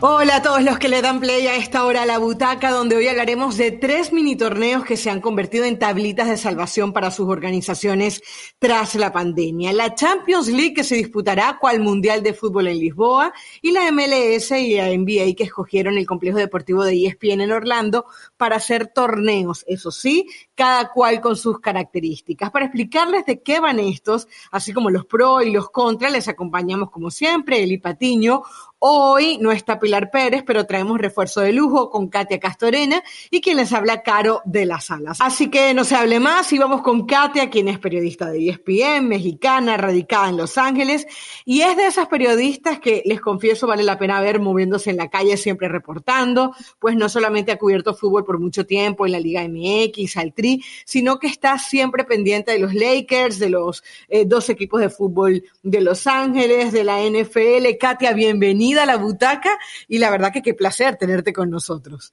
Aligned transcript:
Hola 0.00 0.36
a 0.36 0.42
todos 0.42 0.62
los 0.62 0.78
que 0.78 0.88
le 0.88 1.02
dan 1.02 1.18
play 1.18 1.48
a 1.48 1.56
esta 1.56 1.84
hora 1.84 2.02
a 2.02 2.06
la 2.06 2.18
butaca, 2.18 2.70
donde 2.70 2.94
hoy 2.94 3.08
hablaremos 3.08 3.56
de 3.56 3.72
tres 3.72 4.12
mini 4.12 4.36
torneos 4.36 4.84
que 4.84 4.96
se 4.96 5.10
han 5.10 5.20
convertido 5.20 5.64
en 5.64 5.76
tablitas 5.76 6.28
de 6.28 6.36
salvación 6.36 6.92
para 6.92 7.10
sus 7.10 7.28
organizaciones 7.28 8.22
tras 8.60 8.94
la 8.94 9.12
pandemia. 9.12 9.72
La 9.72 9.96
Champions 9.96 10.46
League 10.46 10.74
que 10.74 10.84
se 10.84 10.94
disputará 10.94 11.58
cual 11.60 11.80
Mundial 11.80 12.22
de 12.22 12.32
Fútbol 12.32 12.68
en 12.68 12.78
Lisboa 12.78 13.32
y 13.60 13.72
la 13.72 13.90
MLS 13.90 14.52
y 14.52 14.76
la 14.76 14.86
NBA 14.86 15.34
que 15.36 15.42
escogieron 15.42 15.98
el 15.98 16.06
complejo 16.06 16.38
deportivo 16.38 16.84
de 16.84 17.04
ESPN 17.04 17.40
en 17.40 17.50
Orlando 17.50 18.06
para 18.36 18.54
hacer 18.54 18.92
torneos, 18.94 19.64
eso 19.66 19.90
sí, 19.90 20.28
cada 20.54 20.92
cual 20.92 21.20
con 21.20 21.34
sus 21.34 21.58
características. 21.58 22.52
Para 22.52 22.66
explicarles 22.66 23.26
de 23.26 23.42
qué 23.42 23.58
van 23.58 23.80
estos, 23.80 24.28
así 24.52 24.72
como 24.72 24.90
los 24.90 25.06
pro 25.06 25.42
y 25.42 25.50
los 25.50 25.70
contra, 25.70 26.08
les 26.08 26.28
acompañamos 26.28 26.92
como 26.92 27.10
siempre 27.10 27.60
Eli 27.60 27.78
Patiño, 27.78 28.44
Hoy 28.80 29.38
no 29.38 29.50
está 29.50 29.80
Pilar 29.80 30.08
Pérez, 30.08 30.44
pero 30.46 30.64
traemos 30.64 30.98
refuerzo 31.00 31.40
de 31.40 31.52
lujo 31.52 31.90
con 31.90 32.06
Katia 32.06 32.38
Castorena 32.38 33.02
y 33.28 33.40
quien 33.40 33.56
les 33.56 33.72
habla 33.72 34.02
Caro 34.04 34.40
de 34.44 34.66
las 34.66 34.92
Alas. 34.92 35.18
Así 35.20 35.50
que 35.50 35.74
no 35.74 35.82
se 35.82 35.96
hable 35.96 36.20
más 36.20 36.52
y 36.52 36.58
vamos 36.58 36.82
con 36.82 37.04
Katia, 37.04 37.50
quien 37.50 37.66
es 37.66 37.80
periodista 37.80 38.30
de 38.30 38.48
ESPN, 38.48 39.08
mexicana, 39.08 39.76
radicada 39.76 40.28
en 40.28 40.36
Los 40.36 40.56
Ángeles 40.58 41.08
y 41.44 41.62
es 41.62 41.76
de 41.76 41.86
esas 41.86 42.06
periodistas 42.06 42.78
que 42.78 43.02
les 43.04 43.20
confieso 43.20 43.66
vale 43.66 43.82
la 43.82 43.98
pena 43.98 44.20
ver 44.20 44.38
moviéndose 44.38 44.90
en 44.90 44.96
la 44.96 45.10
calle 45.10 45.36
siempre 45.36 45.66
reportando, 45.66 46.54
pues 46.78 46.94
no 46.94 47.08
solamente 47.08 47.50
ha 47.50 47.58
cubierto 47.58 47.94
fútbol 47.94 48.24
por 48.24 48.38
mucho 48.38 48.64
tiempo 48.64 49.06
en 49.06 49.10
la 49.10 49.18
Liga 49.18 49.42
MX, 49.42 50.18
al 50.18 50.32
Tri, 50.32 50.62
sino 50.84 51.18
que 51.18 51.26
está 51.26 51.58
siempre 51.58 52.04
pendiente 52.04 52.52
de 52.52 52.60
los 52.60 52.74
Lakers, 52.74 53.40
de 53.40 53.50
los 53.50 53.82
eh, 54.08 54.24
dos 54.24 54.48
equipos 54.50 54.80
de 54.80 54.88
fútbol 54.88 55.42
de 55.64 55.80
Los 55.80 56.06
Ángeles, 56.06 56.70
de 56.70 56.84
la 56.84 57.00
NFL. 57.02 57.76
Katia, 57.80 58.12
bienvenida 58.12 58.67
a 58.76 58.86
la 58.86 58.96
butaca 58.96 59.56
y 59.86 59.98
la 59.98 60.10
verdad 60.10 60.32
que 60.32 60.42
qué 60.42 60.52
placer 60.52 60.96
tenerte 60.96 61.32
con 61.32 61.48
nosotros. 61.48 62.12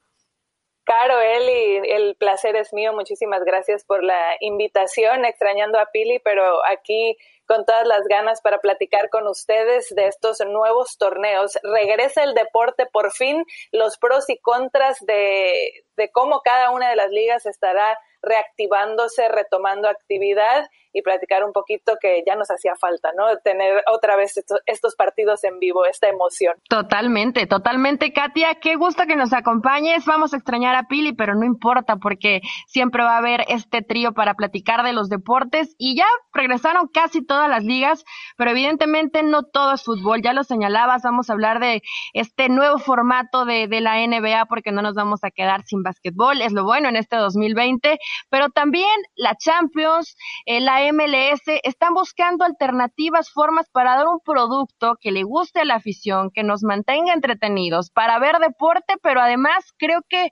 Caro, 0.85 1.19
Eli, 1.19 1.81
el 1.89 2.15
placer 2.15 2.55
es 2.55 2.71
mío. 2.71 2.93
Muchísimas 2.93 3.43
gracias 3.43 3.83
por 3.83 4.03
la 4.03 4.37
invitación, 4.39 5.25
extrañando 5.25 5.79
a 5.79 5.87
Pili, 5.87 6.19
pero 6.19 6.63
aquí 6.67 7.17
con 7.47 7.65
todas 7.65 7.87
las 7.87 8.07
ganas 8.07 8.41
para 8.41 8.59
platicar 8.59 9.09
con 9.09 9.27
ustedes 9.27 9.93
de 9.95 10.07
estos 10.07 10.41
nuevos 10.41 10.99
torneos. 10.99 11.57
Regresa 11.63 12.23
el 12.23 12.35
deporte 12.35 12.85
por 12.85 13.11
fin, 13.11 13.43
los 13.71 13.97
pros 13.97 14.29
y 14.29 14.37
contras 14.37 15.03
de, 15.07 15.85
de 15.97 16.11
cómo 16.11 16.41
cada 16.41 16.69
una 16.69 16.89
de 16.89 16.95
las 16.95 17.09
ligas 17.09 17.47
estará 17.47 17.97
reactivándose, 18.25 19.27
retomando 19.29 19.87
actividad 19.87 20.67
y 20.95 21.01
platicar 21.01 21.43
un 21.43 21.51
poquito 21.51 21.97
que 21.99 22.23
ya 22.25 22.35
nos 22.35 22.49
hacía 22.49 22.73
falta, 22.79 23.11
¿no? 23.17 23.25
Tener 23.43 23.83
otra 23.93 24.15
vez 24.15 24.41
estos, 24.65 24.95
partidos 24.95 25.43
en 25.43 25.59
vivo, 25.59 25.85
esta 25.85 26.07
emoción. 26.07 26.55
Totalmente, 26.69 27.45
totalmente, 27.47 28.13
Katia. 28.13 28.55
Qué 28.61 28.77
gusto 28.77 29.03
que 29.05 29.17
nos 29.17 29.33
acompañes. 29.33 30.05
Vamos 30.05 30.33
a 30.33 30.37
extrañar 30.37 30.73
a 30.73 30.83
Pili, 30.83 31.11
pero 31.11 31.35
no 31.35 31.43
importa 31.43 31.97
porque 31.97 32.39
siempre 32.65 33.03
va 33.03 33.15
a 33.15 33.17
haber 33.17 33.43
este 33.49 33.81
trío 33.81 34.13
para 34.13 34.35
platicar 34.35 34.85
de 34.85 34.93
los 34.93 35.09
deportes 35.09 35.75
y 35.77 35.97
ya 35.97 36.05
regresaron 36.33 36.87
casi 36.87 37.25
todas 37.25 37.49
las 37.49 37.65
ligas, 37.65 38.05
pero 38.37 38.51
evidentemente 38.51 39.21
no 39.21 39.43
todo 39.43 39.73
es 39.73 39.83
fútbol. 39.83 40.21
Ya 40.21 40.31
lo 40.31 40.45
señalabas, 40.45 41.01
vamos 41.03 41.29
a 41.29 41.33
hablar 41.33 41.59
de 41.59 41.81
este 42.13 42.47
nuevo 42.47 42.77
formato 42.77 43.43
de, 43.43 43.67
de 43.67 43.81
la 43.81 43.97
NBA 43.97 44.45
porque 44.45 44.71
no 44.71 44.81
nos 44.81 44.95
vamos 44.95 45.25
a 45.25 45.31
quedar 45.31 45.63
sin 45.65 45.83
básquetbol. 45.83 46.41
Es 46.41 46.53
lo 46.53 46.63
bueno 46.63 46.87
en 46.87 46.95
este 46.95 47.17
2020, 47.17 47.99
pero 48.29 48.49
también 48.49 48.89
la 49.15 49.35
Champions, 49.35 50.15
eh, 50.45 50.61
la 50.61 50.81
MLS 50.91 51.41
están 51.63 51.93
buscando 51.93 52.45
alternativas, 52.45 53.29
formas 53.31 53.69
para 53.71 53.95
dar 53.95 54.07
un 54.07 54.19
producto 54.19 54.97
que 54.99 55.11
le 55.11 55.23
guste 55.23 55.61
a 55.61 55.65
la 55.65 55.75
afición, 55.75 56.31
que 56.33 56.43
nos 56.43 56.63
mantenga 56.63 57.13
entretenidos, 57.13 57.91
para 57.91 58.19
ver 58.19 58.37
deporte, 58.39 58.95
pero 59.01 59.21
además 59.21 59.65
creo 59.77 60.01
que 60.07 60.29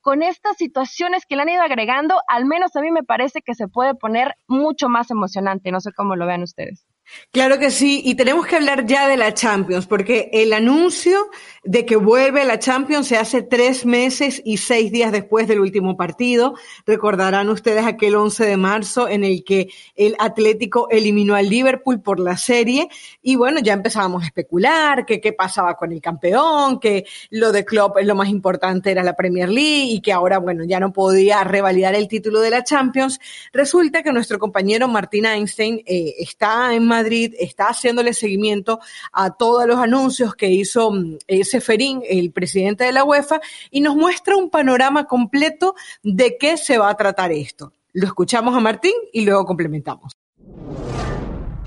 con 0.00 0.22
estas 0.22 0.56
situaciones 0.56 1.24
que 1.26 1.34
le 1.34 1.42
han 1.42 1.48
ido 1.48 1.62
agregando, 1.62 2.20
al 2.28 2.44
menos 2.44 2.76
a 2.76 2.80
mí 2.80 2.92
me 2.92 3.02
parece 3.02 3.40
que 3.42 3.54
se 3.56 3.66
puede 3.66 3.96
poner 3.96 4.36
mucho 4.46 4.88
más 4.88 5.10
emocionante. 5.10 5.72
No 5.72 5.80
sé 5.80 5.90
cómo 5.92 6.14
lo 6.14 6.26
vean 6.26 6.44
ustedes. 6.44 6.86
Claro 7.32 7.58
que 7.58 7.70
sí, 7.70 8.02
y 8.04 8.14
tenemos 8.14 8.46
que 8.46 8.56
hablar 8.56 8.86
ya 8.86 9.08
de 9.08 9.16
la 9.16 9.32
Champions, 9.32 9.86
porque 9.86 10.28
el 10.32 10.52
anuncio 10.52 11.30
de 11.66 11.84
que 11.84 11.96
vuelve 11.96 12.44
la 12.44 12.58
Champions 12.58 13.08
se 13.08 13.16
hace 13.16 13.42
tres 13.42 13.84
meses 13.84 14.40
y 14.44 14.56
seis 14.56 14.90
días 14.90 15.12
después 15.12 15.48
del 15.48 15.60
último 15.60 15.96
partido. 15.96 16.54
Recordarán 16.86 17.48
ustedes 17.50 17.84
aquel 17.84 18.14
11 18.14 18.44
de 18.46 18.56
marzo 18.56 19.08
en 19.08 19.24
el 19.24 19.44
que 19.44 19.68
el 19.96 20.16
Atlético 20.18 20.88
eliminó 20.90 21.34
al 21.34 21.48
Liverpool 21.48 22.00
por 22.00 22.20
la 22.20 22.36
serie 22.36 22.88
y 23.22 23.36
bueno, 23.36 23.60
ya 23.60 23.72
empezábamos 23.72 24.22
a 24.22 24.26
especular 24.26 25.04
que 25.04 25.20
qué 25.20 25.32
pasaba 25.32 25.74
con 25.74 25.92
el 25.92 26.00
campeón, 26.00 26.78
que 26.80 27.04
lo 27.30 27.52
de 27.52 27.64
Klopp 27.64 27.96
lo 28.02 28.14
más 28.14 28.28
importante 28.28 28.90
era 28.90 29.02
la 29.02 29.16
Premier 29.16 29.48
League 29.48 29.90
y 29.90 30.00
que 30.00 30.12
ahora, 30.12 30.38
bueno, 30.38 30.64
ya 30.64 30.80
no 30.80 30.92
podía 30.92 31.42
revalidar 31.44 31.94
el 31.94 32.08
título 32.08 32.40
de 32.40 32.50
la 32.50 32.64
Champions. 32.64 33.18
Resulta 33.52 34.02
que 34.02 34.12
nuestro 34.12 34.38
compañero 34.38 34.88
Martín 34.88 35.26
Einstein 35.26 35.82
eh, 35.86 36.14
está 36.18 36.74
en 36.74 36.86
Madrid 36.96 37.34
está 37.38 37.66
haciéndole 37.66 38.14
seguimiento 38.14 38.80
a 39.12 39.30
todos 39.30 39.66
los 39.66 39.78
anuncios 39.78 40.34
que 40.34 40.48
hizo 40.48 40.92
eh, 41.26 41.44
Seferín, 41.44 42.02
el 42.08 42.30
presidente 42.32 42.84
de 42.84 42.92
la 42.92 43.04
UEFA, 43.04 43.40
y 43.70 43.80
nos 43.80 43.96
muestra 43.96 44.36
un 44.36 44.48
panorama 44.50 45.06
completo 45.06 45.74
de 46.02 46.36
qué 46.38 46.56
se 46.56 46.78
va 46.78 46.90
a 46.90 46.96
tratar 46.96 47.32
esto. 47.32 47.72
Lo 47.92 48.06
escuchamos 48.06 48.56
a 48.56 48.60
Martín 48.60 48.94
y 49.12 49.24
luego 49.24 49.44
complementamos. 49.44 50.12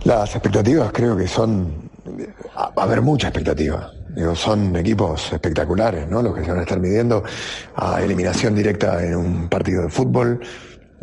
Las 0.03 0.34
expectativas 0.35 0.91
creo 0.91 1.16
que 1.16 1.28
son, 1.28 1.90
va 2.57 2.72
a 2.75 2.84
haber 2.84 3.01
mucha 3.01 3.28
expectativa. 3.28 3.91
Son 4.34 4.75
equipos 4.75 5.31
espectaculares, 5.31 6.07
¿no? 6.07 6.22
Los 6.22 6.35
que 6.35 6.44
se 6.44 6.50
van 6.50 6.59
a 6.59 6.63
estar 6.63 6.79
midiendo 6.79 7.23
a 7.75 8.01
eliminación 8.01 8.56
directa 8.56 9.03
en 9.06 9.16
un 9.16 9.50
partido 9.50 9.84
de 9.84 9.90
fútbol, 9.90 10.40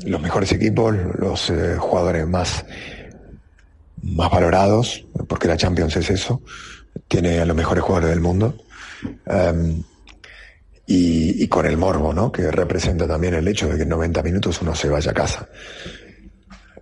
los 0.05 0.21
mejores 0.21 0.53
equipos, 0.53 0.95
los 1.19 1.51
eh, 1.51 1.77
jugadores 1.79 2.27
más 2.27 2.65
más 4.15 4.31
valorados, 4.31 5.07
porque 5.29 5.49
la 5.49 5.57
Champions 5.57 5.97
es 5.97 6.11
eso, 6.11 6.43
tiene 7.09 7.41
a 7.41 7.47
los 7.47 7.57
mejores 7.57 7.83
jugadores 7.83 8.11
del 8.11 8.21
mundo, 8.21 8.57
em, 9.27 9.83
y, 10.87 11.49
con 11.49 11.67
el 11.67 11.77
morbo, 11.77 12.13
¿no? 12.13 12.31
Que 12.31 12.51
representa 12.51 13.09
también 13.09 13.35
el 13.35 13.49
hecho 13.49 13.69
de 13.69 13.77
que 13.77 13.83
en 13.83 13.89
90 13.89 14.23
minutos 14.23 14.63
uno 14.63 14.75
se 14.75 14.89
vaya 14.89 15.11
a 15.11 15.15
casa. 15.15 15.49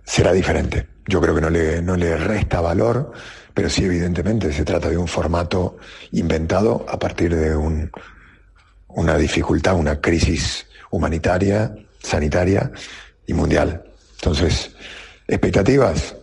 Será 0.03 0.31
diferente. 0.31 0.87
Yo 1.07 1.19
creo 1.19 1.33
que 1.33 1.41
no 1.41 1.49
le, 1.49 1.81
no 1.81 1.95
le 1.95 2.15
resta 2.15 2.61
valor, 2.61 3.11
pero 3.53 3.69
sí 3.69 3.85
evidentemente 3.85 4.53
se 4.53 4.63
trata 4.63 4.89
de 4.89 4.97
un 4.97 5.07
formato 5.07 5.77
inventado 6.11 6.85
a 6.87 6.99
partir 6.99 7.35
de 7.35 7.55
un, 7.55 7.89
una 8.89 9.17
dificultad, 9.17 9.75
una 9.75 9.99
crisis 9.99 10.67
humanitaria, 10.91 11.75
sanitaria 11.99 12.71
y 13.25 13.33
mundial. 13.33 13.83
Entonces, 14.17 14.75
expectativas, 15.27 16.15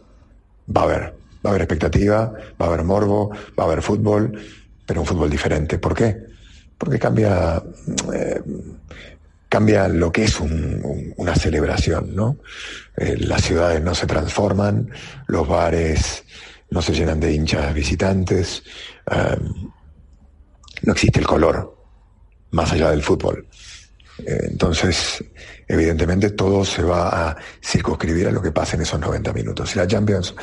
va 0.75 0.83
a 0.83 0.85
haber, 0.85 1.03
va 1.03 1.15
a 1.45 1.49
haber 1.51 1.63
expectativa, 1.63 2.33
va 2.61 2.67
a 2.67 2.69
haber 2.69 2.85
morbo, 2.85 3.31
va 3.59 3.65
a 3.65 3.67
haber 3.67 3.83
fútbol, 3.83 4.39
pero 4.87 5.01
un 5.01 5.07
fútbol 5.07 5.31
diferente. 5.31 5.79
¿Por 5.79 5.95
qué? 5.95 6.17
Porque 6.79 6.99
cambia, 6.99 7.63
eh, 8.13 8.43
cambia 9.49 9.89
lo 9.89 10.11
que 10.11 10.25
es 10.25 10.41
una 10.41 11.35
celebración, 11.35 12.15
¿no? 12.15 12.39
Eh, 12.97 13.17
las 13.19 13.43
ciudades 13.43 13.83
no 13.83 13.95
se 13.95 14.07
transforman, 14.07 14.91
los 15.27 15.47
bares 15.47 16.25
no 16.71 16.83
se 16.83 16.95
llenan 16.95 17.21
de 17.21 17.33
hinchas 17.33 17.73
visitantes, 17.75 18.63
eh, 19.11 19.37
no 20.83 20.93
existe 20.93 21.21
el 21.21 21.27
color 21.27 21.77
más 22.51 22.73
allá 22.73 22.91
del 22.91 23.03
fútbol. 23.03 23.47
entonces, 24.27 25.25
evidentemente 25.67 26.31
todo 26.31 26.65
se 26.65 26.83
va 26.83 27.31
a 27.31 27.37
circunscribir 27.63 28.29
a 28.29 28.33
lo 28.33 28.43
que 28.43 28.53
pasa 28.53 28.77
en 28.77 28.83
esos 28.83 29.01
90 29.01 29.33
minutos. 29.33 29.75
Y 29.75 29.79
la 29.79 29.87
Champions 29.87 30.35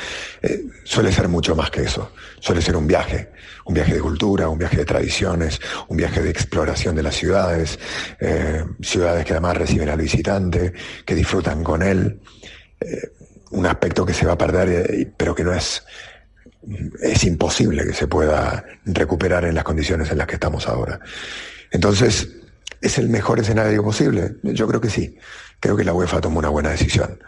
eh, 0.42 0.66
suele 0.84 1.12
ser 1.12 1.28
mucho 1.28 1.56
más 1.56 1.70
que 1.70 1.84
eso. 1.84 2.12
Suele 2.40 2.62
ser 2.62 2.76
un 2.76 2.88
viaje, 2.88 3.32
un 3.66 3.74
viaje 3.74 3.94
de 3.94 4.00
cultura, 4.00 4.50
un 4.50 4.58
viaje 4.58 4.78
de 4.78 4.86
tradiciones, 4.86 5.60
un 5.88 5.98
viaje 5.98 6.22
de 6.22 6.30
exploración 6.30 6.96
de 6.96 7.04
las 7.04 7.16
ciudades, 7.16 7.80
eh, 8.20 8.64
ciudades 8.82 9.26
que 9.26 9.34
además 9.34 9.58
reciben 9.58 9.90
al 9.90 10.00
visitante, 10.00 10.74
que 11.06 11.16
disfrutan 11.16 11.64
con 11.64 11.84
él. 11.84 12.20
Eh, 12.80 13.12
un 13.52 13.66
aspecto 13.66 14.06
que 14.06 14.14
se 14.14 14.26
va 14.26 14.34
a 14.34 14.38
perder, 14.38 15.12
pero 15.18 15.34
que 15.34 15.44
no 15.44 15.54
es, 15.54 15.84
es 17.02 17.24
imposible 17.24 17.84
que 17.84 17.94
se 17.94 18.08
pueda 18.08 18.64
recuperar 18.86 19.46
en 19.46 19.56
las 19.56 19.64
condiciones 19.64 20.12
en 20.12 20.20
las 20.20 20.28
que 20.28 20.36
estamos 20.36 20.68
ahora. 20.68 21.00
Entonces, 21.72 22.39
¿Es 22.82 22.98
el 22.98 23.10
mejor 23.10 23.40
escenario 23.40 23.84
posible? 23.84 24.36
Yo 24.44 24.68
creo 24.68 24.82
que 24.82 24.90
sí. 24.90 25.18
Creo 25.60 25.76
que 25.76 25.84
la 25.84 25.94
UEFA 25.94 26.22
tomó 26.22 26.40
una 26.40 26.50
buena 26.50 26.70
decisión. 26.70 27.20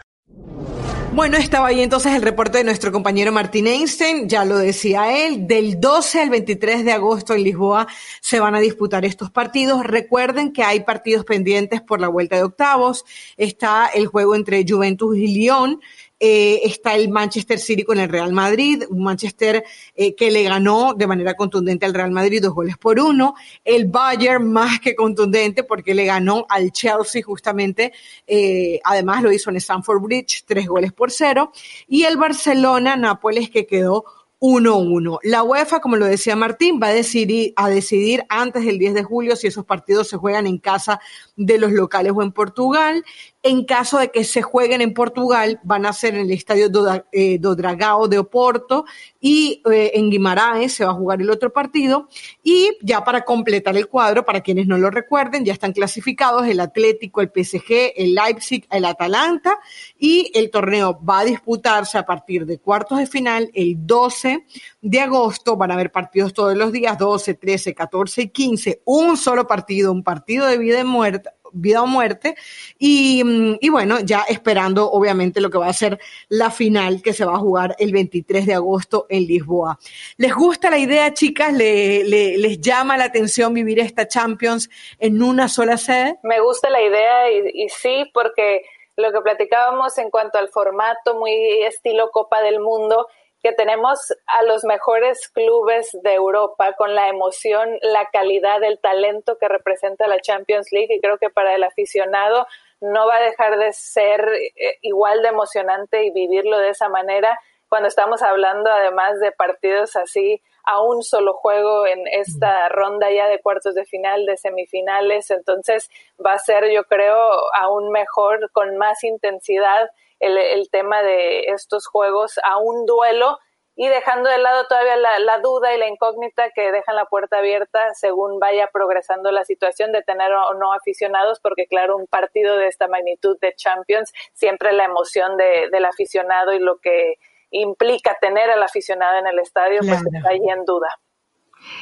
Bueno, 1.14 1.36
estaba 1.36 1.66
ahí 1.68 1.82
entonces 1.82 2.14
el 2.14 2.22
reporte 2.22 2.56
de 2.56 2.64
nuestro 2.64 2.90
compañero 2.90 3.32
Martín 3.32 3.66
Einstein, 3.66 4.30
ya 4.30 4.46
lo 4.46 4.56
decía 4.56 5.26
él, 5.26 5.46
del 5.46 5.78
12 5.78 6.22
al 6.22 6.30
23 6.30 6.86
de 6.86 6.92
agosto 6.92 7.34
en 7.34 7.44
Lisboa 7.44 7.86
se 8.22 8.40
van 8.40 8.54
a 8.54 8.60
disputar 8.60 9.04
estos 9.04 9.30
partidos. 9.30 9.84
Recuerden 9.84 10.54
que 10.54 10.62
hay 10.62 10.80
partidos 10.80 11.26
pendientes 11.26 11.82
por 11.82 12.00
la 12.00 12.08
vuelta 12.08 12.36
de 12.36 12.44
octavos, 12.44 13.04
está 13.36 13.88
el 13.88 14.06
juego 14.06 14.34
entre 14.34 14.64
Juventus 14.66 15.14
y 15.18 15.26
Lyon, 15.26 15.82
eh, 16.24 16.60
está 16.62 16.94
el 16.94 17.08
Manchester 17.08 17.58
City 17.58 17.82
con 17.82 17.98
el 17.98 18.08
Real 18.08 18.32
Madrid, 18.32 18.84
un 18.88 19.02
Manchester 19.02 19.64
eh, 19.92 20.14
que 20.14 20.30
le 20.30 20.44
ganó 20.44 20.94
de 20.94 21.08
manera 21.08 21.34
contundente 21.34 21.84
al 21.84 21.94
Real 21.94 22.12
Madrid 22.12 22.40
dos 22.40 22.54
goles 22.54 22.78
por 22.78 23.00
uno, 23.00 23.34
el 23.64 23.86
Bayern 23.86 24.52
más 24.52 24.78
que 24.78 24.94
contundente 24.94 25.64
porque 25.64 25.96
le 25.96 26.04
ganó 26.04 26.46
al 26.48 26.70
Chelsea 26.70 27.24
justamente, 27.24 27.92
eh, 28.24 28.78
además 28.84 29.24
lo 29.24 29.32
hizo 29.32 29.50
en 29.50 29.56
Stamford 29.56 30.00
Bridge, 30.00 30.44
tres 30.46 30.68
goles 30.68 30.92
por 30.92 31.10
cero, 31.10 31.50
y 31.88 32.04
el 32.04 32.16
Barcelona, 32.16 32.94
Nápoles 32.94 33.50
que 33.50 33.66
quedó 33.66 34.04
1-1. 34.42 35.20
La 35.22 35.44
UEFA, 35.44 35.78
como 35.78 35.94
lo 35.94 36.04
decía 36.04 36.34
Martín, 36.34 36.80
va 36.82 36.88
a 36.88 36.92
decidir, 36.92 37.52
a 37.54 37.68
decidir 37.68 38.24
antes 38.28 38.64
del 38.64 38.76
10 38.76 38.94
de 38.94 39.04
julio 39.04 39.36
si 39.36 39.46
esos 39.46 39.64
partidos 39.64 40.08
se 40.08 40.16
juegan 40.16 40.48
en 40.48 40.58
casa 40.58 41.00
de 41.36 41.58
los 41.58 41.70
locales 41.70 42.12
o 42.12 42.22
en 42.22 42.32
Portugal. 42.32 43.04
En 43.44 43.64
caso 43.64 43.98
de 43.98 44.12
que 44.12 44.22
se 44.22 44.40
jueguen 44.40 44.82
en 44.82 44.94
Portugal, 44.94 45.58
van 45.64 45.84
a 45.84 45.92
ser 45.92 46.14
en 46.14 46.20
el 46.20 46.30
estadio 46.30 46.68
do, 46.68 47.04
eh, 47.10 47.38
do 47.40 47.56
Dragao 47.56 48.06
de 48.06 48.20
Oporto 48.20 48.84
y 49.20 49.60
eh, 49.68 49.90
en 49.94 50.10
Guimaraes 50.10 50.74
se 50.74 50.84
va 50.84 50.92
a 50.92 50.94
jugar 50.94 51.20
el 51.20 51.28
otro 51.28 51.52
partido. 51.52 52.08
Y 52.44 52.70
ya 52.82 53.02
para 53.02 53.24
completar 53.24 53.76
el 53.76 53.88
cuadro, 53.88 54.24
para 54.24 54.42
quienes 54.42 54.68
no 54.68 54.78
lo 54.78 54.90
recuerden, 54.90 55.44
ya 55.44 55.52
están 55.52 55.72
clasificados 55.72 56.46
el 56.46 56.60
Atlético, 56.60 57.20
el 57.20 57.32
PSG, 57.34 57.94
el 57.96 58.14
Leipzig, 58.14 58.64
el 58.70 58.84
Atalanta 58.84 59.58
y 59.98 60.30
el 60.34 60.48
torneo 60.48 61.00
va 61.02 61.20
a 61.20 61.24
disputarse 61.24 61.98
a 61.98 62.06
partir 62.06 62.46
de 62.46 62.58
cuartos 62.58 62.98
de 62.98 63.06
final 63.06 63.50
el 63.54 63.74
12 63.76 64.46
de 64.80 65.00
agosto. 65.00 65.56
Van 65.56 65.72
a 65.72 65.74
haber 65.74 65.90
partidos 65.90 66.32
todos 66.32 66.56
los 66.56 66.70
días, 66.70 66.96
12, 66.96 67.34
13, 67.34 67.74
14 67.74 68.22
y 68.22 68.28
15. 68.28 68.82
Un 68.84 69.16
solo 69.16 69.48
partido, 69.48 69.90
un 69.90 70.04
partido 70.04 70.46
de 70.46 70.58
vida 70.58 70.78
y 70.78 70.84
muerte 70.84 71.30
vida 71.52 71.82
o 71.82 71.86
muerte. 71.86 72.34
Y, 72.78 73.22
y, 73.60 73.68
bueno, 73.68 74.00
ya 74.00 74.24
esperando 74.28 74.90
obviamente 74.90 75.40
lo 75.40 75.50
que 75.50 75.58
va 75.58 75.68
a 75.68 75.72
ser 75.72 75.98
la 76.28 76.50
final 76.50 77.02
que 77.02 77.12
se 77.12 77.24
va 77.24 77.34
a 77.34 77.38
jugar 77.38 77.76
el 77.78 77.92
23 77.92 78.46
de 78.46 78.54
agosto 78.54 79.06
en 79.08 79.26
Lisboa. 79.26 79.78
¿Les 80.16 80.34
gusta 80.34 80.70
la 80.70 80.78
idea, 80.78 81.12
chicas? 81.14 81.52
¿Le, 81.52 82.04
le, 82.04 82.38
les 82.38 82.60
llama 82.60 82.96
la 82.96 83.04
atención 83.04 83.54
vivir 83.54 83.78
esta 83.78 84.08
Champions 84.08 84.70
en 84.98 85.22
una 85.22 85.48
sola 85.48 85.76
sede? 85.76 86.18
Me 86.22 86.40
gusta 86.40 86.70
la 86.70 86.82
idea 86.82 87.30
y, 87.30 87.64
y 87.64 87.68
sí, 87.68 88.10
porque 88.12 88.62
lo 88.96 89.12
que 89.12 89.20
platicábamos 89.20 89.96
en 89.98 90.10
cuanto 90.10 90.38
al 90.38 90.48
formato 90.48 91.14
muy 91.14 91.32
estilo 91.62 92.10
Copa 92.10 92.42
del 92.42 92.60
Mundo, 92.60 93.08
que 93.42 93.52
tenemos 93.52 94.14
a 94.26 94.42
los 94.44 94.64
mejores 94.64 95.28
clubes 95.28 95.90
de 96.02 96.14
Europa 96.14 96.74
con 96.74 96.94
la 96.94 97.08
emoción, 97.08 97.70
la 97.82 98.08
calidad, 98.12 98.62
el 98.62 98.78
talento 98.78 99.36
que 99.38 99.48
representa 99.48 100.06
la 100.06 100.20
Champions 100.20 100.68
League 100.70 100.94
y 100.94 101.00
creo 101.00 101.18
que 101.18 101.28
para 101.28 101.54
el 101.54 101.64
aficionado 101.64 102.46
no 102.80 103.06
va 103.06 103.16
a 103.16 103.22
dejar 103.22 103.58
de 103.58 103.72
ser 103.72 104.20
eh, 104.32 104.78
igual 104.82 105.22
de 105.22 105.28
emocionante 105.28 106.04
y 106.04 106.10
vivirlo 106.10 106.58
de 106.58 106.70
esa 106.70 106.88
manera. 106.88 107.38
Cuando 107.68 107.88
estamos 107.88 108.22
hablando 108.22 108.70
además 108.70 109.18
de 109.18 109.32
partidos 109.32 109.96
así 109.96 110.40
a 110.64 110.80
un 110.80 111.02
solo 111.02 111.34
juego 111.34 111.86
en 111.86 112.06
esta 112.06 112.68
ronda 112.68 113.10
ya 113.10 113.26
de 113.26 113.40
cuartos 113.40 113.74
de 113.74 113.84
final, 113.84 114.24
de 114.26 114.36
semifinales, 114.36 115.30
entonces 115.32 115.90
va 116.24 116.34
a 116.34 116.38
ser 116.38 116.70
yo 116.70 116.84
creo 116.84 117.16
aún 117.60 117.90
mejor, 117.90 118.50
con 118.52 118.76
más 118.76 119.02
intensidad 119.02 119.90
el, 120.22 120.38
el 120.38 120.70
tema 120.70 121.02
de 121.02 121.40
estos 121.48 121.86
juegos 121.86 122.38
a 122.44 122.56
un 122.58 122.86
duelo 122.86 123.38
y 123.74 123.88
dejando 123.88 124.28
de 124.28 124.38
lado 124.38 124.66
todavía 124.66 124.96
la, 124.96 125.18
la, 125.18 125.38
duda 125.38 125.74
y 125.74 125.78
la 125.78 125.88
incógnita 125.88 126.50
que 126.50 126.72
dejan 126.72 126.94
la 126.94 127.06
puerta 127.06 127.38
abierta 127.38 127.94
según 127.94 128.38
vaya 128.38 128.68
progresando 128.72 129.30
la 129.30 129.44
situación 129.44 129.92
de 129.92 130.02
tener 130.02 130.30
o 130.32 130.54
no 130.54 130.72
aficionados, 130.74 131.40
porque 131.40 131.66
claro, 131.66 131.96
un 131.96 132.06
partido 132.06 132.58
de 132.58 132.68
esta 132.68 132.86
magnitud 132.86 133.38
de 133.40 133.54
Champions, 133.54 134.12
siempre 134.34 134.72
la 134.72 134.84
emoción 134.84 135.36
de, 135.36 135.68
del 135.72 135.86
aficionado 135.86 136.52
y 136.52 136.58
lo 136.58 136.78
que 136.78 137.14
implica 137.50 138.16
tener 138.20 138.50
al 138.50 138.62
aficionado 138.62 139.18
en 139.18 139.26
el 139.26 139.38
estadio, 139.38 139.78
pues 139.78 139.88
claro. 139.90 140.02
pues 140.04 140.14
está 140.14 140.30
ahí 140.30 140.48
en 140.48 140.64
duda. 140.64 140.88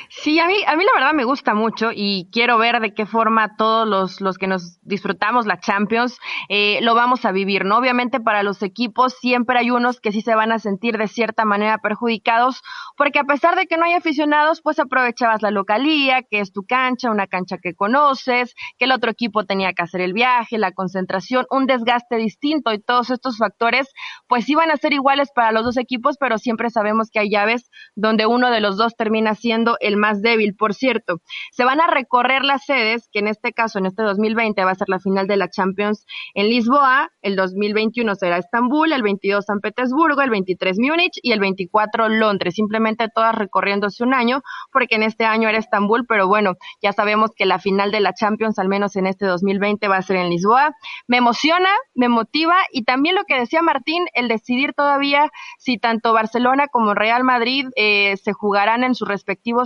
Sí, 0.09 0.39
a 0.39 0.47
mí, 0.47 0.55
a 0.67 0.77
mí 0.77 0.85
la 0.85 1.01
verdad 1.01 1.15
me 1.15 1.25
gusta 1.25 1.55
mucho 1.55 1.91
y 1.95 2.29
quiero 2.33 2.59
ver 2.59 2.81
de 2.81 2.95
qué 2.95 3.07
forma 3.07 3.57
todos 3.57 3.87
los, 3.87 4.21
los 4.21 4.39
que 4.39 4.47
nos 4.47 4.79
disfrutamos 4.83 5.47
la 5.47 5.59
Champions 5.61 6.19
eh, 6.49 6.81
lo 6.83 6.95
vamos 6.95 7.25
a 7.25 7.33
vivir, 7.33 7.65
¿no? 7.65 7.79
Obviamente 7.79 8.21
para 8.21 8.43
los 8.43 8.63
equipos 8.63 9.15
siempre 9.21 9.59
hay 9.59 9.71
unos 9.71 10.01
que 10.01 10.13
sí 10.13 10.21
se 10.21 10.35
van 10.35 10.53
a 10.53 10.59
sentir 10.59 10.99
de 10.99 11.09
cierta 11.09 11.45
manera 11.45 11.79
perjudicados 11.79 12.63
porque 12.97 13.19
a 13.19 13.25
pesar 13.25 13.57
de 13.57 13.67
que 13.67 13.77
no 13.77 13.85
hay 13.85 13.95
aficionados, 13.95 14.61
pues 14.63 14.79
aprovechabas 14.79 15.43
la 15.43 15.51
localía, 15.51 16.23
que 16.23 16.41
es 16.41 16.53
tu 16.53 16.65
cancha, 16.65 17.11
una 17.11 17.27
cancha 17.27 17.59
que 17.59 17.75
conoces, 17.75 18.55
que 18.79 18.85
el 18.85 18.93
otro 18.93 19.11
equipo 19.11 19.45
tenía 19.45 19.73
que 19.73 19.83
hacer 19.83 20.01
el 20.01 20.13
viaje, 20.13 20.59
la 20.59 20.73
concentración, 20.73 21.47
un 21.51 21.67
desgaste 21.67 22.17
distinto 22.17 22.73
y 22.73 22.81
todos 22.81 23.11
estos 23.11 23.39
factores 23.39 23.89
pues 24.27 24.49
iban 24.49 24.71
a 24.71 24.77
ser 24.77 24.93
iguales 24.93 25.31
para 25.35 25.53
los 25.53 25.65
dos 25.65 25.77
equipos, 25.77 26.17
pero 26.19 26.39
siempre 26.39 26.71
sabemos 26.71 27.11
que 27.11 27.21
hay 27.21 27.31
llaves 27.31 27.71
donde 27.95 28.27
uno 28.27 28.51
de 28.51 28.61
los 28.61 28.77
dos 28.77 28.97
termina 28.97 29.35
siendo 29.35 29.70
el 29.81 29.97
más 29.97 30.23
débil. 30.23 30.55
Por 30.55 30.75
cierto, 30.75 31.21
se 31.53 31.65
van 31.65 31.81
a 31.81 31.87
recorrer 31.87 32.45
las 32.45 32.65
sedes, 32.65 33.09
que 33.13 33.21
en 33.21 33.29
este 33.29 33.53
caso, 33.53 33.79
en 33.79 33.87
este 33.87 34.03
2020, 34.03 34.65
va 34.65 34.73
a 34.73 34.75
ser 34.75 34.89
la 34.89 34.99
final 34.99 35.27
de 35.27 35.37
la 35.37 35.49
Champions 35.49 36.07
en 36.35 36.49
Lisboa, 36.49 37.11
el 37.23 37.37
2021 37.37 38.15
será 38.15 38.39
Estambul, 38.39 38.93
el 38.93 39.03
22 39.03 39.45
San 39.45 39.61
Petersburgo, 39.61 40.23
el 40.23 40.31
23 40.31 40.79
Múnich 40.79 41.19
y 41.23 41.33
el 41.33 41.41
24 41.41 42.09
Londres. 42.09 42.55
Simplemente 42.55 43.09
todas 43.15 43.35
recorriéndose 43.35 44.03
un 44.03 44.15
año, 44.15 44.43
porque 44.73 44.97
en 44.97 45.03
este 45.03 45.25
año 45.25 45.49
era 45.49 45.59
Estambul, 45.59 46.07
pero 46.07 46.29
bueno, 46.29 46.55
ya 46.83 46.93
sabemos 46.93 47.31
que 47.37 47.47
la 47.47 47.59
final 47.59 47.91
de 47.91 48.01
la 48.01 48.15
Champions, 48.15 48.59
al 48.59 48.69
menos 48.69 48.97
en 48.97 49.07
este 49.07 49.27
2020, 49.27 49.89
va 49.89 49.97
a 49.99 50.03
ser 50.03 50.17
en 50.17 50.31
Lisboa. 50.31 50.75
Me 51.07 51.19
emociona, 51.19 51.71
me 51.95 52.09
motiva 52.09 52.57
y 52.73 52.85
también 52.85 53.15
lo 53.15 53.25
que 53.25 53.39
decía 53.39 53.63
Martín, 53.63 54.07
el 54.15 54.29
decidir 54.29 54.73
todavía 54.75 55.31
si 55.59 55.79
tanto 55.79 56.13
Barcelona 56.13 56.69
como 56.69 56.95
Real 56.95 57.25
Madrid 57.25 57.67
eh, 57.77 58.17
se 58.17 58.33
jugarán 58.33 58.85
en 58.85 58.95
sus 58.95 59.09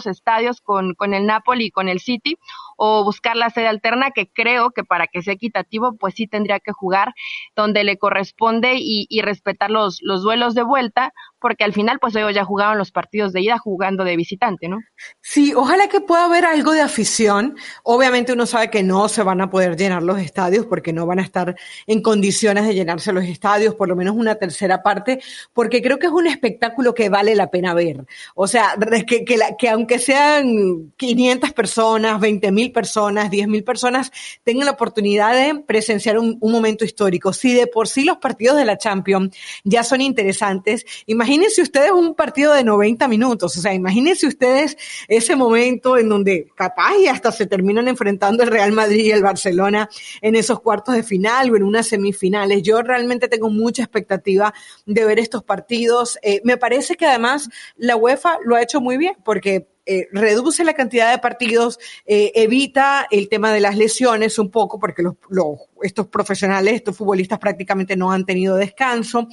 estadios 0.06 0.60
con, 0.60 0.94
con 0.94 1.14
el 1.14 1.26
Napoli 1.26 1.66
y 1.66 1.70
con 1.70 1.88
el 1.88 2.00
City 2.00 2.36
o 2.76 3.04
buscar 3.04 3.36
la 3.36 3.50
sede 3.50 3.68
alterna 3.68 4.10
que 4.10 4.28
creo 4.32 4.70
que 4.70 4.84
para 4.84 5.06
que 5.06 5.22
sea 5.22 5.34
equitativo 5.34 5.96
pues 5.98 6.14
sí 6.14 6.26
tendría 6.26 6.60
que 6.60 6.72
jugar 6.72 7.12
donde 7.56 7.84
le 7.84 7.98
corresponde 7.98 8.74
y, 8.76 9.06
respetar 9.24 9.70
los, 9.70 10.00
los 10.02 10.22
duelos 10.22 10.54
de 10.54 10.62
vuelta 10.62 11.12
porque 11.44 11.62
al 11.62 11.74
final 11.74 11.98
pues 12.00 12.16
ellos 12.16 12.34
ya 12.34 12.42
jugaban 12.42 12.78
los 12.78 12.90
partidos 12.90 13.34
de 13.34 13.42
ida 13.42 13.58
jugando 13.58 14.02
de 14.02 14.16
visitante, 14.16 14.66
¿no? 14.66 14.78
Sí, 15.20 15.52
ojalá 15.54 15.88
que 15.88 16.00
pueda 16.00 16.24
haber 16.24 16.46
algo 16.46 16.72
de 16.72 16.80
afición. 16.80 17.56
Obviamente 17.82 18.32
uno 18.32 18.46
sabe 18.46 18.70
que 18.70 18.82
no 18.82 19.10
se 19.10 19.22
van 19.22 19.42
a 19.42 19.50
poder 19.50 19.76
llenar 19.76 20.02
los 20.02 20.18
estadios 20.18 20.64
porque 20.64 20.94
no 20.94 21.04
van 21.04 21.18
a 21.18 21.22
estar 21.22 21.54
en 21.86 22.00
condiciones 22.00 22.66
de 22.66 22.74
llenarse 22.74 23.12
los 23.12 23.24
estadios, 23.24 23.74
por 23.74 23.88
lo 23.88 23.94
menos 23.94 24.16
una 24.16 24.36
tercera 24.36 24.82
parte, 24.82 25.20
porque 25.52 25.82
creo 25.82 25.98
que 25.98 26.06
es 26.06 26.12
un 26.12 26.26
espectáculo 26.26 26.94
que 26.94 27.10
vale 27.10 27.34
la 27.34 27.50
pena 27.50 27.74
ver. 27.74 28.06
O 28.34 28.46
sea, 28.46 28.74
que, 29.06 29.26
que, 29.26 29.36
la, 29.36 29.54
que 29.54 29.68
aunque 29.68 29.98
sean 29.98 30.94
500 30.96 31.52
personas, 31.52 32.20
20 32.20 32.52
mil 32.52 32.63
personas, 32.72 33.30
10 33.30 33.48
mil 33.48 33.64
personas, 33.64 34.10
tengan 34.42 34.66
la 34.66 34.72
oportunidad 34.72 35.34
de 35.34 35.60
presenciar 35.60 36.18
un, 36.18 36.38
momento 36.40 36.84
histórico. 36.84 37.32
Si 37.32 37.52
de 37.52 37.66
por 37.66 37.88
sí 37.88 38.04
los 38.04 38.18
partidos 38.18 38.56
de 38.56 38.64
la 38.64 38.78
Champions 38.78 39.36
ya 39.64 39.82
son 39.82 40.00
interesantes, 40.00 40.86
imagínense 41.06 41.62
ustedes 41.62 41.90
un 41.90 42.14
partido 42.14 42.52
de 42.52 42.62
90 42.62 43.08
minutos, 43.08 43.56
o 43.56 43.60
sea, 43.60 43.74
imagínense 43.74 44.26
ustedes 44.26 44.76
ese 45.08 45.34
momento 45.34 45.98
en 45.98 46.08
donde 46.08 46.52
capaz 46.54 46.96
y 47.00 47.08
hasta 47.08 47.32
se 47.32 47.46
terminan 47.46 47.88
enfrentando 47.88 48.44
el 48.44 48.50
Real 48.50 48.72
Madrid 48.72 49.04
y 49.06 49.10
el 49.10 49.22
Barcelona 49.22 49.88
en 50.20 50.36
esos 50.36 50.60
cuartos 50.60 50.94
de 50.94 51.02
final 51.02 51.50
o 51.50 51.56
en 51.56 51.64
unas 51.64 51.88
semifinales. 51.88 52.62
Yo 52.62 52.82
realmente 52.82 53.28
tengo 53.28 53.50
mucha 53.50 53.82
expectativa 53.82 54.54
de 54.86 55.04
ver 55.04 55.18
estos 55.18 55.42
partidos. 55.42 56.18
Eh, 56.22 56.40
me 56.44 56.56
parece 56.56 56.96
que 56.96 57.06
además 57.06 57.48
la 57.76 57.96
UEFA 57.96 58.38
lo 58.44 58.56
ha 58.56 58.62
hecho 58.62 58.80
muy 58.80 58.96
bien 58.96 59.16
porque 59.24 59.73
eh, 59.86 60.08
reduce 60.12 60.64
la 60.64 60.72
cantidad 60.72 61.10
de 61.10 61.18
partidos, 61.18 61.78
eh, 62.06 62.32
evita 62.34 63.06
el 63.10 63.28
tema 63.28 63.52
de 63.52 63.60
las 63.60 63.76
lesiones 63.76 64.38
un 64.38 64.50
poco, 64.50 64.78
porque 64.78 65.02
los, 65.02 65.14
los, 65.28 65.58
estos 65.82 66.06
profesionales, 66.06 66.74
estos 66.74 66.96
futbolistas 66.96 67.38
prácticamente 67.38 67.94
no 67.94 68.10
han 68.10 68.24
tenido 68.24 68.56
descanso. 68.56 69.28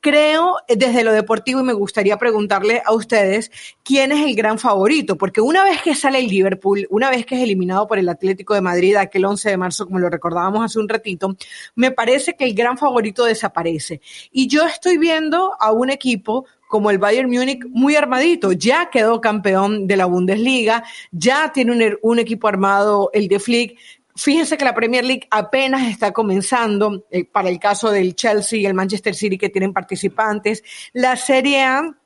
Creo 0.00 0.58
eh, 0.68 0.76
desde 0.76 1.02
lo 1.02 1.12
deportivo 1.12 1.60
y 1.60 1.64
me 1.64 1.72
gustaría 1.72 2.16
preguntarle 2.18 2.82
a 2.84 2.92
ustedes 2.92 3.50
quién 3.82 4.12
es 4.12 4.24
el 4.24 4.36
gran 4.36 4.58
favorito, 4.58 5.16
porque 5.16 5.40
una 5.40 5.64
vez 5.64 5.82
que 5.82 5.94
sale 5.94 6.20
el 6.20 6.28
Liverpool, 6.28 6.86
una 6.90 7.10
vez 7.10 7.26
que 7.26 7.34
es 7.34 7.42
eliminado 7.42 7.88
por 7.88 7.98
el 7.98 8.08
Atlético 8.08 8.54
de 8.54 8.60
Madrid 8.60 8.96
aquel 8.96 9.24
11 9.24 9.50
de 9.50 9.56
marzo, 9.56 9.86
como 9.86 9.98
lo 9.98 10.08
recordábamos 10.08 10.64
hace 10.64 10.78
un 10.78 10.88
ratito, 10.88 11.36
me 11.74 11.90
parece 11.90 12.36
que 12.36 12.44
el 12.44 12.54
gran 12.54 12.78
favorito 12.78 13.24
desaparece. 13.24 14.00
Y 14.30 14.46
yo 14.46 14.64
estoy 14.66 14.98
viendo 14.98 15.54
a 15.58 15.72
un 15.72 15.90
equipo 15.90 16.46
como 16.76 16.90
el 16.90 16.98
Bayern 16.98 17.30
Múnich 17.30 17.64
muy 17.70 17.96
armadito, 17.96 18.52
ya 18.52 18.90
quedó 18.90 19.18
campeón 19.18 19.86
de 19.86 19.96
la 19.96 20.04
Bundesliga, 20.04 20.84
ya 21.10 21.50
tiene 21.50 21.72
un, 21.72 21.98
un 22.02 22.18
equipo 22.18 22.48
armado 22.48 23.08
el 23.14 23.28
de 23.28 23.40
Flick. 23.40 23.78
Fíjense 24.14 24.58
que 24.58 24.64
la 24.66 24.74
Premier 24.74 25.02
League 25.02 25.26
apenas 25.30 25.88
está 25.88 26.12
comenzando 26.12 27.06
eh, 27.10 27.24
para 27.24 27.48
el 27.48 27.58
caso 27.58 27.90
del 27.90 28.14
Chelsea 28.14 28.58
y 28.58 28.66
el 28.66 28.74
Manchester 28.74 29.14
City 29.14 29.38
que 29.38 29.48
tienen 29.48 29.72
participantes. 29.72 30.62
La 30.92 31.16
Serie 31.16 31.62
A 31.62 31.96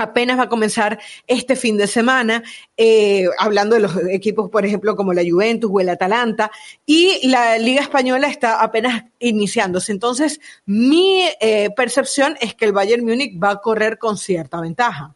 apenas 0.00 0.38
va 0.38 0.44
a 0.44 0.48
comenzar 0.48 0.98
este 1.26 1.56
fin 1.56 1.76
de 1.76 1.86
semana, 1.86 2.42
eh, 2.76 3.26
hablando 3.38 3.74
de 3.74 3.82
los 3.82 3.96
equipos, 4.10 4.50
por 4.50 4.64
ejemplo, 4.64 4.96
como 4.96 5.12
la 5.12 5.22
Juventus 5.28 5.70
o 5.72 5.80
el 5.80 5.88
Atalanta, 5.88 6.50
y 6.86 7.28
la 7.28 7.58
Liga 7.58 7.82
Española 7.82 8.28
está 8.28 8.62
apenas 8.62 9.04
iniciándose. 9.18 9.92
Entonces, 9.92 10.40
mi 10.66 11.28
eh, 11.40 11.70
percepción 11.74 12.36
es 12.40 12.54
que 12.54 12.64
el 12.64 12.72
Bayern 12.72 13.04
Múnich 13.04 13.42
va 13.42 13.50
a 13.50 13.60
correr 13.60 13.98
con 13.98 14.16
cierta 14.16 14.60
ventaja. 14.60 15.14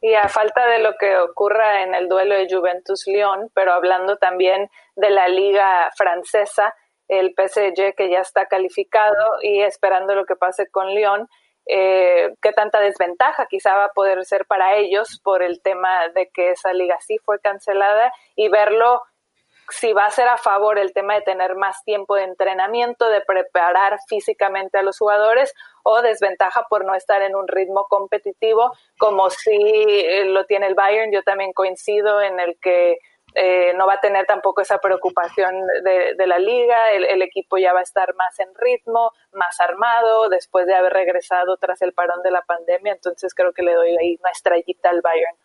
Y 0.00 0.12
a 0.14 0.28
falta 0.28 0.66
de 0.66 0.80
lo 0.80 0.96
que 0.98 1.16
ocurra 1.16 1.82
en 1.82 1.94
el 1.94 2.08
duelo 2.08 2.34
de 2.34 2.46
Juventus-León, 2.46 3.50
pero 3.54 3.72
hablando 3.72 4.16
también 4.16 4.68
de 4.96 5.08
la 5.08 5.28
Liga 5.28 5.90
Francesa, 5.96 6.74
el 7.08 7.34
PSG 7.34 7.94
que 7.96 8.10
ya 8.10 8.20
está 8.20 8.46
calificado 8.46 9.38
y 9.42 9.62
esperando 9.62 10.14
lo 10.14 10.26
que 10.26 10.36
pase 10.36 10.68
con 10.68 10.94
León, 10.94 11.28
eh, 11.66 12.34
qué 12.42 12.52
tanta 12.52 12.80
desventaja 12.80 13.46
quizá 13.46 13.74
va 13.74 13.86
a 13.86 13.92
poder 13.92 14.24
ser 14.24 14.46
para 14.46 14.76
ellos 14.76 15.20
por 15.22 15.42
el 15.42 15.62
tema 15.62 16.08
de 16.08 16.28
que 16.28 16.50
esa 16.50 16.72
liga 16.72 16.98
sí 17.00 17.18
fue 17.24 17.40
cancelada 17.40 18.12
y 18.36 18.48
verlo 18.48 19.02
si 19.70 19.92
va 19.92 20.06
a 20.06 20.10
ser 20.10 20.28
a 20.28 20.36
favor 20.36 20.78
el 20.78 20.92
tema 20.92 21.14
de 21.14 21.22
tener 21.22 21.54
más 21.56 21.82
tiempo 21.84 22.16
de 22.16 22.24
entrenamiento, 22.24 23.08
de 23.08 23.22
preparar 23.22 23.98
físicamente 24.08 24.78
a 24.78 24.82
los 24.82 24.98
jugadores 24.98 25.54
o 25.82 26.02
desventaja 26.02 26.66
por 26.68 26.84
no 26.84 26.94
estar 26.94 27.22
en 27.22 27.34
un 27.34 27.48
ritmo 27.48 27.86
competitivo 27.88 28.72
como 28.98 29.30
si 29.30 29.52
eh, 29.52 30.26
lo 30.26 30.44
tiene 30.44 30.66
el 30.66 30.74
Bayern. 30.74 31.12
Yo 31.12 31.22
también 31.22 31.52
coincido 31.52 32.20
en 32.20 32.40
el 32.40 32.58
que 32.60 32.98
eh, 33.34 33.74
no 33.74 33.86
va 33.86 33.94
a 33.94 34.00
tener 34.00 34.26
tampoco 34.26 34.60
esa 34.60 34.78
preocupación 34.78 35.54
de, 35.82 36.26
la 36.26 36.38
liga, 36.38 36.92
el, 36.92 37.20
equipo 37.22 37.58
ya 37.58 37.72
va 37.72 37.80
a 37.80 37.82
estar 37.82 38.14
más 38.14 38.38
en 38.38 38.48
ritmo, 38.54 39.10
más 39.32 39.60
armado, 39.60 40.28
después 40.28 40.66
de 40.66 40.74
haber 40.74 40.92
regresado 40.92 41.56
tras 41.56 41.82
el 41.82 41.92
parón 41.92 42.22
de 42.22 42.30
la 42.30 42.42
pandemia, 42.42 42.92
entonces 42.92 43.34
creo 43.34 43.52
que 43.52 43.62
le 43.62 43.74
doy 43.74 43.96
ahí 43.96 44.16
una 44.20 44.30
estrellita 44.30 44.90
al 44.90 45.00
Bayern. 45.00 45.36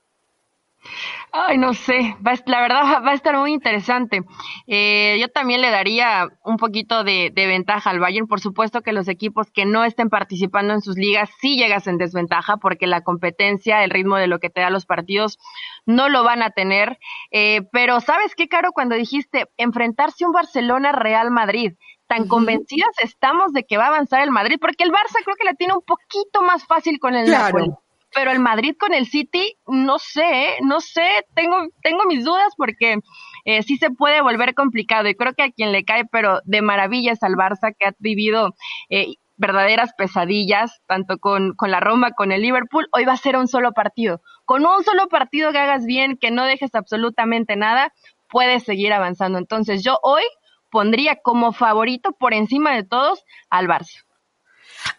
Ay, 1.31 1.59
no 1.59 1.73
sé, 1.73 2.15
la 2.45 2.61
verdad 2.61 2.81
va 3.05 3.11
a 3.11 3.13
estar 3.13 3.37
muy 3.37 3.53
interesante. 3.53 4.21
Eh, 4.67 5.17
yo 5.19 5.27
también 5.29 5.61
le 5.61 5.69
daría 5.69 6.27
un 6.43 6.57
poquito 6.57 7.03
de, 7.03 7.31
ventaja 7.35 7.89
al 7.89 7.99
Bayern. 7.99 8.27
Por 8.27 8.39
supuesto 8.39 8.81
que 8.81 8.93
los 8.93 9.07
equipos 9.07 9.51
que 9.51 9.65
no 9.65 9.83
estén 9.83 10.09
participando 10.09 10.73
en 10.73 10.81
sus 10.81 10.97
ligas 10.97 11.29
sí 11.39 11.57
llegas 11.57 11.87
en 11.87 11.97
desventaja 11.97 12.57
porque 12.57 12.87
la 12.87 13.01
competencia, 13.01 13.83
el 13.83 13.91
ritmo 13.91 14.17
de 14.17 14.27
lo 14.27 14.39
que 14.39 14.49
te 14.49 14.61
da 14.61 14.69
los 14.69 14.85
partidos 14.85 15.37
no 15.85 16.09
lo 16.09 16.23
van 16.23 16.41
a 16.41 16.49
tener. 16.49 16.97
Eh, 17.31 17.61
pero 17.71 17.99
¿sabes 18.01 18.33
qué, 18.35 18.47
Caro? 18.47 18.71
Cuando 18.71 18.95
dijiste 18.95 19.45
enfrentarse 19.57 20.25
un 20.25 20.31
Barcelona-Real 20.31 21.29
Madrid, 21.29 21.73
tan 22.07 22.27
convencidas 22.27 22.89
estamos 23.03 23.53
de 23.53 23.65
que 23.65 23.77
va 23.77 23.85
a 23.85 23.89
avanzar 23.89 24.23
el 24.23 24.31
Madrid, 24.31 24.57
porque 24.59 24.83
el 24.83 24.91
Barça 24.91 25.23
creo 25.23 25.35
que 25.35 25.45
la 25.45 25.53
tiene 25.53 25.75
un 25.75 25.83
poquito 25.83 26.41
más 26.41 26.65
fácil 26.65 26.99
con 26.99 27.13
el 27.13 27.29
Napoli 27.29 27.69
pero 28.13 28.31
el 28.31 28.39
Madrid 28.39 28.75
con 28.79 28.93
el 28.93 29.05
City, 29.05 29.57
no 29.67 29.99
sé, 29.99 30.57
no 30.61 30.81
sé, 30.81 31.25
tengo, 31.35 31.57
tengo 31.81 32.05
mis 32.05 32.25
dudas 32.25 32.53
porque 32.57 32.99
eh, 33.45 33.63
sí 33.63 33.77
se 33.77 33.91
puede 33.91 34.21
volver 34.21 34.53
complicado 34.55 35.07
y 35.07 35.15
creo 35.15 35.33
que 35.33 35.43
a 35.43 35.51
quien 35.51 35.71
le 35.71 35.83
cae, 35.83 36.05
pero 36.11 36.41
de 36.45 36.61
maravilla 36.61 37.13
es 37.13 37.23
al 37.23 37.33
Barça 37.33 37.75
que 37.77 37.87
ha 37.87 37.93
vivido 37.99 38.55
eh, 38.89 39.15
verdaderas 39.37 39.93
pesadillas, 39.97 40.81
tanto 40.85 41.17
con, 41.17 41.53
con 41.55 41.71
la 41.71 41.79
Roma, 41.79 42.11
con 42.11 42.31
el 42.31 42.41
Liverpool, 42.41 42.87
hoy 42.91 43.05
va 43.05 43.13
a 43.13 43.17
ser 43.17 43.37
un 43.37 43.47
solo 43.47 43.71
partido. 43.71 44.21
Con 44.45 44.65
un 44.65 44.83
solo 44.83 45.07
partido 45.07 45.51
que 45.51 45.59
hagas 45.59 45.85
bien, 45.85 46.17
que 46.17 46.29
no 46.29 46.43
dejes 46.43 46.75
absolutamente 46.75 47.55
nada, 47.55 47.93
puedes 48.29 48.63
seguir 48.63 48.91
avanzando. 48.91 49.37
Entonces 49.37 49.81
yo 49.83 49.97
hoy 50.03 50.23
pondría 50.69 51.15
como 51.15 51.53
favorito 51.53 52.11
por 52.11 52.33
encima 52.33 52.75
de 52.75 52.83
todos 52.83 53.23
al 53.49 53.67
Barça. 53.67 54.03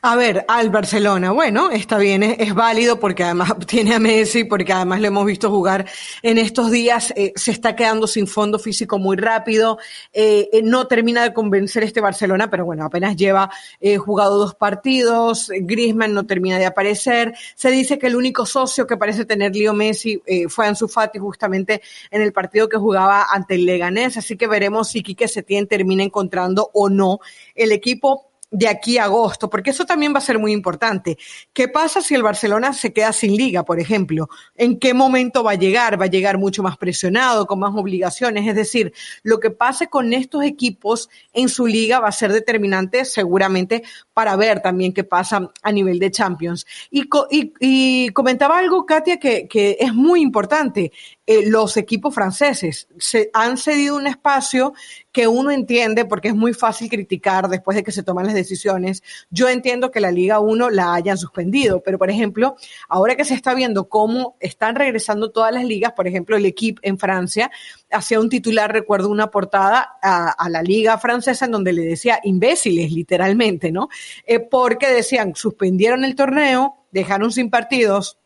A 0.02 0.16
ver, 0.16 0.44
al 0.48 0.70
Barcelona, 0.70 1.30
bueno, 1.32 1.70
está 1.70 1.98
bien, 1.98 2.22
es, 2.22 2.54
válido 2.54 2.98
porque 2.98 3.24
además 3.24 3.54
tiene 3.66 3.94
a 3.94 3.98
Messi, 3.98 4.44
porque 4.44 4.72
además 4.72 5.00
lo 5.00 5.08
hemos 5.08 5.26
visto 5.26 5.50
jugar 5.50 5.86
en 6.22 6.38
estos 6.38 6.70
días, 6.70 7.12
eh, 7.16 7.32
se 7.36 7.50
está 7.50 7.76
quedando 7.76 8.06
sin 8.06 8.26
fondo 8.26 8.58
físico 8.58 8.98
muy 8.98 9.16
rápido, 9.16 9.78
eh, 10.12 10.48
eh, 10.52 10.62
no 10.62 10.86
termina 10.86 11.22
de 11.22 11.34
convencer 11.34 11.82
este 11.82 12.00
Barcelona, 12.00 12.50
pero 12.50 12.64
bueno, 12.64 12.84
apenas 12.84 13.16
lleva 13.16 13.50
jugado 13.98 14.38
dos 14.38 14.54
partidos, 14.54 15.50
Griezmann 15.54 16.14
no 16.14 16.24
termina 16.24 16.58
de 16.58 16.66
aparecer, 16.66 17.34
se 17.54 17.70
dice 17.70 17.98
que 17.98 18.06
el 18.06 18.16
único 18.16 18.46
socio 18.46 18.86
que 18.86 18.96
parece 18.96 19.24
tener 19.24 19.54
Leo 19.54 19.74
Messi 19.74 20.22
fue 20.48 20.66
Ansu 20.66 20.88
Fati 20.88 21.18
justamente 21.18 21.82
en 22.10 22.22
el 22.22 22.32
partido 22.32 22.68
que 22.68 22.76
jugaba 22.76 23.26
ante 23.30 23.54
el 23.54 23.66
Leganés, 23.66 24.16
así 24.16 24.36
que 24.36 24.46
veremos 24.46 24.88
si 24.88 25.02
Quique 25.02 25.28
Setién 25.28 25.66
termina 25.66 26.02
encontrando 26.02 26.70
o 26.72 26.88
no 26.88 27.20
el 27.54 27.72
equipo 27.72 28.29
de 28.50 28.68
aquí 28.68 28.98
a 28.98 29.04
agosto, 29.04 29.48
porque 29.48 29.70
eso 29.70 29.84
también 29.84 30.12
va 30.12 30.18
a 30.18 30.22
ser 30.22 30.38
muy 30.38 30.52
importante. 30.52 31.18
¿Qué 31.52 31.68
pasa 31.68 32.00
si 32.00 32.14
el 32.14 32.22
Barcelona 32.22 32.72
se 32.72 32.92
queda 32.92 33.12
sin 33.12 33.36
liga, 33.36 33.64
por 33.64 33.80
ejemplo? 33.80 34.28
¿En 34.56 34.78
qué 34.78 34.92
momento 34.92 35.44
va 35.44 35.52
a 35.52 35.56
llegar? 35.56 36.00
¿Va 36.00 36.06
a 36.06 36.10
llegar 36.10 36.38
mucho 36.38 36.62
más 36.62 36.76
presionado, 36.76 37.46
con 37.46 37.60
más 37.60 37.72
obligaciones? 37.74 38.48
Es 38.48 38.54
decir, 38.54 38.92
lo 39.22 39.38
que 39.38 39.50
pase 39.50 39.88
con 39.88 40.12
estos 40.12 40.44
equipos 40.44 41.08
en 41.32 41.48
su 41.48 41.66
liga 41.66 42.00
va 42.00 42.08
a 42.08 42.12
ser 42.12 42.32
determinante 42.32 43.04
seguramente 43.04 43.82
para 44.20 44.36
ver 44.36 44.60
también 44.60 44.92
qué 44.92 45.02
pasa 45.02 45.50
a 45.62 45.72
nivel 45.72 45.98
de 45.98 46.10
Champions. 46.10 46.66
Y, 46.90 48.10
comentaba 48.10 48.58
algo, 48.58 48.84
Katia, 48.84 49.18
que, 49.18 49.78
es 49.80 49.94
muy 49.94 50.20
importante. 50.20 50.92
Eh, 51.26 51.48
los 51.48 51.78
equipos 51.78 52.14
franceses 52.14 52.86
se 52.98 53.30
han 53.32 53.56
cedido 53.56 53.96
un 53.96 54.06
espacio 54.06 54.74
que 55.10 55.26
uno 55.26 55.50
entiende 55.50 56.04
porque 56.04 56.28
es 56.28 56.34
muy 56.34 56.52
fácil 56.52 56.90
criticar 56.90 57.48
después 57.48 57.76
de 57.76 57.82
que 57.82 57.92
se 57.92 58.02
toman 58.02 58.26
las 58.26 58.34
decisiones. 58.34 59.02
Yo 59.30 59.48
entiendo 59.48 59.90
que 59.90 60.00
la 60.00 60.10
Liga 60.10 60.38
1 60.38 60.68
la 60.68 60.92
hayan 60.92 61.16
suspendido, 61.16 61.82
pero 61.82 61.96
por 61.96 62.10
ejemplo, 62.10 62.56
ahora 62.90 63.16
que 63.16 63.24
se 63.24 63.32
está 63.32 63.54
viendo 63.54 63.88
cómo 63.88 64.36
están 64.40 64.74
regresando 64.74 65.30
todas 65.30 65.54
las 65.54 65.64
ligas, 65.64 65.92
por 65.92 66.06
ejemplo, 66.06 66.36
el 66.36 66.44
equipo 66.44 66.80
en 66.82 66.98
Francia 66.98 67.50
hacía 67.90 68.20
un 68.20 68.28
titular, 68.28 68.72
recuerdo 68.72 69.08
una 69.08 69.30
portada 69.30 69.98
a, 70.02 70.48
la 70.48 70.62
Liga 70.62 70.98
francesa 70.98 71.46
en 71.46 71.52
donde 71.52 71.72
le 71.72 71.82
decía 71.82 72.20
imbéciles, 72.22 72.92
literalmente, 72.92 73.72
¿no? 73.72 73.88
Eh, 74.26 74.40
porque 74.40 74.88
decían, 74.88 75.34
suspendieron 75.34 76.04
el 76.04 76.14
torneo, 76.14 76.76
dejaron 76.92 77.32
sin 77.32 77.50
partidos 77.50 78.19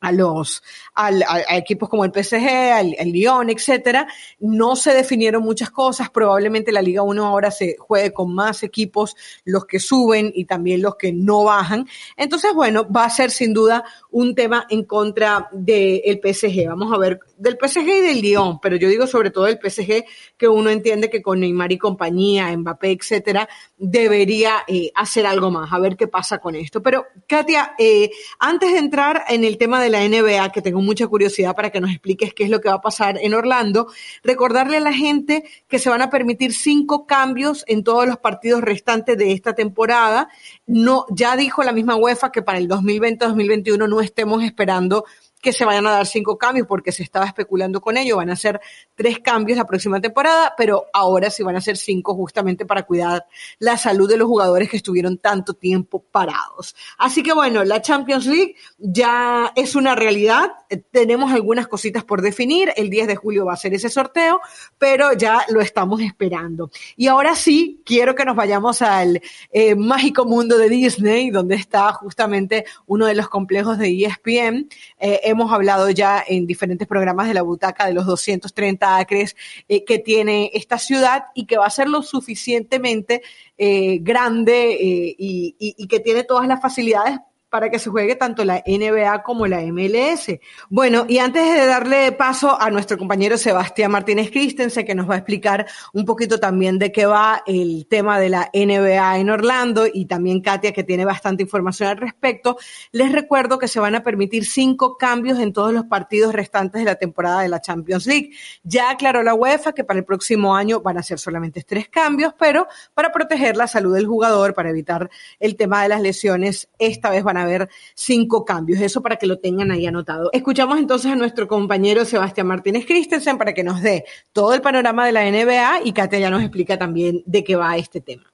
a 0.00 0.12
los 0.12 0.62
a, 0.94 1.10
equipos 1.56 1.88
como 1.88 2.04
el 2.04 2.12
PSG, 2.12 2.46
al, 2.72 3.12
Lyon, 3.12 3.50
etcétera, 3.50 4.06
no 4.40 4.76
se 4.76 4.92
definieron 4.92 5.42
muchas 5.42 5.70
cosas. 5.70 6.10
Probablemente 6.10 6.72
la 6.72 6.82
Liga 6.82 7.02
1 7.02 7.24
ahora 7.24 7.50
se 7.50 7.76
juegue 7.78 8.12
con 8.12 8.34
más 8.34 8.62
equipos, 8.62 9.16
los 9.44 9.64
que 9.64 9.80
suben 9.80 10.30
y 10.34 10.44
también 10.44 10.82
los 10.82 10.96
que 10.96 11.12
no 11.12 11.44
bajan. 11.44 11.88
Entonces, 12.16 12.52
bueno, 12.54 12.86
va 12.90 13.04
a 13.04 13.10
ser 13.10 13.30
sin 13.30 13.52
duda 13.52 13.84
un 14.10 14.34
tema 14.34 14.66
en 14.70 14.84
contra 14.84 15.48
del 15.52 16.20
PSG. 16.22 16.68
Vamos 16.68 16.92
a 16.92 16.98
ver, 16.98 17.20
del 17.36 17.58
PSG 17.60 17.88
y 17.88 18.00
del 18.00 18.20
Lyon, 18.20 18.60
pero 18.60 18.76
yo 18.76 18.88
digo 18.88 19.06
sobre 19.06 19.30
todo 19.30 19.44
del 19.44 19.58
PSG, 19.58 20.04
que 20.36 20.48
uno 20.48 20.70
entiende 20.70 21.10
que 21.10 21.22
con 21.22 21.40
Neymar 21.40 21.72
y 21.72 21.78
compañía, 21.78 22.56
Mbappé, 22.56 22.92
etcétera, 22.92 23.48
debería 23.76 24.64
eh, 24.66 24.90
hacer 24.94 25.26
algo 25.26 25.50
más, 25.50 25.72
a 25.72 25.78
ver 25.78 25.96
qué 25.96 26.08
pasa 26.08 26.38
con 26.38 26.54
esto. 26.54 26.82
Pero, 26.82 27.06
Katia, 27.26 27.74
eh, 27.78 28.10
antes 28.38 28.72
de 28.72 28.78
entrar 28.78 29.24
en 29.28 29.44
el 29.44 29.58
tema 29.58 29.82
de 29.82 29.87
la 29.90 30.06
NBA, 30.06 30.50
que 30.52 30.62
tengo 30.62 30.80
mucha 30.80 31.06
curiosidad 31.06 31.54
para 31.54 31.70
que 31.70 31.80
nos 31.80 31.90
expliques 31.90 32.34
qué 32.34 32.44
es 32.44 32.50
lo 32.50 32.60
que 32.60 32.68
va 32.68 32.76
a 32.76 32.80
pasar 32.80 33.18
en 33.20 33.34
Orlando. 33.34 33.88
Recordarle 34.22 34.78
a 34.78 34.80
la 34.80 34.92
gente 34.92 35.44
que 35.68 35.78
se 35.78 35.90
van 35.90 36.02
a 36.02 36.10
permitir 36.10 36.52
cinco 36.54 37.06
cambios 37.06 37.64
en 37.66 37.84
todos 37.84 38.06
los 38.06 38.18
partidos 38.18 38.62
restantes 38.62 39.16
de 39.16 39.32
esta 39.32 39.54
temporada. 39.54 40.28
No, 40.66 41.06
ya 41.10 41.36
dijo 41.36 41.62
la 41.62 41.72
misma 41.72 41.96
UEFA 41.96 42.32
que 42.32 42.42
para 42.42 42.58
el 42.58 42.68
2020-2021 42.68 43.88
no 43.88 44.00
estemos 44.00 44.42
esperando 44.42 45.04
que 45.40 45.52
se 45.52 45.64
vayan 45.64 45.86
a 45.86 45.92
dar 45.92 46.06
cinco 46.06 46.36
cambios 46.36 46.66
porque 46.66 46.92
se 46.92 47.02
estaba 47.02 47.26
especulando 47.26 47.80
con 47.80 47.96
ello. 47.96 48.16
Van 48.16 48.30
a 48.30 48.36
ser 48.36 48.60
tres 48.94 49.18
cambios 49.20 49.58
la 49.58 49.66
próxima 49.66 50.00
temporada, 50.00 50.54
pero 50.56 50.86
ahora 50.92 51.30
sí 51.30 51.42
van 51.42 51.56
a 51.56 51.60
ser 51.60 51.76
cinco 51.76 52.14
justamente 52.14 52.66
para 52.66 52.84
cuidar 52.84 53.26
la 53.58 53.76
salud 53.76 54.08
de 54.08 54.16
los 54.16 54.26
jugadores 54.28 54.68
que 54.68 54.76
estuvieron 54.76 55.18
tanto 55.18 55.54
tiempo 55.54 56.02
parados. 56.10 56.74
Así 56.98 57.22
que 57.22 57.32
bueno, 57.32 57.64
la 57.64 57.80
Champions 57.80 58.26
League 58.26 58.56
ya 58.78 59.52
es 59.54 59.74
una 59.74 59.94
realidad. 59.94 60.50
Tenemos 60.90 61.32
algunas 61.32 61.66
cositas 61.66 62.04
por 62.04 62.22
definir. 62.22 62.72
El 62.76 62.90
10 62.90 63.08
de 63.08 63.16
julio 63.16 63.46
va 63.46 63.54
a 63.54 63.56
ser 63.56 63.74
ese 63.74 63.88
sorteo, 63.88 64.40
pero 64.78 65.12
ya 65.12 65.44
lo 65.48 65.60
estamos 65.60 66.00
esperando. 66.00 66.70
Y 66.96 67.06
ahora 67.06 67.34
sí, 67.34 67.82
quiero 67.84 68.14
que 68.14 68.24
nos 68.24 68.36
vayamos 68.36 68.82
al 68.82 69.20
eh, 69.52 69.74
mágico 69.74 70.24
mundo 70.24 70.58
de 70.58 70.68
Disney, 70.68 71.30
donde 71.30 71.54
está 71.56 71.92
justamente 71.92 72.64
uno 72.86 73.06
de 73.06 73.14
los 73.14 73.28
complejos 73.28 73.78
de 73.78 74.04
ESPN. 74.04 74.68
Eh, 74.98 75.20
hemos 75.24 75.52
hablado 75.52 75.90
ya 75.90 76.22
en 76.26 76.46
diferentes 76.46 76.86
programas 76.86 77.28
de 77.28 77.34
la 77.34 77.42
butaca 77.42 77.86
de 77.86 77.94
los 77.94 78.06
230 78.06 78.98
acres 78.98 79.36
eh, 79.68 79.84
que 79.84 79.98
tiene 79.98 80.50
esta 80.54 80.78
ciudad 80.78 81.24
y 81.34 81.46
que 81.46 81.58
va 81.58 81.66
a 81.66 81.70
ser 81.70 81.88
lo 81.88 82.02
suficientemente 82.02 83.22
eh, 83.56 83.98
grande 84.02 84.72
eh, 84.72 85.16
y, 85.18 85.86
que 85.88 86.00
tiene 86.00 86.22
todas 86.22 86.46
las 86.46 86.60
facilidades 86.60 87.18
para 87.50 87.70
que 87.70 87.78
se 87.78 87.90
juegue 87.90 88.14
tanto 88.16 88.44
la 88.44 88.62
NBA 88.66 89.22
como 89.22 89.46
la 89.46 89.60
MLS. 89.62 90.38
Bueno, 90.68 91.06
y 91.08 91.18
antes 91.18 91.42
de 91.54 91.66
darle 91.66 92.12
paso 92.12 92.60
a 92.60 92.70
nuestro 92.70 92.98
compañero 92.98 93.36
Sebastián 93.38 93.90
Martínez 93.90 94.30
Christensen, 94.30 94.84
que 94.84 94.94
nos 94.94 95.08
va 95.08 95.14
a 95.14 95.18
explicar 95.18 95.66
un 95.92 96.04
poquito 96.04 96.38
también 96.38 96.78
de 96.78 96.92
qué 96.92 97.06
va 97.06 97.42
el 97.46 97.86
tema 97.88 98.18
de 98.18 98.28
la 98.28 98.50
NBA 98.52 99.18
en 99.18 99.30
Orlando, 99.30 99.86
y 99.92 100.06
también 100.06 100.40
Katia, 100.40 100.72
que 100.72 100.84
tiene 100.84 101.04
bastante 101.04 101.42
información 101.42 101.88
al 101.88 101.96
respecto, 101.96 102.58
les 102.92 103.12
recuerdo 103.12 103.58
que 103.58 103.68
se 103.68 103.80
van 103.80 103.94
a 103.94 104.02
permitir 104.02 104.44
cinco 104.44 104.96
cambios 104.96 105.38
en 105.38 105.52
todos 105.52 105.72
los 105.72 105.84
partidos 105.84 106.34
restantes 106.34 106.80
de 106.80 106.84
la 106.84 106.96
temporada 106.96 107.40
de 107.40 107.48
la 107.48 107.60
Champions 107.60 108.06
League. 108.06 108.30
Ya 108.62 108.90
aclaró 108.90 109.22
la 109.22 109.34
UEFA 109.34 109.72
que 109.72 109.84
para 109.84 109.98
el 109.98 110.04
próximo 110.04 110.54
año 110.54 110.80
van 110.80 110.98
a 110.98 111.02
ser 111.02 111.18
solamente 111.18 111.62
tres 111.62 111.88
cambios, 111.88 112.34
pero 112.38 112.66
para 112.94 113.12
proteger 113.12 113.56
la 113.56 113.66
salud 113.66 113.94
del 113.94 114.06
jugador, 114.06 114.54
para 114.54 114.70
evitar 114.70 115.10
el 115.40 115.56
tema 115.56 115.82
de 115.82 115.88
las 115.88 116.00
lesiones, 116.00 116.68
esta 116.78 117.10
vez 117.10 117.22
van 117.22 117.36
a 117.36 117.37
haber 117.38 117.68
cinco 117.94 118.44
cambios. 118.44 118.80
Eso 118.80 119.02
para 119.02 119.16
que 119.16 119.26
lo 119.26 119.38
tengan 119.38 119.70
ahí 119.70 119.86
anotado. 119.86 120.30
Escuchamos 120.32 120.78
entonces 120.78 121.10
a 121.10 121.16
nuestro 121.16 121.48
compañero 121.48 122.04
Sebastián 122.04 122.46
Martínez 122.46 122.86
Christensen 122.86 123.38
para 123.38 123.54
que 123.54 123.64
nos 123.64 123.80
dé 123.82 124.04
todo 124.32 124.54
el 124.54 124.60
panorama 124.60 125.06
de 125.06 125.12
la 125.12 125.30
NBA 125.30 125.80
y 125.84 125.92
Katia 125.92 126.18
ya 126.18 126.30
nos 126.30 126.42
explica 126.42 126.78
también 126.78 127.22
de 127.26 127.44
qué 127.44 127.56
va 127.56 127.76
este 127.76 128.00
tema. 128.00 128.24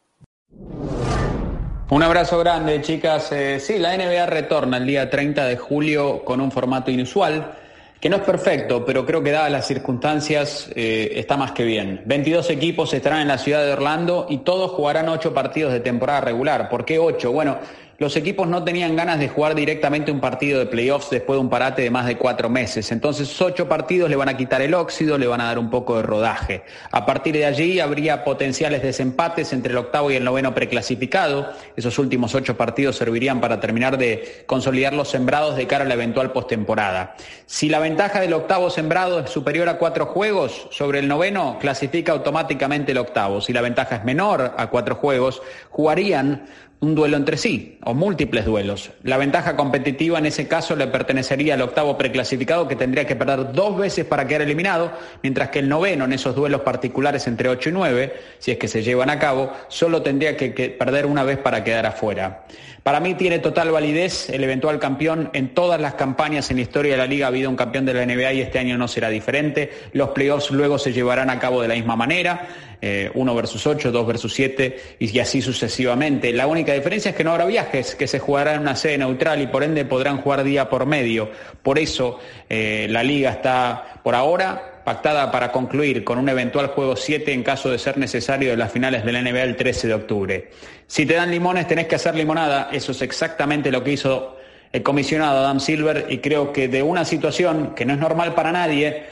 Un 1.90 2.02
abrazo 2.02 2.38
grande, 2.38 2.80
chicas. 2.80 3.30
Eh, 3.32 3.61
sí, 3.61 3.78
la 3.78 3.96
NBA 3.96 4.26
retorna 4.26 4.78
el 4.78 4.87
día 4.87 5.11
30 5.11 5.44
de 5.44 5.56
julio 5.56 6.25
con 6.25 6.40
un 6.40 6.50
formato 6.50 6.90
inusual 6.90 7.56
que 8.04 8.11
no 8.11 8.16
es 8.16 8.23
perfecto, 8.23 8.84
pero 8.84 9.06
creo 9.06 9.23
que 9.23 9.30
dadas 9.30 9.50
las 9.50 9.66
circunstancias 9.66 10.70
eh, 10.75 11.12
está 11.14 11.38
más 11.38 11.52
que 11.52 11.64
bien. 11.64 12.02
22 12.04 12.50
equipos 12.50 12.92
estarán 12.92 13.20
en 13.20 13.28
la 13.28 13.38
ciudad 13.38 13.64
de 13.64 13.73
Orlando 13.73 14.26
y 14.28 14.38
todos 14.38 14.73
jugarán 14.73 15.08
8 15.08 15.32
partidos 15.32 15.73
de 15.73 15.80
temporada 15.80 16.20
regular. 16.20 16.68
¿Por 16.68 16.84
qué 16.84 16.99
8? 16.99 17.32
Bueno, 17.32 17.58
los 17.98 18.16
equipos 18.16 18.48
no 18.48 18.64
tenían 18.64 18.96
ganas 18.96 19.18
de 19.18 19.28
jugar 19.28 19.54
directamente 19.54 20.10
un 20.10 20.20
partido 20.20 20.58
de 20.58 20.66
playoffs 20.66 21.10
después 21.10 21.36
de 21.36 21.40
un 21.40 21.50
parate 21.50 21.82
de 21.82 21.90
más 21.90 22.06
de 22.06 22.16
cuatro 22.16 22.48
meses. 22.48 22.90
Entonces, 22.90 23.40
ocho 23.40 23.68
partidos 23.68 24.10
le 24.10 24.16
van 24.16 24.28
a 24.28 24.36
quitar 24.36 24.62
el 24.62 24.74
óxido, 24.74 25.16
le 25.18 25.26
van 25.26 25.40
a 25.40 25.44
dar 25.44 25.58
un 25.58 25.70
poco 25.70 25.96
de 25.96 26.02
rodaje. 26.02 26.62
A 26.90 27.06
partir 27.06 27.34
de 27.34 27.46
allí 27.46 27.80
habría 27.80 28.24
potenciales 28.24 28.82
desempates 28.82 29.52
entre 29.52 29.72
el 29.72 29.78
octavo 29.78 30.10
y 30.10 30.16
el 30.16 30.24
noveno 30.24 30.54
preclasificado. 30.54 31.50
Esos 31.76 31.98
últimos 31.98 32.34
ocho 32.34 32.56
partidos 32.56 32.96
servirían 32.96 33.40
para 33.40 33.60
terminar 33.60 33.98
de 33.98 34.44
consolidar 34.46 34.92
los 34.92 35.08
sembrados 35.08 35.56
de 35.56 35.66
cara 35.66 35.84
a 35.84 35.88
la 35.88 35.94
eventual 35.94 36.32
postemporada. 36.32 37.14
Si 37.46 37.68
la 37.68 37.78
ventaja 37.78 38.20
del 38.20 38.32
octavo 38.32 38.70
sembrado 38.70 39.20
es 39.20 39.30
superior 39.30 39.68
a 39.68 39.78
cuatro 39.78 40.06
juegos 40.06 40.68
sobre 40.70 40.98
el 40.98 41.08
noveno, 41.08 41.58
clasifica 41.60 42.12
automáticamente 42.12 42.92
el 42.92 42.98
octavo. 42.98 43.40
Si 43.40 43.52
la 43.52 43.60
ventaja 43.60 43.96
es 43.96 44.04
menor 44.04 44.54
a 44.56 44.66
cuatro 44.68 44.96
juegos, 44.96 45.42
jugarían 45.70 46.46
un 46.85 46.95
duelo 46.95 47.17
entre 47.17 47.37
sí 47.37 47.79
o 47.83 47.95
múltiples 47.95 48.45
duelos. 48.45 48.91
La 49.03 49.17
ventaja 49.17 49.57
competitiva 49.57 50.19
en 50.19 50.26
ese 50.26 50.47
caso 50.47 50.76
le 50.76 50.87
pertenecería 50.87 51.55
al 51.55 51.62
octavo 51.62 51.97
preclasificado 51.97 52.69
que 52.69 52.76
tendría 52.76 53.07
que 53.07 53.17
perder 53.17 53.53
dos 53.53 53.76
veces 53.76 54.05
para 54.05 54.26
quedar 54.26 54.43
eliminado, 54.43 54.93
mientras 55.23 55.49
que 55.49 55.61
el 55.61 55.69
noveno 55.69 56.05
en 56.05 56.12
esos 56.12 56.35
duelos 56.35 56.61
particulares 56.61 57.26
entre 57.26 57.49
8 57.49 57.71
y 57.71 57.73
9, 57.73 58.12
si 58.38 58.50
es 58.53 58.59
que 58.59 58.69
se 58.69 58.83
llevan 58.83 59.11
a 59.11 59.19
cabo, 59.19 59.50
solo 59.69 60.03
tendría 60.03 60.37
que, 60.37 60.50
perder 60.79 61.07
una 61.07 61.25
vez 61.25 61.38
para 61.38 61.64
quedar 61.64 61.87
afuera. 61.87 62.45
Para 62.85 63.00
mí 63.00 63.14
tiene 63.14 63.38
total 63.38 63.71
validez 63.71 64.29
el 64.29 64.45
eventual 64.45 64.79
campeón. 64.79 65.31
En 65.33 65.55
todas 65.55 65.81
las 65.81 65.95
campañas 65.95 66.50
en 66.50 66.59
la 66.59 66.62
historia 66.64 66.93
de 66.93 66.99
la 66.99 67.07
liga 67.07 67.25
ha 67.25 67.29
habido 67.29 67.49
un 67.49 67.57
campeón 67.57 67.87
de 67.87 67.95
la 67.95 68.05
NBA 68.05 68.35
y 68.35 68.41
este 68.43 68.59
año 68.59 68.76
no 68.76 68.88
será 68.88 69.09
diferente. 69.09 69.73
Los 69.93 70.11
playoffs 70.11 70.50
luego 70.50 70.79
se 70.79 70.93
llevarán 70.93 71.31
a 71.31 71.38
cabo 71.38 71.62
de 71.62 71.69
la 71.69 71.76
misma 71.76 71.97
manera. 71.97 72.47
Eh, 72.83 73.11
uno 73.14 73.35
versus 73.35 73.67
8, 73.67 73.91
2 73.91 74.07
versus 74.07 74.35
7 74.35 74.97
y 74.99 75.19
así 75.19 75.41
sucesivamente. 75.41 76.31
La 76.35 76.47
única 76.47 76.75
diferencia 76.75 77.12
es 77.12 77.17
que 77.17 77.25
no 77.25 77.31
habrá 77.31 77.47
viajes, 77.47 77.95
que 77.95 78.07
se 78.07 78.19
jugará 78.19 78.53
en 78.53 78.61
una 78.61 78.76
sede 78.76 78.99
neutral 78.99 79.41
y 79.41 79.47
por 79.47 79.64
ende 79.64 79.87
podrán 79.87 80.19
jugar 80.19 80.45
día 80.45 80.69
por 80.69 80.85
medio. 80.85 81.31
Por 81.62 81.79
eso 81.79 82.21
eh, 82.50 82.87
la 82.91 83.03
liga 83.03 83.31
está 83.31 84.03
por 84.03 84.14
ahora 84.14 84.74
pactada 84.85 85.31
para 85.31 85.50
concluir 85.50 86.05
con 86.05 86.19
un 86.19 86.29
eventual 86.29 86.69
juego 86.69 86.97
7 86.97 87.33
en 87.33 87.43
caso 87.43 87.71
de 87.71 87.79
ser 87.79 87.99
necesario 87.99 88.50
de 88.50 88.57
las 88.57 88.71
finales 88.71 89.05
de 89.05 89.12
la 89.12 89.23
NBA 89.23 89.43
el 89.43 89.57
13 89.57 89.88
de 89.88 89.95
octubre. 89.95 90.50
Si 90.87 91.07
te 91.07 91.14
dan 91.14 91.31
limones 91.31 91.67
tenés 91.67 91.87
que 91.87 91.95
hacer 91.95 92.14
limonada, 92.14 92.69
eso 92.73 92.93
es 92.93 93.03
exactamente 93.03 93.73
lo 93.73 93.83
que 93.83 93.93
hizo 93.93 94.37
el 94.73 94.83
comisionado 94.83 95.38
Adam 95.38 95.61
Silver 95.61 96.07
y 96.09 96.19
creo 96.19 96.53
que 96.53 96.69
de 96.69 96.83
una 96.83 97.05
situación 97.05 97.75
que 97.75 97.85
no 97.85 97.95
es 97.95 97.99
normal 97.99 98.35
para 98.35 98.53
nadie, 98.53 99.05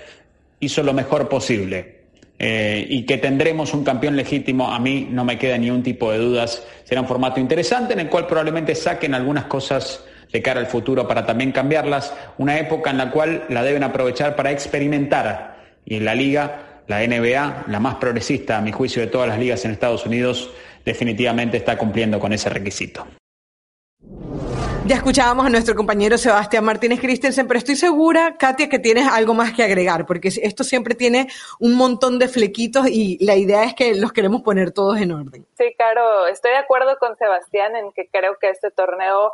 hizo 0.61 0.83
lo 0.83 0.93
mejor 0.93 1.29
posible. 1.29 2.03
Eh, 2.39 2.85
y 2.89 3.05
que 3.05 3.19
tendremos 3.19 3.73
un 3.73 3.85
campeón 3.85 4.17
legítimo, 4.17 4.73
a 4.73 4.81
mí 4.81 5.07
no 5.09 5.25
me 5.25 5.39
queda 5.39 5.57
ni 5.59 5.71
un 5.71 5.85
tipo 5.85 6.11
de 6.11 6.19
dudas. 6.19 6.67
Será 6.83 7.01
un 7.01 7.07
formato 7.07 7.39
interesante 7.39 7.93
en 7.93 8.01
el 8.01 8.09
cual 8.09 8.27
probablemente 8.27 8.75
saquen 8.75 9.15
algunas 9.15 9.45
cosas 9.45 10.03
de 10.33 10.43
cara 10.43 10.59
al 10.59 10.67
futuro 10.67 11.07
para 11.07 11.25
también 11.27 11.53
cambiarlas, 11.53 12.13
una 12.39 12.59
época 12.59 12.91
en 12.91 12.99
la 12.99 13.11
cual 13.11 13.45
la 13.49 13.63
deben 13.63 13.85
aprovechar 13.85 14.35
para 14.35 14.51
experimentar. 14.51 15.52
Y 15.85 15.97
en 15.97 16.05
la 16.05 16.15
liga, 16.15 16.83
la 16.87 17.07
NBA, 17.07 17.65
la 17.69 17.81
más 17.81 17.97
progresista 17.97 18.59
a 18.59 18.61
mi 18.61 18.73
juicio 18.73 19.03
de 19.03 19.09
todas 19.09 19.29
las 19.29 19.39
ligas 19.39 19.65
en 19.65 19.71
Estados 19.71 20.07
Unidos, 20.07 20.51
definitivamente 20.85 21.57
está 21.57 21.77
cumpliendo 21.79 22.19
con 22.19 22.33
ese 22.33 22.49
requisito. 22.49 23.07
Ya 24.85 24.97
escuchábamos 24.97 25.47
a 25.47 25.49
nuestro 25.49 25.77
compañero 25.77 26.19
Sebastián 26.19 26.65
Martínez 26.65 27.01
Christensen, 27.01 27.47
pero 27.47 27.59
estoy 27.59 27.77
segura, 27.77 28.37
Katia, 28.37 28.69
que 28.69 28.81
tienes 28.81 29.07
algo 29.07 29.33
más 29.33 29.53
que 29.53 29.63
agregar, 29.63 30.07
porque 30.07 30.29
esto 30.29 30.65
siempre 30.65 30.97
tiene 30.97 31.29
un 31.61 31.75
montón 31.75 32.19
de 32.19 32.27
flequitos 32.27 32.89
y 32.89 33.17
la 33.25 33.37
idea 33.37 33.63
es 33.63 33.75
que 33.75 33.95
los 33.95 34.13
queremos 34.13 34.43
poner 34.43 34.73
todos 34.73 35.01
en 35.01 35.13
orden. 35.13 35.47
Sí, 35.57 35.73
claro, 35.77 36.27
estoy 36.27 36.51
de 36.51 36.57
acuerdo 36.57 36.99
con 36.99 37.17
Sebastián 37.17 37.77
en 37.77 37.93
que 37.93 38.09
creo 38.11 38.37
que 38.41 38.51
este 38.51 38.73
torneo 38.73 39.31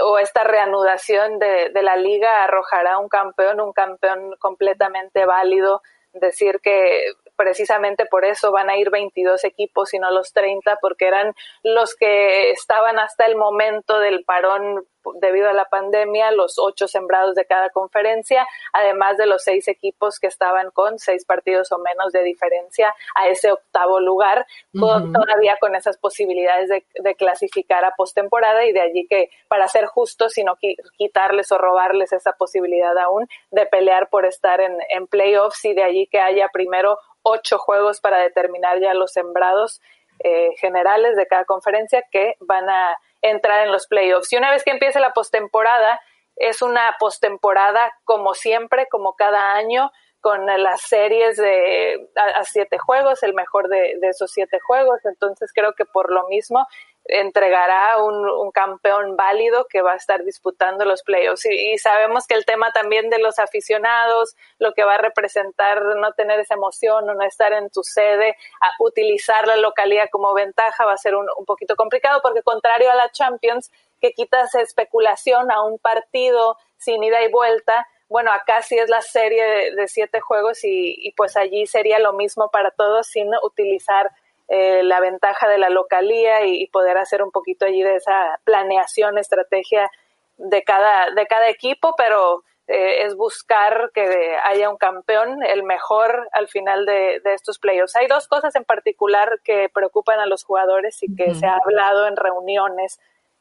o 0.00 0.18
esta 0.18 0.44
reanudación 0.44 1.38
de, 1.38 1.70
de 1.70 1.82
la 1.82 1.96
liga 1.96 2.44
arrojará 2.44 2.98
un 2.98 3.08
campeón, 3.08 3.60
un 3.60 3.72
campeón 3.72 4.36
completamente 4.38 5.26
válido, 5.26 5.82
decir 6.12 6.60
que 6.62 7.12
precisamente 7.36 8.06
por 8.06 8.24
eso 8.24 8.52
van 8.52 8.70
a 8.70 8.76
ir 8.76 8.90
22 8.90 9.44
equipos 9.44 9.92
y 9.94 9.98
no 9.98 10.10
los 10.10 10.32
30, 10.32 10.78
porque 10.80 11.06
eran 11.06 11.34
los 11.62 11.94
que 11.96 12.50
estaban 12.50 12.98
hasta 12.98 13.26
el 13.26 13.36
momento 13.36 13.98
del 13.98 14.24
parón 14.24 14.86
debido 15.20 15.48
a 15.48 15.52
la 15.52 15.66
pandemia, 15.66 16.30
los 16.32 16.58
ocho 16.58 16.88
sembrados 16.88 17.34
de 17.34 17.44
cada 17.44 17.70
conferencia, 17.70 18.46
además 18.72 19.16
de 19.16 19.26
los 19.26 19.42
seis 19.42 19.68
equipos 19.68 20.18
que 20.18 20.26
estaban 20.26 20.70
con 20.70 20.98
seis 20.98 21.24
partidos 21.24 21.72
o 21.72 21.78
menos 21.78 22.12
de 22.12 22.22
diferencia 22.22 22.94
a 23.14 23.28
ese 23.28 23.52
octavo 23.52 24.00
lugar, 24.00 24.46
todavía 24.72 25.56
con 25.60 25.74
esas 25.74 25.98
posibilidades 25.98 26.68
de, 26.68 27.14
clasificar 27.14 27.84
a 27.84 27.94
postemporada 27.96 28.64
y 28.64 28.72
de 28.72 28.80
allí 28.80 29.06
que, 29.08 29.30
para 29.48 29.68
ser 29.68 29.86
justos, 29.86 30.32
sino 30.32 30.56
quitarles 30.96 31.52
o 31.52 31.58
robarles 31.58 32.12
esa 32.12 32.32
posibilidad 32.32 32.96
aún 32.98 33.28
de 33.50 33.66
pelear 33.66 34.08
por 34.08 34.26
estar 34.26 34.60
en, 34.60 34.76
en 34.88 35.06
playoffs 35.06 35.64
y 35.64 35.74
de 35.74 35.84
allí 35.84 36.06
que 36.08 36.18
haya 36.18 36.48
primero 36.52 36.98
ocho 37.22 37.58
juegos 37.58 38.00
para 38.00 38.18
determinar 38.18 38.80
ya 38.80 38.94
los 38.94 39.12
sembrados 39.12 39.80
eh, 40.20 40.50
generales 40.58 41.16
de 41.16 41.26
cada 41.26 41.44
conferencia 41.44 42.04
que 42.10 42.34
van 42.40 42.68
a 42.70 42.96
entrar 43.24 43.66
en 43.66 43.72
los 43.72 43.86
playoffs. 43.86 44.32
Y 44.32 44.36
una 44.36 44.50
vez 44.50 44.64
que 44.64 44.70
empiece 44.70 45.00
la 45.00 45.12
postemporada, 45.12 46.00
es 46.36 46.62
una 46.62 46.96
postemporada 46.98 47.92
como 48.04 48.34
siempre, 48.34 48.86
como 48.90 49.14
cada 49.14 49.54
año, 49.54 49.90
con 50.24 50.46
las 50.46 50.80
series 50.80 51.36
de 51.36 52.08
a, 52.16 52.44
siete 52.44 52.78
juegos, 52.78 53.22
el 53.22 53.34
mejor 53.34 53.68
de, 53.68 53.98
esos 54.00 54.30
siete 54.32 54.58
juegos. 54.58 55.04
Entonces 55.04 55.50
creo 55.54 55.74
que 55.74 55.84
por 55.84 56.10
lo 56.10 56.26
mismo 56.28 56.66
entregará 57.04 58.02
un, 58.02 58.50
campeón 58.50 59.16
válido 59.16 59.66
que 59.68 59.82
va 59.82 59.92
a 59.92 59.96
estar 59.96 60.24
disputando 60.24 60.86
los 60.86 61.02
playoffs. 61.02 61.44
Y, 61.44 61.76
sabemos 61.76 62.26
que 62.26 62.32
el 62.32 62.46
tema 62.46 62.72
también 62.72 63.10
de 63.10 63.18
los 63.18 63.38
aficionados, 63.38 64.34
lo 64.58 64.72
que 64.72 64.84
va 64.84 64.94
a 64.94 64.98
representar 64.98 65.82
no 65.82 66.14
tener 66.14 66.40
esa 66.40 66.54
emoción 66.54 67.04
no 67.04 67.20
estar 67.20 67.52
en 67.52 67.68
tu 67.68 67.82
sede, 67.82 68.34
a 68.62 68.70
utilizar 68.78 69.46
la 69.46 69.56
localidad 69.56 70.08
como 70.10 70.32
ventaja 70.32 70.86
va 70.86 70.94
a 70.94 70.96
ser 70.96 71.16
un, 71.16 71.26
un 71.36 71.44
poquito 71.44 71.76
complicado 71.76 72.20
porque 72.22 72.40
contrario 72.42 72.90
a 72.90 72.94
la 72.94 73.10
Champions, 73.10 73.70
que 74.00 74.12
quitas 74.12 74.54
especulación 74.54 75.50
a 75.50 75.62
un 75.62 75.78
partido 75.78 76.56
sin 76.78 77.04
ida 77.04 77.22
y 77.22 77.30
vuelta, 77.30 77.86
bueno, 78.14 78.30
acá 78.30 78.62
sí 78.62 78.78
es 78.78 78.88
la 78.88 79.02
serie 79.02 79.74
de, 79.74 79.88
siete 79.88 80.20
juegos 80.20 80.62
y, 80.62 80.94
y, 80.96 81.10
pues 81.16 81.36
allí 81.36 81.66
sería 81.66 81.98
lo 81.98 82.12
mismo 82.12 82.48
para 82.48 82.70
todos 82.70 83.08
sin 83.08 83.28
utilizar 83.42 84.12
eh, 84.46 84.84
la 84.84 85.00
ventaja 85.00 85.48
de 85.48 85.58
la 85.58 85.68
localía 85.68 86.46
y, 86.46 86.68
poder 86.68 86.96
hacer 86.96 87.24
un 87.24 87.32
poquito 87.32 87.66
allí 87.66 87.82
de 87.82 87.96
esa 87.96 88.38
planeación, 88.44 89.18
estrategia 89.18 89.90
de 90.36 90.62
cada, 90.62 91.10
de 91.10 91.26
cada 91.26 91.48
equipo, 91.48 91.96
pero 91.98 92.44
eh, 92.68 93.02
es 93.02 93.16
buscar 93.16 93.90
que 93.92 94.36
haya 94.44 94.70
un 94.70 94.76
campeón, 94.76 95.42
el 95.42 95.64
mejor 95.64 96.28
al 96.30 96.46
final 96.46 96.86
de, 96.86 97.20
estos 97.34 97.58
playoffs. 97.58 97.96
Hay 97.96 98.06
dos 98.06 98.28
cosas 98.28 98.54
en 98.54 98.64
particular 98.64 99.40
que 99.42 99.68
preocupan 99.70 100.20
a 100.20 100.26
los 100.26 100.44
jugadores 100.44 101.02
y 101.02 101.12
que 101.16 101.34
se 101.34 101.46
ha 101.46 101.56
hablado 101.56 102.06
en 102.06 102.14
reuniones 102.14 103.00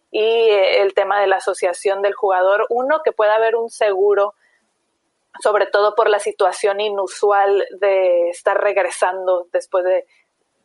y 0.09 0.23
eh, 0.23 0.81
el 0.81 0.95
tema 0.95 1.21
de 1.21 1.27
la 1.27 1.35
asociación 1.35 2.01
del 2.01 2.15
jugador. 2.15 2.65
Uno, 2.69 3.03
que 3.05 3.11
pueda 3.11 3.35
haber 3.35 3.55
un 3.55 3.69
seguro 3.69 4.33
sobre 5.41 5.65
todo 5.67 5.95
por 5.95 6.09
la 6.09 6.19
situación 6.19 6.79
inusual 6.79 7.65
de 7.79 8.29
estar 8.29 8.61
regresando 8.61 9.47
después 9.51 9.83
de 9.83 10.05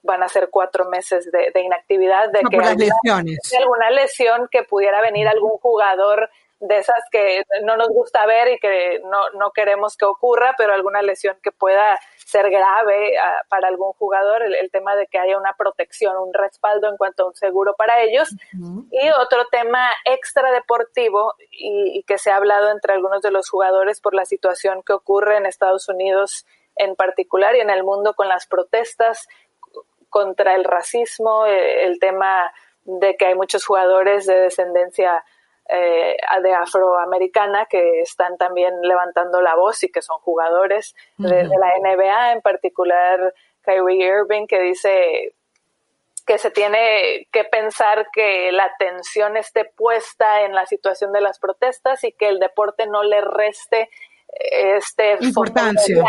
van 0.03 0.23
a 0.23 0.29
ser 0.29 0.49
cuatro 0.51 0.89
meses 0.89 1.31
de, 1.31 1.61
inactividad, 1.61 2.31
de 2.31 2.41
que 2.49 2.57
de 2.57 3.57
alguna 3.59 3.91
lesión 3.91 4.49
que 4.51 4.63
pudiera 4.63 5.01
venir 5.03 5.27
algún 5.27 5.59
jugador 5.59 6.31
de 6.61 6.79
esas 6.79 7.03
que 7.13 7.43
no 7.63 7.77
nos 7.77 7.89
gusta 7.89 8.27
ver 8.27 8.49
y 8.49 8.59
que 8.59 9.01
no, 9.05 9.31
no 9.39 9.53
queremos 9.53 9.97
que 9.97 10.05
ocurra, 10.05 10.55
pero 10.59 10.73
alguna 10.73 11.03
lesión 11.03 11.37
que 11.43 11.53
pueda 11.53 11.99
ser 12.17 12.51
grave 12.51 13.17
ah, 13.19 13.43
para 13.49 13.69
algún 13.69 13.93
jugador, 13.93 14.43
el, 14.43 14.71
tema 14.71 14.97
de 14.97 15.07
que 15.07 15.19
haya 15.19 15.39
una 15.39 15.55
protección, 15.57 16.17
un 16.17 16.35
respaldo 16.35 16.89
en 16.89 16.97
cuanto 16.97 17.23
a 17.23 17.27
un 17.29 17.35
seguro 17.35 17.75
para 17.77 18.03
ellos. 18.03 18.29
Y 18.91 19.11
otro 19.11 19.47
tema 19.51 19.89
extra 20.05 20.51
deportivo 20.53 21.35
y, 21.51 22.03
que 22.07 22.19
se 22.19 22.31
ha 22.31 22.37
hablado 22.37 22.71
entre 22.71 22.93
algunos 22.93 23.23
de 23.23 23.31
los 23.31 23.49
jugadores 23.49 24.01
por 24.01 24.15
la 24.15 24.25
situación 24.25 24.83
que 24.83 24.93
ocurre 24.93 25.37
en 25.37 25.47
Estados 25.47 25.89
Unidos 25.89 26.45
en 26.77 26.97
particular 26.97 27.55
y 27.57 27.61
en 27.61 27.71
el 27.71 27.85
mundo 27.85 28.15
con 28.15 28.29
las 28.29 28.47
protestas 28.47 29.29
contra 30.11 30.55
el 30.55 30.65
racismo, 30.65 31.47
eh, 31.47 31.85
el 31.85 31.99
tema 31.99 32.53
de 32.85 33.17
que 33.17 33.27
hay 33.27 33.35
muchos 33.35 33.65
jugadores 33.65 34.27
de 34.27 34.39
descendencia 34.39 35.25
eh, 35.69 36.17
de 36.43 36.55
afroamericana 36.55 37.67
que 37.67 38.01
están 38.01 38.39
también 38.39 38.73
levantando 38.83 39.43
la 39.43 39.55
voz 39.55 39.83
y 39.83 39.91
que 39.91 40.01
son 40.01 40.19
jugadores 40.21 40.95
de, 41.19 41.45
la 41.45 41.73
NBA, 41.83 42.33
en 42.33 42.41
particular 42.41 43.35
Kyrie 43.63 44.07
Irving, 44.07 44.47
que 44.47 44.61
dice 44.61 45.35
que 46.27 46.39
se 46.39 46.51
tiene 46.51 47.27
que 47.33 47.45
pensar 47.45 48.09
que 48.13 48.53
la 48.53 48.65
atención 48.65 49.37
esté 49.37 49.65
puesta 49.65 50.43
en 50.43 50.55
la 50.55 50.67
situación 50.67 51.13
de 51.13 51.21
las 51.21 51.39
protestas 51.39 52.05
y 52.05 52.13
que 52.13 52.29
el 52.29 52.39
deporte 52.39 52.87
no 52.87 53.03
le 53.03 53.21
reste 53.21 53.91
eh, 54.29 54.77
este 54.77 55.19
importancia 55.21 56.05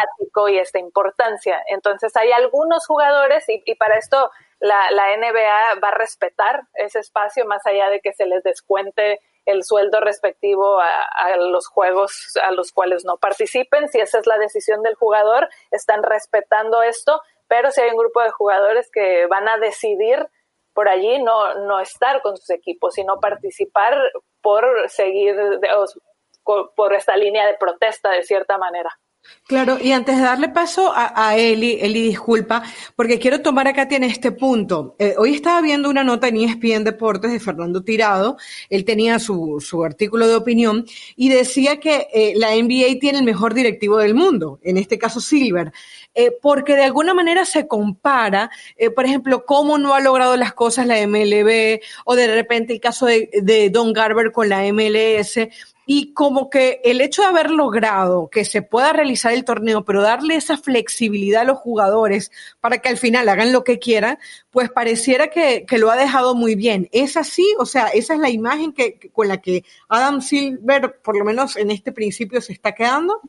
y 0.50 0.58
esta 0.58 0.80
importancia. 0.80 1.62
Entonces 1.68 2.16
hay 2.16 2.32
algunos 2.32 2.86
jugadores 2.86 3.48
y, 3.50 3.62
y 3.66 3.76
para 3.76 3.98
esto 3.98 4.32
la, 4.60 4.92
la, 4.92 5.18
NBA 5.18 5.80
va 5.82 5.88
a 5.90 5.98
respetar 5.98 6.64
ese 6.76 7.00
espacio 7.00 7.46
más 7.46 7.66
allá 7.66 7.90
de 7.90 8.02
que 8.02 8.14
se 8.14 8.26
les 8.26 8.44
descuente 8.44 9.20
el 9.50 9.64
sueldo 9.64 10.00
respectivo 10.00 10.80
a, 10.80 11.38
los 11.38 11.68
juegos 11.68 12.38
a 12.42 12.52
los 12.52 12.72
cuales 12.72 13.06
no 13.06 13.18
participen. 13.18 13.90
Si 13.90 14.00
esa 14.00 14.20
es 14.20 14.28
la 14.28 14.38
decisión 14.38 14.84
del 14.84 14.96
jugador, 14.96 15.50
están 15.72 16.04
respetando 16.04 16.82
esto, 16.82 17.22
pero 17.48 17.72
si 17.72 17.82
hay 17.82 17.90
un 17.90 17.98
grupo 17.98 18.22
de 18.22 18.32
jugadores 18.32 18.90
que 18.92 19.26
van 19.28 19.48
a 19.48 19.58
decidir 19.58 20.28
por 20.74 20.88
allí 20.88 21.22
no, 21.22 21.56
no 21.66 21.80
estar 21.80 22.22
con 22.22 22.38
sus 22.38 22.50
equipos, 22.52 22.94
sino 22.94 23.20
participar 23.20 23.98
por 24.42 24.90
seguir 24.90 25.36
por 26.76 26.94
esta 26.94 27.16
línea 27.18 27.46
de 27.46 27.56
protesta 27.56 28.12
de 28.12 28.24
cierta 28.24 28.58
manera. 28.58 28.98
Claro, 29.50 29.80
y 29.82 29.94
antes 29.94 30.16
de 30.16 30.22
darle 30.22 30.50
paso 30.50 30.94
a, 30.96 31.36
Eli, 31.36 31.80
Eli, 31.82 32.04
disculpa, 32.04 32.62
porque 32.96 33.18
quiero 33.18 33.42
tomar 33.42 33.68
acá 33.68 33.88
tiene 33.88 34.06
este 34.06 34.32
punto. 34.32 34.96
Eh, 35.00 35.16
hoy 35.18 35.34
estaba 35.34 35.60
viendo 35.62 35.90
una 35.90 36.04
nota 36.04 36.28
en 36.28 36.38
ESPN 36.38 36.84
Deportes 36.84 37.32
de 37.32 37.40
Fernando 37.40 37.84
Tirado, 37.84 38.38
él 38.70 38.86
tenía 38.86 39.18
su, 39.18 39.58
su 39.60 39.84
artículo 39.84 40.28
de 40.28 40.36
opinión 40.36 40.86
y 41.16 41.30
decía 41.30 41.80
que 41.80 42.08
eh, 42.14 42.34
la 42.36 42.52
NBA 42.52 43.00
tiene 43.00 43.18
el 43.18 43.24
mejor 43.24 43.56
directivo 43.56 43.98
del 43.98 44.14
mundo, 44.14 44.60
en 44.62 44.78
este 44.78 45.00
caso 45.00 45.20
Silver, 45.20 45.72
eh, 46.14 46.32
porque 46.44 46.76
de 46.76 46.84
alguna 46.84 47.16
manera 47.16 47.44
se 47.44 47.68
compara, 47.68 48.52
por 48.96 49.06
ejemplo, 49.06 49.46
cómo 49.46 49.80
no 49.80 49.96
ha 49.96 50.00
logrado 50.00 50.38
las 50.38 50.54
cosas 50.54 50.86
la 50.86 50.96
MLB 51.08 51.80
o 52.06 52.16
de 52.16 52.36
repente 52.36 52.74
el 52.74 52.80
caso 52.80 53.08
de, 53.08 53.32
de 53.42 53.72
Don 53.72 53.94
Garber 53.94 54.32
con 54.32 54.48
la 54.48 54.62
MLS 54.72 55.40
y 55.92 56.14
como 56.14 56.52
que 56.52 56.82
el 56.84 57.02
hecho 57.02 57.24
de 57.24 57.30
haber 57.30 57.50
logrado 57.50 58.30
que 58.30 58.46
se 58.46 58.62
pueda 58.62 58.94
realizar 58.94 59.34
el 59.34 59.44
torneo, 59.44 59.84
pero 59.86 60.04
darle 60.04 60.36
esa 60.36 60.56
flexibilidad 60.56 61.42
a 61.42 61.46
los 61.46 61.58
jugadores 61.58 62.32
para 62.60 62.78
que 62.78 62.90
al 62.90 62.98
final 62.98 63.28
hagan 63.28 63.52
lo 63.52 63.64
que 63.64 63.80
quieran, 63.80 64.20
pues 64.52 64.70
pareciera 64.70 65.30
que, 65.30 65.66
lo 65.80 65.90
ha 65.90 65.96
dejado 65.96 66.36
muy 66.36 66.54
bien. 66.54 66.90
¿Es 66.92 67.18
así? 67.18 67.56
O 67.58 67.66
sea, 67.66 67.88
esa 67.88 68.14
es 68.14 68.20
la 68.20 68.30
imagen 68.30 68.72
que, 68.72 69.00
con 69.12 69.30
la 69.30 69.42
que 69.42 69.64
Adam 69.88 70.22
Silver, 70.22 71.02
por 71.02 71.18
lo 71.18 71.26
menos 71.26 71.58
en 71.58 71.72
este 71.72 71.92
principio, 71.92 72.40
se 72.40 72.54
está 72.54 72.74
quedando. 72.74 73.20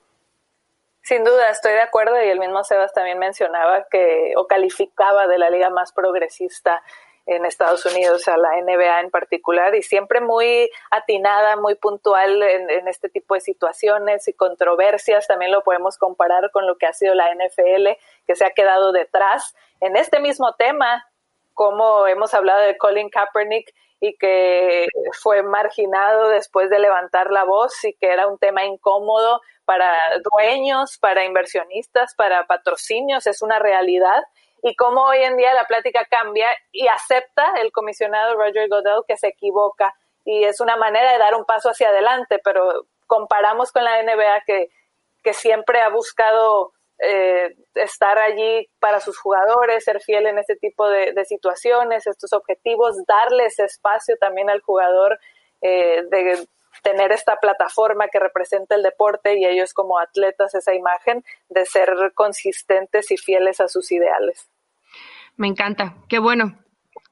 Sin 1.00 1.24
duda, 1.24 1.48
estoy 1.48 1.72
de 1.72 1.80
acuerdo 1.80 2.22
y 2.22 2.28
el 2.28 2.38
mismo 2.38 2.62
Sebas 2.62 2.92
también 2.92 3.18
mencionaba 3.18 3.86
que 3.90 4.34
o 4.36 4.46
calificaba 4.46 5.26
de 5.28 5.38
la 5.38 5.48
liga 5.48 5.70
más 5.70 5.92
progresista 5.92 6.82
en 7.30 7.46
Estados 7.46 7.86
Unidos, 7.86 8.26
a 8.26 8.36
la 8.36 8.60
NBA 8.60 9.00
en 9.00 9.10
particular, 9.10 9.76
y 9.76 9.82
siempre 9.82 10.20
muy 10.20 10.68
atinada, 10.90 11.54
muy 11.54 11.76
puntual 11.76 12.42
en, 12.42 12.88
este 12.88 13.08
tipo 13.08 13.34
de 13.34 13.40
situaciones 13.40 14.26
y 14.26 14.32
controversias. 14.32 15.28
También 15.28 15.52
lo 15.52 15.62
podemos 15.62 15.96
comparar 15.96 16.50
con 16.50 16.66
lo 16.66 16.76
que 16.76 16.86
ha 16.86 16.92
sido 16.92 17.14
la 17.14 17.32
NFL, 17.32 17.90
que 18.26 18.34
se 18.34 18.44
ha 18.44 18.50
quedado 18.50 18.90
detrás. 18.90 19.54
En 19.80 19.96
este 19.96 20.18
mismo 20.18 20.54
tema, 20.54 21.06
como 21.54 22.08
hemos 22.08 22.34
hablado 22.34 22.62
de 22.62 22.76
Colin 22.76 23.10
Kaepernick 23.10 23.72
y 24.00 24.16
que 24.16 24.88
fue 25.22 25.44
marginado 25.44 26.30
después 26.30 26.68
de 26.68 26.80
levantar 26.80 27.30
la 27.30 27.44
voz 27.44 27.84
y 27.84 27.92
que 27.94 28.08
era 28.08 28.26
un 28.26 28.38
tema 28.38 28.64
incómodo 28.64 29.40
para 29.64 29.92
dueños, 30.32 30.98
para 30.98 31.24
inversionistas, 31.24 32.16
para 32.16 32.48
patrocinios, 32.48 33.28
es 33.28 33.40
una 33.40 33.60
realidad 33.60 34.24
y 34.62 34.74
cómo 34.74 35.04
hoy 35.04 35.18
en 35.18 35.36
día 35.36 35.54
la 35.54 35.64
plática 35.64 36.06
cambia 36.10 36.48
y 36.72 36.88
acepta 36.88 37.54
el 37.60 37.72
comisionado 37.72 38.34
Roger 38.34 38.68
Goodell 38.68 39.04
que 39.06 39.16
se 39.16 39.28
equivoca 39.28 39.94
y 40.24 40.44
es 40.44 40.60
una 40.60 40.76
manera 40.76 41.12
de 41.12 41.18
dar 41.18 41.34
un 41.34 41.44
paso 41.44 41.70
hacia 41.70 41.88
adelante, 41.88 42.40
pero 42.44 42.86
comparamos 43.06 43.72
con 43.72 43.84
la 43.84 44.02
NBA 44.02 44.42
que, 44.46 44.68
que 45.22 45.32
siempre 45.32 45.80
ha 45.80 45.88
buscado 45.88 46.72
eh, 47.02 47.56
estar 47.76 48.18
allí 48.18 48.68
para 48.78 49.00
sus 49.00 49.18
jugadores, 49.18 49.84
ser 49.84 50.00
fiel 50.02 50.26
en 50.26 50.38
este 50.38 50.56
tipo 50.56 50.86
de, 50.88 51.24
situaciones, 51.24 52.06
estos 52.06 52.34
objetivos, 52.34 52.94
darles 53.06 53.58
espacio 53.58 54.16
también 54.20 54.50
al 54.50 54.60
jugador 54.60 55.18
eh, 55.62 56.02
de 56.10 56.46
tener 56.82 57.10
esta 57.10 57.36
plataforma 57.36 58.08
que 58.08 58.18
representa 58.18 58.74
el 58.74 58.82
deporte 58.82 59.38
y 59.38 59.46
ellos 59.46 59.72
como 59.72 59.98
atletas 59.98 60.54
esa 60.54 60.74
imagen 60.74 61.24
de 61.48 61.64
ser 61.64 62.12
consistentes 62.14 63.10
y 63.10 63.16
fieles 63.16 63.60
a 63.60 63.68
sus 63.68 63.90
ideales. 63.92 64.49
Me 65.40 65.48
encanta, 65.48 65.94
qué 66.06 66.18
bueno. 66.18 66.58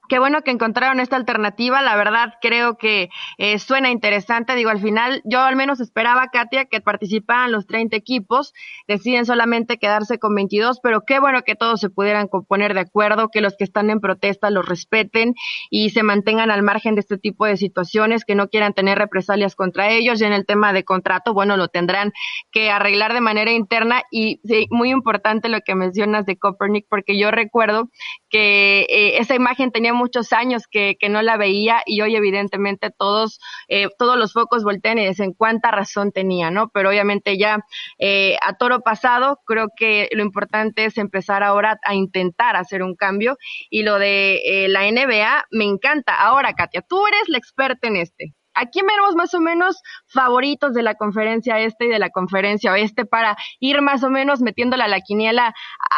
Qué 0.08 0.18
bueno 0.18 0.42
que 0.42 0.50
encontraron 0.50 1.00
esta 1.00 1.16
alternativa, 1.16 1.82
la 1.82 1.96
verdad 1.96 2.34
creo 2.40 2.78
que 2.78 3.10
eh, 3.36 3.58
suena 3.58 3.90
interesante, 3.90 4.54
digo, 4.54 4.70
al 4.70 4.80
final 4.80 5.20
yo 5.24 5.40
al 5.40 5.54
menos 5.54 5.80
esperaba, 5.80 6.28
Katia, 6.28 6.64
que 6.64 6.80
participaran 6.80 7.52
los 7.52 7.66
30 7.66 7.96
equipos, 7.96 8.54
deciden 8.86 9.26
solamente 9.26 9.78
quedarse 9.78 10.18
con 10.18 10.34
22, 10.34 10.80
pero 10.82 11.02
qué 11.06 11.20
bueno 11.20 11.42
que 11.42 11.54
todos 11.56 11.80
se 11.80 11.90
pudieran 11.90 12.28
poner 12.48 12.72
de 12.72 12.80
acuerdo, 12.80 13.28
que 13.28 13.42
los 13.42 13.54
que 13.56 13.64
están 13.64 13.90
en 13.90 14.00
protesta 14.00 14.50
los 14.50 14.66
respeten 14.66 15.34
y 15.70 15.90
se 15.90 16.02
mantengan 16.02 16.50
al 16.50 16.62
margen 16.62 16.94
de 16.94 17.00
este 17.00 17.18
tipo 17.18 17.44
de 17.44 17.56
situaciones, 17.56 18.24
que 18.24 18.34
no 18.34 18.48
quieran 18.48 18.72
tener 18.72 18.98
represalias 18.98 19.54
contra 19.54 19.90
ellos, 19.90 20.20
y 20.20 20.24
en 20.24 20.32
el 20.32 20.46
tema 20.46 20.72
de 20.72 20.84
contrato, 20.84 21.34
bueno, 21.34 21.56
lo 21.56 21.68
tendrán 21.68 22.12
que 22.50 22.70
arreglar 22.70 23.12
de 23.12 23.20
manera 23.20 23.52
interna. 23.52 24.02
Y 24.10 24.40
sí, 24.44 24.66
muy 24.70 24.90
importante 24.90 25.48
lo 25.48 25.60
que 25.60 25.74
mencionas 25.74 26.24
de 26.26 26.38
Copernic, 26.38 26.86
porque 26.88 27.18
yo 27.18 27.30
recuerdo 27.30 27.90
que 28.30 28.86
eh, 28.88 29.18
esa 29.18 29.34
imagen 29.34 29.70
tenía 29.70 29.92
muchos 29.98 30.32
años 30.32 30.62
que, 30.70 30.96
que, 30.98 31.08
no 31.08 31.20
la 31.22 31.36
veía 31.36 31.82
y 31.84 32.00
hoy 32.00 32.16
evidentemente 32.16 32.90
todos, 32.90 33.40
eh, 33.68 33.88
todos 33.98 34.16
los 34.16 34.32
focos 34.32 34.64
voltean 34.64 34.98
y 34.98 35.06
dicen 35.06 35.34
cuánta 35.34 35.70
razón 35.70 36.12
tenía, 36.12 36.50
¿no? 36.50 36.70
Pero 36.70 36.88
obviamente 36.88 37.36
ya 37.36 37.58
eh, 37.98 38.36
a 38.42 38.54
toro 38.54 38.80
pasado, 38.80 39.40
creo 39.44 39.68
que 39.76 40.08
lo 40.12 40.22
importante 40.22 40.84
es 40.84 40.96
empezar 40.98 41.42
ahora 41.42 41.78
a 41.84 41.94
intentar 41.94 42.56
hacer 42.56 42.82
un 42.82 42.94
cambio 42.94 43.36
y 43.70 43.82
lo 43.82 43.98
de 43.98 44.36
eh, 44.44 44.68
la 44.68 44.90
NBA 44.90 45.46
me 45.50 45.64
encanta. 45.64 46.14
Ahora, 46.14 46.54
Katia, 46.54 46.82
tú 46.82 47.06
eres 47.06 47.28
la 47.28 47.38
experta 47.38 47.88
en 47.88 47.96
este. 47.96 48.37
Aquí 48.60 48.80
vemos 48.82 49.14
más 49.14 49.34
o 49.34 49.40
menos 49.40 49.82
favoritos 50.12 50.74
de 50.74 50.82
la 50.82 50.94
conferencia 50.94 51.58
este 51.60 51.84
y 51.84 51.88
de 51.88 51.98
la 51.98 52.10
conferencia 52.10 52.72
oeste 52.72 53.04
para 53.06 53.36
ir 53.60 53.80
más 53.82 54.02
o 54.02 54.10
menos 54.10 54.40
metiéndola 54.40 54.84
a 54.84 54.88
la 54.88 55.00
quiniela 55.00 55.54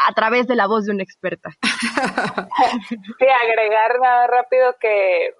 a 0.08 0.12
través 0.14 0.46
de 0.46 0.56
la 0.56 0.66
voz 0.66 0.84
de 0.86 0.92
una 0.92 1.02
experta. 1.02 1.50
Sí, 3.18 3.26
agregar 3.26 3.98
nada 4.00 4.26
rápido 4.26 4.74
que 4.80 5.34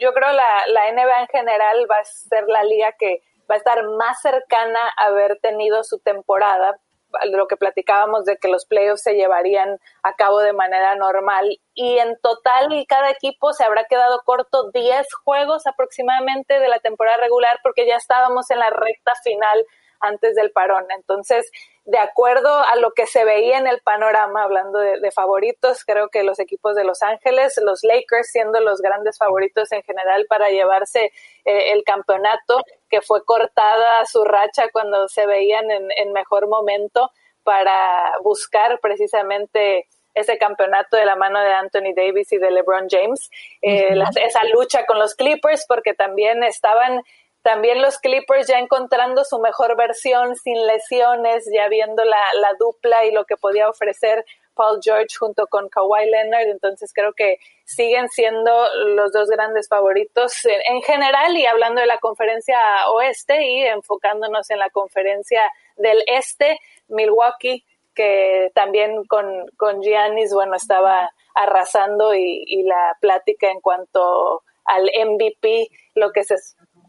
yo 0.00 0.12
creo 0.12 0.32
la, 0.32 0.48
la 0.68 0.92
NBA 0.92 1.20
en 1.22 1.26
general 1.28 1.86
va 1.90 1.96
a 1.96 2.04
ser 2.04 2.44
la 2.48 2.62
liga 2.64 2.94
que 2.98 3.22
va 3.50 3.54
a 3.54 3.58
estar 3.58 3.82
más 3.98 4.20
cercana 4.20 4.78
a 4.96 5.06
haber 5.06 5.38
tenido 5.40 5.82
su 5.84 5.98
temporada 6.00 6.78
lo 7.24 7.46
que 7.46 7.56
platicábamos 7.56 8.24
de 8.24 8.36
que 8.36 8.48
los 8.48 8.66
playoffs 8.66 9.02
se 9.02 9.14
llevarían 9.14 9.78
a 10.02 10.14
cabo 10.14 10.40
de 10.40 10.52
manera 10.52 10.94
normal 10.96 11.58
y 11.74 11.98
en 11.98 12.18
total 12.20 12.68
cada 12.88 13.10
equipo 13.10 13.52
se 13.52 13.64
habrá 13.64 13.84
quedado 13.84 14.22
corto 14.24 14.70
10 14.72 15.06
juegos 15.24 15.66
aproximadamente 15.66 16.58
de 16.58 16.68
la 16.68 16.78
temporada 16.80 17.18
regular 17.18 17.58
porque 17.62 17.86
ya 17.86 17.96
estábamos 17.96 18.50
en 18.50 18.58
la 18.58 18.70
recta 18.70 19.12
final 19.22 19.64
antes 20.00 20.34
del 20.34 20.50
parón. 20.50 20.86
Entonces, 20.96 21.50
de 21.84 21.98
acuerdo 21.98 22.48
a 22.48 22.76
lo 22.76 22.92
que 22.92 23.06
se 23.06 23.24
veía 23.24 23.58
en 23.58 23.66
el 23.66 23.80
panorama, 23.80 24.44
hablando 24.44 24.78
de, 24.78 25.10
favoritos, 25.10 25.84
creo 25.84 26.08
que 26.08 26.22
los 26.22 26.38
equipos 26.38 26.76
de 26.76 26.84
Los 26.84 27.02
Ángeles, 27.02 27.58
los 27.62 27.82
Lakers 27.82 28.30
siendo 28.30 28.60
los 28.60 28.80
grandes 28.80 29.18
favoritos 29.18 29.72
en 29.72 29.82
general 29.82 30.26
para 30.28 30.50
llevarse 30.50 31.12
eh, 31.44 31.72
el 31.72 31.82
campeonato, 31.84 32.62
que 32.88 33.00
fue 33.00 33.24
cortada 33.24 34.04
su 34.04 34.24
racha 34.24 34.68
cuando 34.72 35.08
se 35.08 35.26
veían 35.26 35.70
en, 35.70 36.12
mejor 36.12 36.48
momento 36.48 37.10
para 37.44 38.18
buscar 38.22 38.78
precisamente 38.80 39.88
ese 40.14 40.38
campeonato 40.38 40.96
de 40.96 41.06
la 41.06 41.16
mano 41.16 41.40
de 41.40 41.52
Anthony 41.52 41.94
Davis 41.96 42.32
y 42.32 42.38
de 42.38 42.50
LeBron 42.50 42.88
James, 42.90 43.30
eh, 43.62 43.94
esa 44.22 44.44
lucha 44.52 44.84
con 44.84 44.98
los 44.98 45.14
Clippers, 45.14 45.64
porque 45.66 45.94
también 45.94 46.42
estaban 46.42 47.02
también 47.42 47.80
los 47.80 47.98
Clippers 47.98 48.48
ya 48.48 48.58
encontrando 48.58 49.24
su 49.24 49.38
mejor 49.38 49.76
versión 49.76 50.36
sin 50.36 50.66
lesiones, 50.66 51.48
ya 51.52 51.68
viendo 51.68 52.04
la, 52.04 52.22
la 52.40 52.52
dupla 52.58 53.04
y 53.04 53.12
lo 53.12 53.24
que 53.24 53.36
podía 53.36 53.68
ofrecer 53.68 54.24
Paul 54.54 54.80
George 54.82 55.16
junto 55.18 55.46
con 55.46 55.70
Kawhi 55.70 56.10
Leonard, 56.10 56.48
entonces 56.48 56.92
creo 56.92 57.14
que 57.14 57.38
siguen 57.64 58.08
siendo 58.10 58.52
los 58.94 59.10
dos 59.10 59.28
grandes 59.28 59.68
favoritos 59.68 60.44
en 60.44 60.82
general 60.82 61.34
y 61.36 61.46
hablando 61.46 61.80
de 61.80 61.86
la 61.86 61.96
conferencia 61.96 62.58
oeste 62.90 63.42
y 63.42 63.62
enfocándonos 63.62 64.50
en 64.50 64.58
la 64.58 64.68
conferencia 64.68 65.50
del 65.76 66.02
este, 66.06 66.58
Milwaukee, 66.88 67.64
que 67.94 68.50
también 68.54 69.04
con, 69.06 69.46
con 69.56 69.80
Giannis, 69.82 70.34
bueno, 70.34 70.56
estaba 70.56 71.10
arrasando 71.34 72.14
y, 72.14 72.44
y 72.46 72.62
la 72.64 72.98
plática 73.00 73.50
en 73.50 73.60
cuanto 73.62 74.42
al 74.64 74.84
MVP, 74.84 75.68
lo 75.94 76.12
que 76.12 76.22
se 76.22 76.36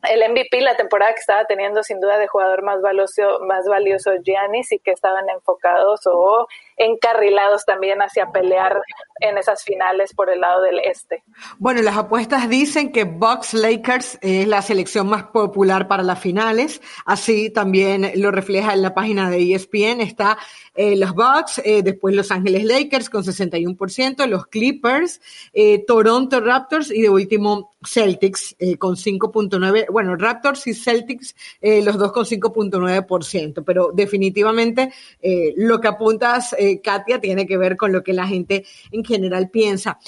el 0.10 0.32
MVP 0.32 0.62
la 0.62 0.76
temporada 0.76 1.14
que 1.14 1.20
estaba 1.20 1.46
teniendo 1.46 1.84
sin 1.84 2.00
duda 2.00 2.18
de 2.18 2.28
jugador 2.28 2.64
más 2.64 2.82
valioso, 2.82 3.40
más 3.48 3.66
valioso 3.68 4.12
Giannis 4.24 4.72
y 4.72 4.80
que 4.80 4.92
estaban 4.92 5.30
enfocados 5.30 6.02
o 6.06 6.48
encarrilados 6.78 7.66
también 7.66 8.00
hacia 8.02 8.32
pelear 8.32 8.82
en 9.20 9.38
esas 9.38 9.64
finales 9.64 10.14
por 10.14 10.30
el 10.32 10.42
lado 10.42 10.64
del 10.64 10.80
este. 10.80 11.24
Bueno, 11.60 11.82
las 11.82 11.96
apuestas 11.96 12.50
dicen 12.50 12.92
que 12.92 13.04
Bucks 13.04 13.54
Lakers 13.54 14.18
es 14.22 14.48
la 14.48 14.62
selección 14.62 15.08
más 15.08 15.24
popular 15.26 15.88
para 15.88 16.04
las 16.04 16.20
finales, 16.20 16.82
así 17.06 17.52
también 17.52 18.12
lo 18.16 18.32
refleja 18.32 18.74
en 18.74 18.82
la 18.82 18.94
página 18.96 19.30
de 19.30 19.54
ESPN, 19.54 20.02
está 20.02 20.38
eh, 20.74 20.96
los 20.96 21.14
Bucks, 21.14 21.62
eh, 21.64 21.84
después 21.84 22.16
Los 22.16 22.32
Ángeles 22.32 22.64
Lakers 22.64 23.10
con 23.10 23.24
61%, 23.24 24.26
los 24.26 24.48
Clippers, 24.48 25.22
eh, 25.54 25.84
Toronto 25.86 26.40
Raptors 26.40 26.92
y 26.92 27.02
de 27.02 27.10
último 27.10 27.74
Celtics 27.84 28.56
con 28.78 28.96
5.9, 28.96 29.88
bueno, 29.92 30.16
Raptors 30.16 30.66
y 30.68 30.74
Celtics 30.74 31.36
los 31.62 31.98
dos 31.98 32.12
con 32.12 32.26
5.9%, 32.26 33.64
pero 33.66 33.92
definitivamente 33.94 34.92
lo 35.58 35.80
que 35.80 35.88
apuntas 35.88 36.56
Katia, 36.84 37.20
tiene 37.20 37.46
que 37.46 37.58
ver 37.58 37.78
con 37.78 37.92
lo 37.92 38.04
que 38.04 38.14
la 38.14 38.28
gente 38.28 38.66
en 38.92 39.04
general 39.04 39.50
piensa. 39.50 40.00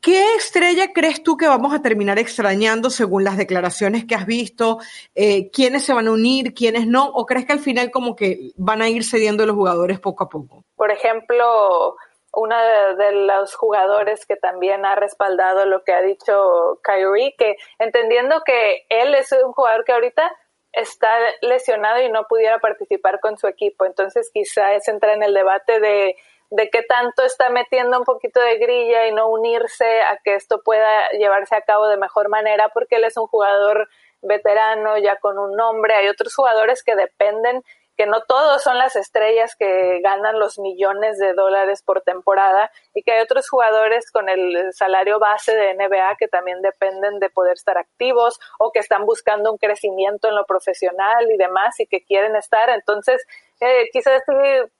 ¿Qué, 0.00 0.34
estrella 0.34 0.92
crees 0.92 1.22
tú 1.22 1.36
que 1.36 1.46
vamos 1.46 1.72
a 1.72 1.80
terminar 1.80 2.18
extrañando 2.18 2.90
según 2.90 3.24
las 3.24 3.36
declaraciones 3.36 4.04
que 4.04 4.14
has 4.14 4.26
visto? 4.26 4.78
Eh, 5.14 5.50
¿Quiénes 5.50 5.84
se 5.84 5.92
van 5.92 6.08
a 6.08 6.12
unir, 6.12 6.54
quiénes 6.54 6.86
no? 6.86 7.06
¿O 7.06 7.24
crees 7.24 7.46
que 7.46 7.52
al 7.52 7.60
final 7.60 7.90
como 7.90 8.16
que 8.16 8.52
van 8.56 8.82
a 8.82 8.88
ir 8.88 9.04
cediendo 9.04 9.46
los 9.46 9.54
jugadores 9.54 10.00
poco 10.00 10.24
a 10.24 10.28
poco? 10.28 10.64
Por 10.74 10.90
ejemplo, 10.90 11.96
uno 12.32 12.56
de, 12.96 13.12
los 13.12 13.54
jugadores 13.54 14.24
que 14.26 14.36
también 14.36 14.84
ha 14.84 14.94
respaldado 14.94 15.66
lo 15.66 15.82
que 15.82 15.92
ha 15.92 16.02
dicho 16.02 16.80
Kyrie, 16.82 17.34
que 17.36 17.56
entendiendo 17.78 18.42
que 18.44 18.84
él 18.88 19.14
es 19.14 19.32
un 19.32 19.52
jugador 19.52 19.84
que 19.84 19.92
ahorita 19.92 20.30
está 20.72 21.10
lesionado 21.42 22.00
y 22.00 22.08
no 22.10 22.24
pudiera 22.28 22.58
participar 22.60 23.18
con 23.20 23.36
su 23.36 23.48
equipo. 23.48 23.84
Entonces 23.84 24.30
quizá 24.32 24.74
es 24.74 24.86
entrar 24.86 25.16
en 25.16 25.24
el 25.24 25.34
debate 25.34 25.80
de, 25.80 26.16
de 26.50 26.70
qué 26.70 26.82
tanto 26.82 27.24
está 27.24 27.50
metiendo 27.50 27.98
un 27.98 28.04
poquito 28.04 28.40
de 28.40 28.58
grilla 28.58 29.08
y 29.08 29.12
no 29.12 29.28
unirse 29.28 30.02
a 30.02 30.18
que 30.22 30.34
esto 30.34 30.62
pueda 30.62 31.08
llevarse 31.10 31.56
a 31.56 31.62
cabo 31.62 31.88
de 31.88 31.96
mejor 31.96 32.28
manera 32.28 32.68
porque 32.72 32.96
él 32.96 33.04
es 33.04 33.16
un 33.16 33.26
jugador 33.26 33.88
veterano 34.22 34.98
ya 34.98 35.16
con 35.16 35.38
un 35.38 35.56
nombre. 35.56 35.94
Hay 35.94 36.08
otros 36.08 36.34
jugadores 36.34 36.84
que 36.84 36.94
dependen 36.94 37.64
que 38.00 38.06
no 38.06 38.22
todos 38.22 38.62
son 38.62 38.78
las 38.78 38.96
estrellas 38.96 39.54
que 39.56 40.00
ganan 40.00 40.38
los 40.38 40.58
millones 40.58 41.18
de 41.18 41.34
dólares 41.34 41.82
por 41.82 42.00
temporada 42.00 42.70
y 42.94 43.02
que 43.02 43.12
hay 43.12 43.20
otros 43.20 43.46
jugadores 43.46 44.10
con 44.10 44.30
el 44.30 44.72
salario 44.72 45.18
base 45.18 45.54
de 45.54 45.74
NBA 45.74 46.16
que 46.18 46.26
también 46.26 46.62
dependen 46.62 47.18
de 47.18 47.28
poder 47.28 47.58
estar 47.58 47.76
activos 47.76 48.40
o 48.58 48.72
que 48.72 48.78
están 48.78 49.04
buscando 49.04 49.52
un 49.52 49.58
crecimiento 49.58 50.28
en 50.28 50.36
lo 50.36 50.46
profesional 50.46 51.30
y 51.30 51.36
demás 51.36 51.78
y 51.78 51.86
que 51.86 52.02
quieren 52.02 52.36
estar. 52.36 52.70
Entonces, 52.70 53.22
eh, 53.60 53.90
quizás 53.92 54.22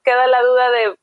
queda 0.02 0.26
la 0.26 0.40
duda 0.40 0.70
de, 0.70 0.98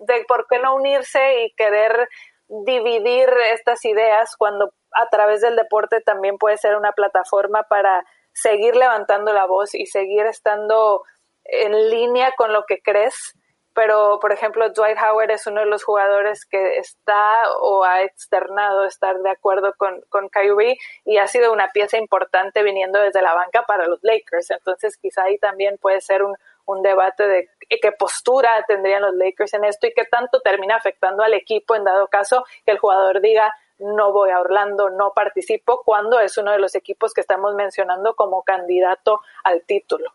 de 0.00 0.24
por 0.26 0.48
qué 0.48 0.58
no 0.58 0.74
unirse 0.74 1.44
y 1.44 1.54
querer 1.54 2.08
dividir 2.48 3.30
estas 3.52 3.84
ideas 3.84 4.34
cuando 4.36 4.72
a 5.00 5.06
través 5.08 5.40
del 5.40 5.54
deporte 5.54 6.00
también 6.00 6.36
puede 6.36 6.56
ser 6.56 6.74
una 6.74 6.90
plataforma 6.90 7.62
para 7.62 8.04
seguir 8.32 8.74
levantando 8.74 9.32
la 9.32 9.46
voz 9.46 9.76
y 9.76 9.86
seguir 9.86 10.26
estando 10.26 11.04
en 11.52 11.90
línea 11.90 12.32
con 12.36 12.52
lo 12.52 12.64
que 12.64 12.80
crees, 12.80 13.34
pero 13.74 14.18
por 14.20 14.32
ejemplo 14.32 14.68
Dwight 14.70 14.98
Howard 14.98 15.30
es 15.30 15.46
uno 15.46 15.60
de 15.60 15.66
los 15.66 15.84
jugadores 15.84 16.44
que 16.44 16.78
está 16.78 17.44
o 17.60 17.84
ha 17.84 18.02
externado 18.02 18.84
estar 18.84 19.18
de 19.20 19.30
acuerdo 19.30 19.74
con, 19.76 20.00
con 20.08 20.28
Kyrie 20.28 20.76
y 21.04 21.18
ha 21.18 21.26
sido 21.26 21.52
una 21.52 21.68
pieza 21.68 21.96
importante 21.96 22.62
viniendo 22.62 23.00
desde 23.00 23.22
la 23.22 23.34
banca 23.34 23.62
para 23.66 23.86
los 23.86 24.00
Lakers, 24.02 24.50
entonces 24.50 24.96
quizá 24.96 25.24
ahí 25.24 25.38
también 25.38 25.78
puede 25.78 26.00
ser 26.00 26.22
un, 26.22 26.34
un 26.66 26.82
debate 26.82 27.26
de 27.26 27.48
qué 27.68 27.92
postura 27.92 28.64
tendrían 28.66 29.02
los 29.02 29.14
Lakers 29.14 29.54
en 29.54 29.64
esto 29.64 29.86
y 29.86 29.94
qué 29.94 30.04
tanto 30.04 30.40
termina 30.40 30.76
afectando 30.76 31.22
al 31.22 31.34
equipo 31.34 31.74
en 31.74 31.84
dado 31.84 32.08
caso 32.08 32.44
que 32.64 32.72
el 32.72 32.78
jugador 32.78 33.20
diga 33.20 33.52
no 33.80 34.12
voy 34.12 34.30
a 34.30 34.40
Orlando, 34.40 34.90
no 34.90 35.12
participo, 35.14 35.82
cuando 35.84 36.20
es 36.20 36.36
uno 36.36 36.52
de 36.52 36.58
los 36.58 36.74
equipos 36.74 37.14
que 37.14 37.22
estamos 37.22 37.54
mencionando 37.54 38.14
como 38.14 38.42
candidato 38.42 39.20
al 39.42 39.62
título. 39.64 40.12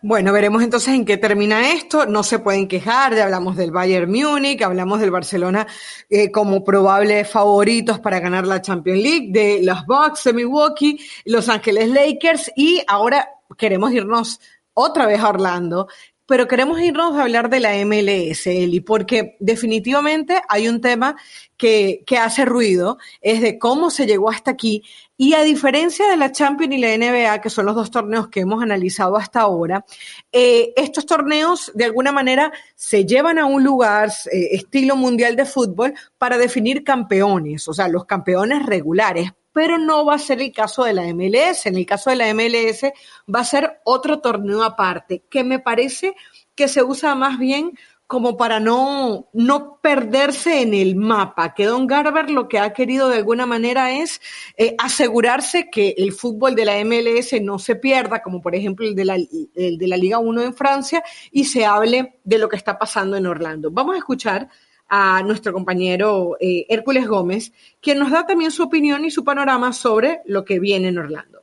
Bueno, 0.00 0.32
veremos 0.32 0.62
entonces 0.62 0.94
en 0.94 1.04
qué 1.04 1.16
termina 1.16 1.72
esto. 1.72 2.06
No 2.06 2.22
se 2.22 2.38
pueden 2.38 2.68
quejar, 2.68 3.14
ya 3.14 3.24
hablamos 3.24 3.56
del 3.56 3.70
Bayern 3.70 4.10
Múnich, 4.10 4.62
hablamos 4.62 5.00
del 5.00 5.10
Barcelona 5.10 5.66
eh, 6.10 6.30
como 6.30 6.64
probables 6.64 7.28
favoritos 7.28 8.00
para 8.00 8.20
ganar 8.20 8.46
la 8.46 8.62
Champions 8.62 9.02
League, 9.02 9.28
de 9.30 9.60
los 9.62 9.86
Bucks 9.86 10.24
de 10.24 10.32
Milwaukee, 10.32 11.00
Los 11.24 11.48
Ángeles 11.48 11.88
Lakers 11.88 12.50
y 12.56 12.82
ahora 12.86 13.28
queremos 13.56 13.92
irnos 13.92 14.40
otra 14.74 15.06
vez 15.06 15.20
a 15.20 15.28
Orlando, 15.28 15.88
pero 16.26 16.48
queremos 16.48 16.80
irnos 16.80 17.16
a 17.16 17.22
hablar 17.22 17.50
de 17.50 17.60
la 17.60 17.74
MLS, 17.84 18.46
Eli, 18.46 18.80
porque 18.80 19.36
definitivamente 19.40 20.40
hay 20.48 20.68
un 20.68 20.80
tema 20.80 21.16
que, 21.56 22.02
que, 22.06 22.16
hace 22.16 22.44
ruido, 22.44 22.98
es 23.20 23.40
de 23.40 23.58
cómo 23.58 23.90
se 23.90 24.06
llegó 24.06 24.30
hasta 24.30 24.50
aquí. 24.50 24.82
Y 25.24 25.34
a 25.34 25.44
diferencia 25.44 26.08
de 26.08 26.16
la 26.16 26.32
Champions 26.32 26.74
y 26.74 26.78
la 26.78 26.98
NBA, 26.98 27.40
que 27.40 27.48
son 27.48 27.66
los 27.66 27.76
dos 27.76 27.92
torneos 27.92 28.26
que 28.26 28.40
hemos 28.40 28.60
analizado 28.60 29.16
hasta 29.16 29.42
ahora, 29.42 29.84
eh, 30.32 30.72
estos 30.74 31.06
torneos 31.06 31.70
de 31.76 31.84
alguna 31.84 32.10
manera 32.10 32.52
se 32.74 33.06
llevan 33.06 33.38
a 33.38 33.46
un 33.46 33.62
lugar 33.62 34.08
eh, 34.32 34.48
estilo 34.50 34.96
mundial 34.96 35.36
de 35.36 35.44
fútbol 35.44 35.94
para 36.18 36.38
definir 36.38 36.82
campeones, 36.82 37.68
o 37.68 37.72
sea, 37.72 37.86
los 37.86 38.04
campeones 38.04 38.66
regulares 38.66 39.30
pero 39.52 39.78
no 39.78 40.04
va 40.04 40.14
a 40.14 40.18
ser 40.18 40.40
el 40.40 40.50
caso 40.50 40.82
de 40.82 40.94
la 40.94 41.02
MLS. 41.12 41.66
En 41.66 41.76
el 41.76 41.84
caso 41.84 42.08
de 42.08 42.16
la 42.16 42.32
MLS 42.32 42.90
va 43.32 43.40
a 43.40 43.44
ser 43.44 43.80
otro 43.84 44.20
torneo 44.20 44.64
aparte, 44.64 45.24
que 45.28 45.44
me 45.44 45.58
parece 45.58 46.16
que 46.54 46.68
se 46.68 46.82
usa 46.82 47.14
más 47.14 47.38
bien 47.38 47.78
como 48.12 48.36
para 48.36 48.60
no, 48.60 49.30
no 49.32 49.78
perderse 49.80 50.60
en 50.60 50.74
el 50.74 50.96
mapa, 50.96 51.54
que 51.54 51.64
Don 51.64 51.86
Garber 51.86 52.28
lo 52.28 52.46
que 52.46 52.58
ha 52.58 52.74
querido 52.74 53.08
de 53.08 53.16
alguna 53.16 53.46
manera 53.46 53.90
es 53.90 54.20
eh, 54.58 54.74
asegurarse 54.76 55.70
que 55.70 55.94
el 55.96 56.12
fútbol 56.12 56.54
de 56.54 56.66
la 56.66 56.84
MLS 56.84 57.40
no 57.40 57.58
se 57.58 57.74
pierda, 57.74 58.20
como 58.20 58.42
por 58.42 58.54
ejemplo 58.54 58.86
el 58.86 58.94
de, 58.94 59.06
la, 59.06 59.16
de 59.16 59.86
la 59.88 59.96
Liga 59.96 60.18
1 60.18 60.42
en 60.42 60.52
Francia, 60.52 61.02
y 61.30 61.46
se 61.46 61.64
hable 61.64 62.20
de 62.22 62.36
lo 62.36 62.50
que 62.50 62.56
está 62.56 62.78
pasando 62.78 63.16
en 63.16 63.24
Orlando. 63.24 63.70
Vamos 63.70 63.94
a 63.94 63.98
escuchar 63.98 64.46
a 64.90 65.22
nuestro 65.22 65.54
compañero 65.54 66.36
eh, 66.38 66.66
Hércules 66.68 67.08
Gómez, 67.08 67.50
quien 67.80 67.98
nos 67.98 68.10
da 68.10 68.26
también 68.26 68.50
su 68.50 68.64
opinión 68.64 69.06
y 69.06 69.10
su 69.10 69.24
panorama 69.24 69.72
sobre 69.72 70.20
lo 70.26 70.44
que 70.44 70.60
viene 70.60 70.88
en 70.88 70.98
Orlando. 70.98 71.40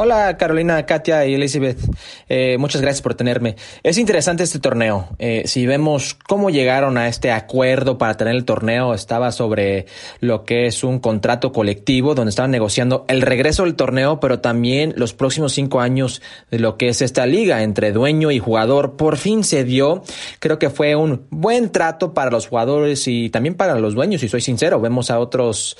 Hola 0.00 0.36
Carolina, 0.36 0.86
Katia 0.86 1.26
y 1.26 1.34
Elizabeth. 1.34 1.80
Eh, 2.28 2.56
muchas 2.56 2.80
gracias 2.80 3.02
por 3.02 3.16
tenerme. 3.16 3.56
Es 3.82 3.98
interesante 3.98 4.44
este 4.44 4.60
torneo. 4.60 5.08
Eh, 5.18 5.42
si 5.46 5.66
vemos 5.66 6.14
cómo 6.14 6.50
llegaron 6.50 6.96
a 6.96 7.08
este 7.08 7.32
acuerdo 7.32 7.98
para 7.98 8.16
tener 8.16 8.36
el 8.36 8.44
torneo, 8.44 8.94
estaba 8.94 9.32
sobre 9.32 9.86
lo 10.20 10.44
que 10.44 10.66
es 10.66 10.84
un 10.84 11.00
contrato 11.00 11.50
colectivo 11.50 12.14
donde 12.14 12.30
estaban 12.30 12.52
negociando 12.52 13.06
el 13.08 13.22
regreso 13.22 13.64
del 13.64 13.74
torneo, 13.74 14.20
pero 14.20 14.38
también 14.38 14.94
los 14.96 15.14
próximos 15.14 15.52
cinco 15.54 15.80
años 15.80 16.22
de 16.52 16.60
lo 16.60 16.76
que 16.76 16.90
es 16.90 17.02
esta 17.02 17.26
liga 17.26 17.64
entre 17.64 17.90
dueño 17.90 18.30
y 18.30 18.38
jugador. 18.38 18.94
Por 18.94 19.16
fin 19.16 19.42
se 19.42 19.64
dio. 19.64 20.04
Creo 20.38 20.60
que 20.60 20.70
fue 20.70 20.94
un 20.94 21.26
buen 21.30 21.72
trato 21.72 22.14
para 22.14 22.30
los 22.30 22.46
jugadores 22.46 23.08
y 23.08 23.30
también 23.30 23.56
para 23.56 23.74
los 23.80 23.96
dueños, 23.96 24.20
si 24.20 24.28
soy 24.28 24.42
sincero. 24.42 24.80
Vemos 24.80 25.10
a 25.10 25.18
otros, 25.18 25.76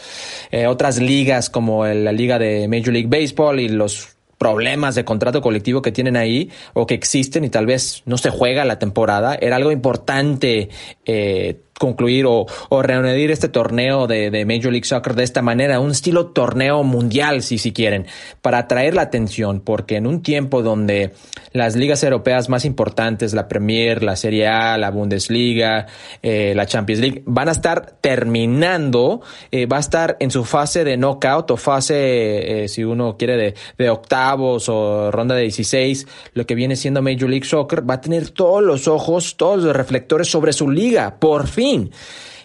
eh, 0.50 0.66
otras 0.66 0.98
ligas 0.98 1.50
como 1.50 1.86
la 1.86 2.10
liga 2.10 2.40
de 2.40 2.66
Major 2.66 2.92
League 2.92 3.06
Baseball 3.08 3.60
y 3.60 3.68
los 3.68 4.07
problemas 4.38 4.94
de 4.94 5.04
contrato 5.04 5.42
colectivo 5.42 5.82
que 5.82 5.92
tienen 5.92 6.16
ahí 6.16 6.50
o 6.72 6.86
que 6.86 6.94
existen 6.94 7.44
y 7.44 7.50
tal 7.50 7.66
vez 7.66 8.02
no 8.06 8.16
se 8.16 8.30
juega 8.30 8.64
la 8.64 8.78
temporada. 8.78 9.34
Era 9.34 9.56
algo 9.56 9.72
importante 9.72 10.70
eh, 11.04 11.60
concluir 11.78 12.26
o, 12.26 12.46
reunir 12.82 13.30
este 13.30 13.48
torneo 13.48 14.06
de, 14.06 14.30
de, 14.30 14.44
Major 14.44 14.72
League 14.72 14.84
Soccer 14.84 15.14
de 15.14 15.24
esta 15.24 15.42
manera, 15.42 15.80
un 15.80 15.90
estilo 15.90 16.26
torneo 16.26 16.82
mundial, 16.82 17.42
si, 17.42 17.58
si 17.58 17.72
quieren, 17.72 18.06
para 18.42 18.58
atraer 18.58 18.94
la 18.94 19.02
atención, 19.02 19.60
porque 19.60 19.96
en 19.96 20.06
un 20.06 20.22
tiempo 20.22 20.62
donde 20.62 21.12
las 21.52 21.76
ligas 21.76 22.02
europeas 22.02 22.48
más 22.48 22.64
importantes, 22.64 23.34
la 23.34 23.48
Premier, 23.48 24.02
la 24.02 24.16
Serie 24.16 24.48
A, 24.48 24.76
la 24.78 24.90
Bundesliga, 24.90 25.86
eh, 26.22 26.52
la 26.54 26.66
Champions 26.66 27.00
League, 27.00 27.22
van 27.26 27.48
a 27.48 27.52
estar 27.52 27.96
terminando, 28.00 29.22
eh, 29.50 29.66
va 29.66 29.78
a 29.78 29.80
estar 29.80 30.16
en 30.20 30.30
su 30.30 30.44
fase 30.44 30.84
de 30.84 30.96
knockout 30.96 31.50
o 31.50 31.56
fase, 31.56 32.64
eh, 32.64 32.68
si 32.68 32.84
uno 32.84 33.16
quiere, 33.16 33.36
de, 33.36 33.54
de 33.76 33.90
octavos 33.90 34.68
o 34.68 35.10
ronda 35.10 35.34
de 35.34 35.42
16, 35.42 36.06
lo 36.34 36.46
que 36.46 36.54
viene 36.54 36.76
siendo 36.76 37.02
Major 37.02 37.28
League 37.28 37.46
Soccer, 37.46 37.88
va 37.88 37.94
a 37.94 38.00
tener 38.00 38.30
todos 38.30 38.62
los 38.62 38.88
ojos, 38.88 39.36
todos 39.36 39.62
los 39.62 39.74
reflectores 39.74 40.28
sobre 40.28 40.52
su 40.52 40.70
liga, 40.70 41.16
por 41.18 41.46
fin. 41.46 41.67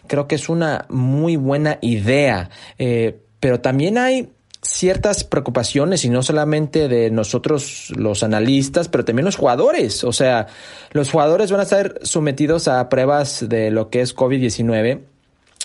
Creo 0.07 0.27
que 0.27 0.35
es 0.35 0.49
una 0.49 0.85
muy 0.89 1.35
buena 1.35 1.77
idea, 1.81 2.49
eh, 2.77 3.21
pero 3.39 3.61
también 3.61 3.97
hay 3.97 4.29
ciertas 4.61 5.23
preocupaciones 5.23 6.05
y 6.05 6.09
no 6.09 6.23
solamente 6.23 6.87
de 6.87 7.11
nosotros 7.11 7.91
los 7.95 8.23
analistas, 8.23 8.87
pero 8.87 9.05
también 9.05 9.25
los 9.25 9.35
jugadores. 9.35 10.03
O 10.03 10.13
sea, 10.13 10.47
los 10.91 11.11
jugadores 11.11 11.51
van 11.51 11.59
a 11.59 11.63
estar 11.63 11.99
sometidos 12.03 12.67
a 12.67 12.87
pruebas 12.89 13.47
de 13.47 13.71
lo 13.71 13.89
que 13.89 14.01
es 14.01 14.15
COVID-19 14.15 15.01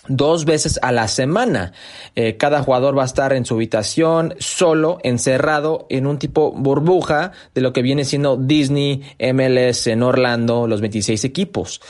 dos 0.09 0.45
veces 0.45 0.79
a 0.83 0.91
la 0.91 1.07
semana. 1.07 1.73
Eh, 2.17 2.37
cada 2.37 2.63
jugador 2.63 2.97
va 2.99 3.03
a 3.03 3.07
estar 3.07 3.33
en 3.33 3.45
su 3.45 3.55
habitación, 3.55 4.35
solo, 4.39 4.99
encerrado 5.03 5.87
en 5.91 6.07
un 6.07 6.19
tipo 6.19 6.53
burbuja 6.53 7.33
de 7.55 7.61
lo 7.61 7.73
que 7.73 7.83
viene 7.83 8.05
siendo 8.05 8.37
Disney, 8.37 9.03
MLS 9.19 9.87
en 9.87 10.03
Orlando, 10.03 10.67
los 10.67 10.81
26 10.81 11.25
equipos. 11.25 11.81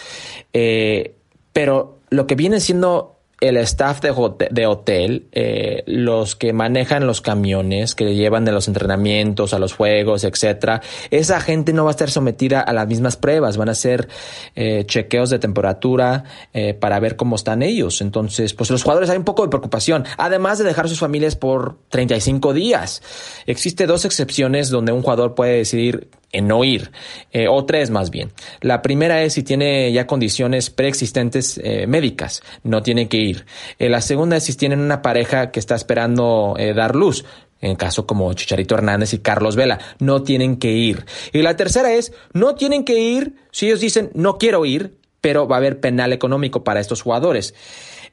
Eh, 0.53 1.18
pero 1.59 1.99
lo 2.11 2.29
que 2.29 2.37
viene 2.37 2.61
siendo 2.61 3.17
el 3.41 3.57
staff 3.57 4.01
de, 4.01 4.67
hotel, 4.67 5.27
eh, 5.33 5.83
los 5.87 6.37
que 6.37 6.53
manejan 6.53 7.05
los 7.05 7.21
camiones, 7.21 7.97
que 7.97 8.15
llevan 8.15 8.45
de 8.45 8.53
los 8.53 8.69
entrenamientos 8.69 9.53
a 9.55 9.59
los 9.59 9.73
juegos, 9.73 10.23
etcétera, 10.23 10.83
esa 11.11 11.41
gente 11.41 11.73
no 11.73 11.83
va 11.83 11.91
a 11.91 11.93
estar 11.93 12.11
sometida 12.11 12.61
a 12.61 12.73
las 12.73 12.87
mismas 12.87 13.17
pruebas, 13.17 13.57
van 13.57 13.71
a 13.71 13.73
hacer 13.73 14.07
eh, 14.55 14.85
chequeos 14.87 15.31
de 15.31 15.41
temperatura 15.41 16.23
eh, 16.53 16.75
para 16.75 17.01
ver 17.01 17.17
cómo 17.17 17.35
están 17.35 17.65
ellos. 17.65 18.03
Entonces, 18.03 18.55
pues 18.55 18.71
los 18.71 18.85
jugadores 18.85 19.11
hay 19.11 19.17
un 19.17 19.25
poco 19.25 19.43
de 19.43 19.49
preocupación, 19.49 20.05
además 20.17 20.59
de 20.59 20.65
dejar 20.65 20.89
sus 20.89 21.01
familias 21.01 21.35
por 21.35 21.79
35 21.89 22.53
días. 22.55 23.03
Existe 23.47 23.89
dos 23.89 24.05
excepciones 24.05 24.71
donde 24.71 24.93
un 24.93 25.03
jugador 25.03 25.35
puede 25.35 25.57
decidir 25.57 26.09
en 26.33 26.49
no 26.49 26.65
ir, 26.65 26.91
eh, 27.33 27.49
o 27.49 27.65
tres 27.65 27.91
más 27.91 28.11
bien. 28.11 28.33
La 28.61 28.83
primera 28.83 29.23
es 29.23 29.35
si 29.35 29.43
tiene 29.43 29.91
ya 29.93 30.07
condiciones 30.07 30.71
preexistentes 30.71 31.59
eh, 31.63 31.87
médicas, 31.87 32.43
no 32.63 32.83
tiene 32.83 33.09
que 33.09 33.19
ir. 33.19 33.47
Eh, 33.79 33.89
la 33.89 34.01
segunda 34.01 34.37
es 34.37 34.45
si 34.45 34.55
tienen 34.55 34.81
una 34.81 35.03
pareja 35.03 35.51
que 35.51 35.61
está 35.61 35.75
esperando 35.75 36.55
eh, 36.59 36.75
dar 36.75 36.95
luz, 36.95 37.25
en 37.61 37.77
caso 37.77 38.07
como 38.07 38.33
Chicharito 38.35 38.75
Hernández 38.75 39.15
y 39.15 39.19
Carlos 39.19 39.57
Vela, 39.57 39.79
no 39.99 40.23
tienen 40.23 40.59
que 40.59 40.73
ir. 40.73 41.07
Y 41.33 41.43
la 41.43 41.57
tercera 41.57 41.93
es, 41.93 42.13
no 42.33 42.55
tienen 42.55 42.85
que 42.85 43.01
ir 43.01 43.35
si 43.51 43.67
ellos 43.67 43.81
dicen 43.81 44.11
no 44.15 44.39
quiero 44.39 44.65
ir, 44.65 44.97
pero 45.21 45.49
va 45.49 45.57
a 45.57 45.59
haber 45.59 45.81
penal 45.81 46.13
económico 46.13 46.63
para 46.63 46.81
estos 46.81 47.03
jugadores. 47.03 47.55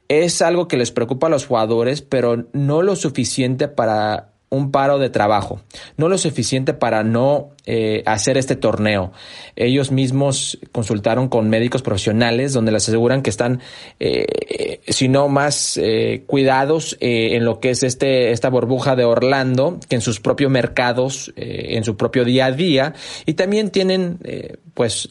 Es 0.08 0.42
algo 0.42 0.68
que 0.68 0.78
les 0.78 0.92
preocupa 0.92 1.28
a 1.28 1.30
los 1.32 1.46
jugadores, 1.46 2.02
pero 2.02 2.48
no 2.54 2.82
lo 2.82 2.96
suficiente 2.96 3.68
para 3.68 4.35
un 4.50 4.72
paro 4.72 5.00
de 5.00 5.10
trabajo, 5.10 5.62
no 5.98 6.08
lo 6.08 6.18
suficiente 6.18 6.74
para 6.74 7.04
no 7.04 7.50
eh, 7.66 8.04
hacer 8.06 8.38
este 8.38 8.56
torneo. 8.56 9.12
Ellos 9.56 9.92
mismos 9.92 10.60
consultaron 10.72 11.28
con 11.30 11.50
médicos 11.50 11.82
profesionales 11.82 12.54
donde 12.54 12.72
les 12.72 12.88
aseguran 12.88 13.22
que 13.22 13.32
están, 13.32 13.62
eh, 14.00 14.82
si 14.88 15.08
no 15.08 15.28
más, 15.28 15.78
eh, 15.78 16.24
cuidados 16.28 16.96
eh, 17.00 17.36
en 17.36 17.44
lo 17.44 17.60
que 17.60 17.72
es 17.72 17.84
este, 17.84 18.32
esta 18.32 18.50
burbuja 18.50 18.96
de 18.96 19.04
Orlando, 19.04 19.80
que 19.90 19.96
en 19.96 20.02
sus 20.02 20.20
propios 20.20 20.52
mercados, 20.52 21.34
eh, 21.36 21.70
en 21.72 21.84
su 21.84 21.98
propio 21.98 22.24
día 22.24 22.46
a 22.46 22.52
día, 22.52 22.94
y 23.26 23.34
también 23.34 23.72
tienen, 23.72 24.20
eh, 24.24 24.58
pues, 24.74 25.10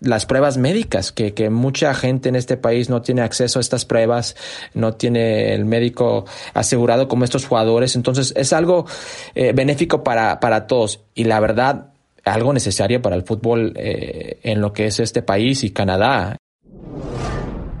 las 0.00 0.26
pruebas 0.26 0.56
médicas, 0.56 1.12
que, 1.12 1.34
que, 1.34 1.50
mucha 1.50 1.94
gente 1.94 2.28
en 2.28 2.36
este 2.36 2.56
país 2.56 2.88
no 2.88 3.02
tiene 3.02 3.22
acceso 3.22 3.58
a 3.58 3.60
estas 3.60 3.84
pruebas, 3.84 4.36
no 4.74 4.94
tiene 4.94 5.54
el 5.54 5.64
médico 5.64 6.24
asegurado 6.54 7.08
como 7.08 7.24
estos 7.24 7.46
jugadores. 7.46 7.96
Entonces 7.96 8.32
es 8.36 8.52
algo 8.52 8.86
eh, 9.34 9.52
benéfico 9.54 10.02
para, 10.02 10.40
para 10.40 10.66
todos 10.66 11.00
y 11.14 11.24
la 11.24 11.40
verdad 11.40 11.86
algo 12.24 12.52
necesario 12.52 13.00
para 13.00 13.16
el 13.16 13.22
fútbol 13.22 13.72
eh, 13.76 14.38
en 14.42 14.60
lo 14.60 14.72
que 14.72 14.86
es 14.86 15.00
este 15.00 15.22
país 15.22 15.64
y 15.64 15.70
Canadá. 15.70 16.36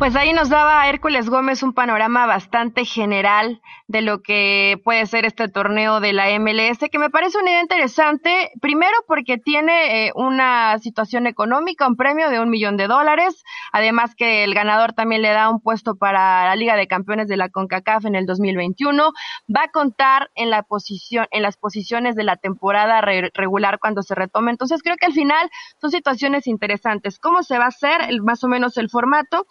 Pues 0.00 0.16
ahí 0.16 0.32
nos 0.32 0.48
daba 0.48 0.88
Hércules 0.88 1.28
Gómez 1.28 1.62
un 1.62 1.74
panorama 1.74 2.24
bastante 2.24 2.86
general 2.86 3.60
de 3.86 4.00
lo 4.00 4.22
que 4.22 4.80
puede 4.82 5.04
ser 5.04 5.26
este 5.26 5.48
torneo 5.48 6.00
de 6.00 6.14
la 6.14 6.30
MLS, 6.38 6.78
que 6.90 6.98
me 6.98 7.10
parece 7.10 7.36
una 7.36 7.50
idea 7.50 7.60
interesante, 7.60 8.50
primero 8.62 8.96
porque 9.06 9.36
tiene 9.36 10.06
eh, 10.06 10.12
una 10.14 10.78
situación 10.78 11.26
económica, 11.26 11.86
un 11.86 11.96
premio 11.96 12.30
de 12.30 12.40
un 12.40 12.48
millón 12.48 12.78
de 12.78 12.86
dólares, 12.86 13.42
además 13.72 14.14
que 14.14 14.44
el 14.44 14.54
ganador 14.54 14.94
también 14.94 15.20
le 15.20 15.30
da 15.30 15.50
un 15.50 15.60
puesto 15.60 15.96
para 15.96 16.46
la 16.46 16.56
Liga 16.56 16.76
de 16.76 16.86
Campeones 16.86 17.28
de 17.28 17.36
la 17.36 17.50
CONCACAF 17.50 18.06
en 18.06 18.14
el 18.14 18.24
2021, 18.24 19.12
va 19.54 19.64
a 19.64 19.70
contar 19.70 20.30
en 20.34 20.48
la 20.48 20.62
posición, 20.62 21.26
en 21.30 21.42
las 21.42 21.58
posiciones 21.58 22.14
de 22.14 22.24
la 22.24 22.36
temporada 22.36 23.02
re 23.02 23.30
regular 23.34 23.78
cuando 23.78 24.02
se 24.02 24.14
retome, 24.14 24.50
entonces 24.50 24.82
creo 24.82 24.96
que 24.96 25.06
al 25.06 25.12
final 25.12 25.50
son 25.78 25.90
situaciones 25.90 26.46
interesantes. 26.46 27.18
¿Cómo 27.18 27.42
se 27.42 27.58
va 27.58 27.64
a 27.64 27.68
hacer? 27.68 28.02
El, 28.08 28.22
más 28.22 28.42
o 28.44 28.48
menos 28.48 28.78
el 28.78 28.88
formato. 28.88 29.46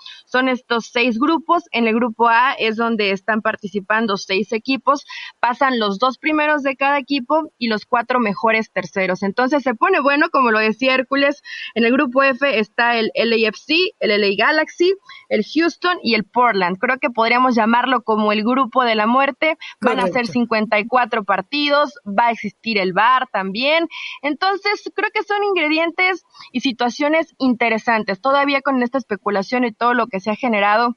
Estos 0.48 0.90
seis 0.92 1.20
grupos. 1.20 1.64
En 1.72 1.88
el 1.88 1.96
grupo 1.96 2.30
A 2.30 2.54
es 2.54 2.78
donde 2.78 3.12
están 3.12 3.42
participando 3.42 4.16
seis 4.16 4.52
equipos. 4.54 5.06
Pasan 5.40 5.80
los 5.80 6.00
dos 6.00 6.18
primeros 6.18 6.64
de 6.64 6.76
cada 6.76 6.98
equipo 6.98 7.52
y 7.58 7.68
los 7.68 7.86
cuatro 7.86 8.20
mejores 8.20 8.72
terceros. 8.72 9.24
Entonces 9.24 9.64
se 9.64 9.76
pone 9.76 10.00
bueno, 10.00 10.30
como 10.30 10.52
lo 10.52 10.60
decía 10.60 10.94
Hércules. 10.94 11.42
En 11.76 11.84
el 11.84 11.92
grupo 11.92 12.24
F 12.24 12.60
está 12.60 12.98
el 12.98 13.12
LAFC, 13.16 13.94
el 14.00 14.22
LA 14.22 14.36
Galaxy, 14.38 14.94
el 15.30 15.44
Houston 15.44 15.98
y 16.04 16.16
el 16.16 16.24
Portland. 16.24 16.78
Creo 16.78 16.98
que 17.00 17.10
podríamos 17.10 17.56
llamarlo 17.56 18.04
como 18.04 18.32
el 18.32 18.44
grupo 18.44 18.84
de 18.84 18.96
la 18.96 19.08
muerte. 19.08 19.58
Van 19.82 19.98
Correcto. 19.98 20.20
a 20.20 20.24
ser 20.24 20.28
54 20.28 21.24
partidos. 21.24 21.94
Va 22.06 22.28
a 22.28 22.32
existir 22.32 22.78
el 22.78 22.94
VAR 22.94 23.28
también. 23.32 23.88
Entonces 24.22 24.90
creo 24.96 25.10
que 25.14 25.24
son 25.24 25.44
ingredientes 25.44 26.24
y 26.52 26.62
situaciones 26.62 27.34
interesantes. 27.38 28.22
Todavía 28.22 28.62
con 28.62 28.82
esta 28.84 28.98
especulación 28.98 29.64
y 29.64 29.72
todo 29.72 29.94
lo 29.94 30.08
que 30.08 30.20
se 30.20 30.29
ha 30.30 30.36
generado 30.36 30.96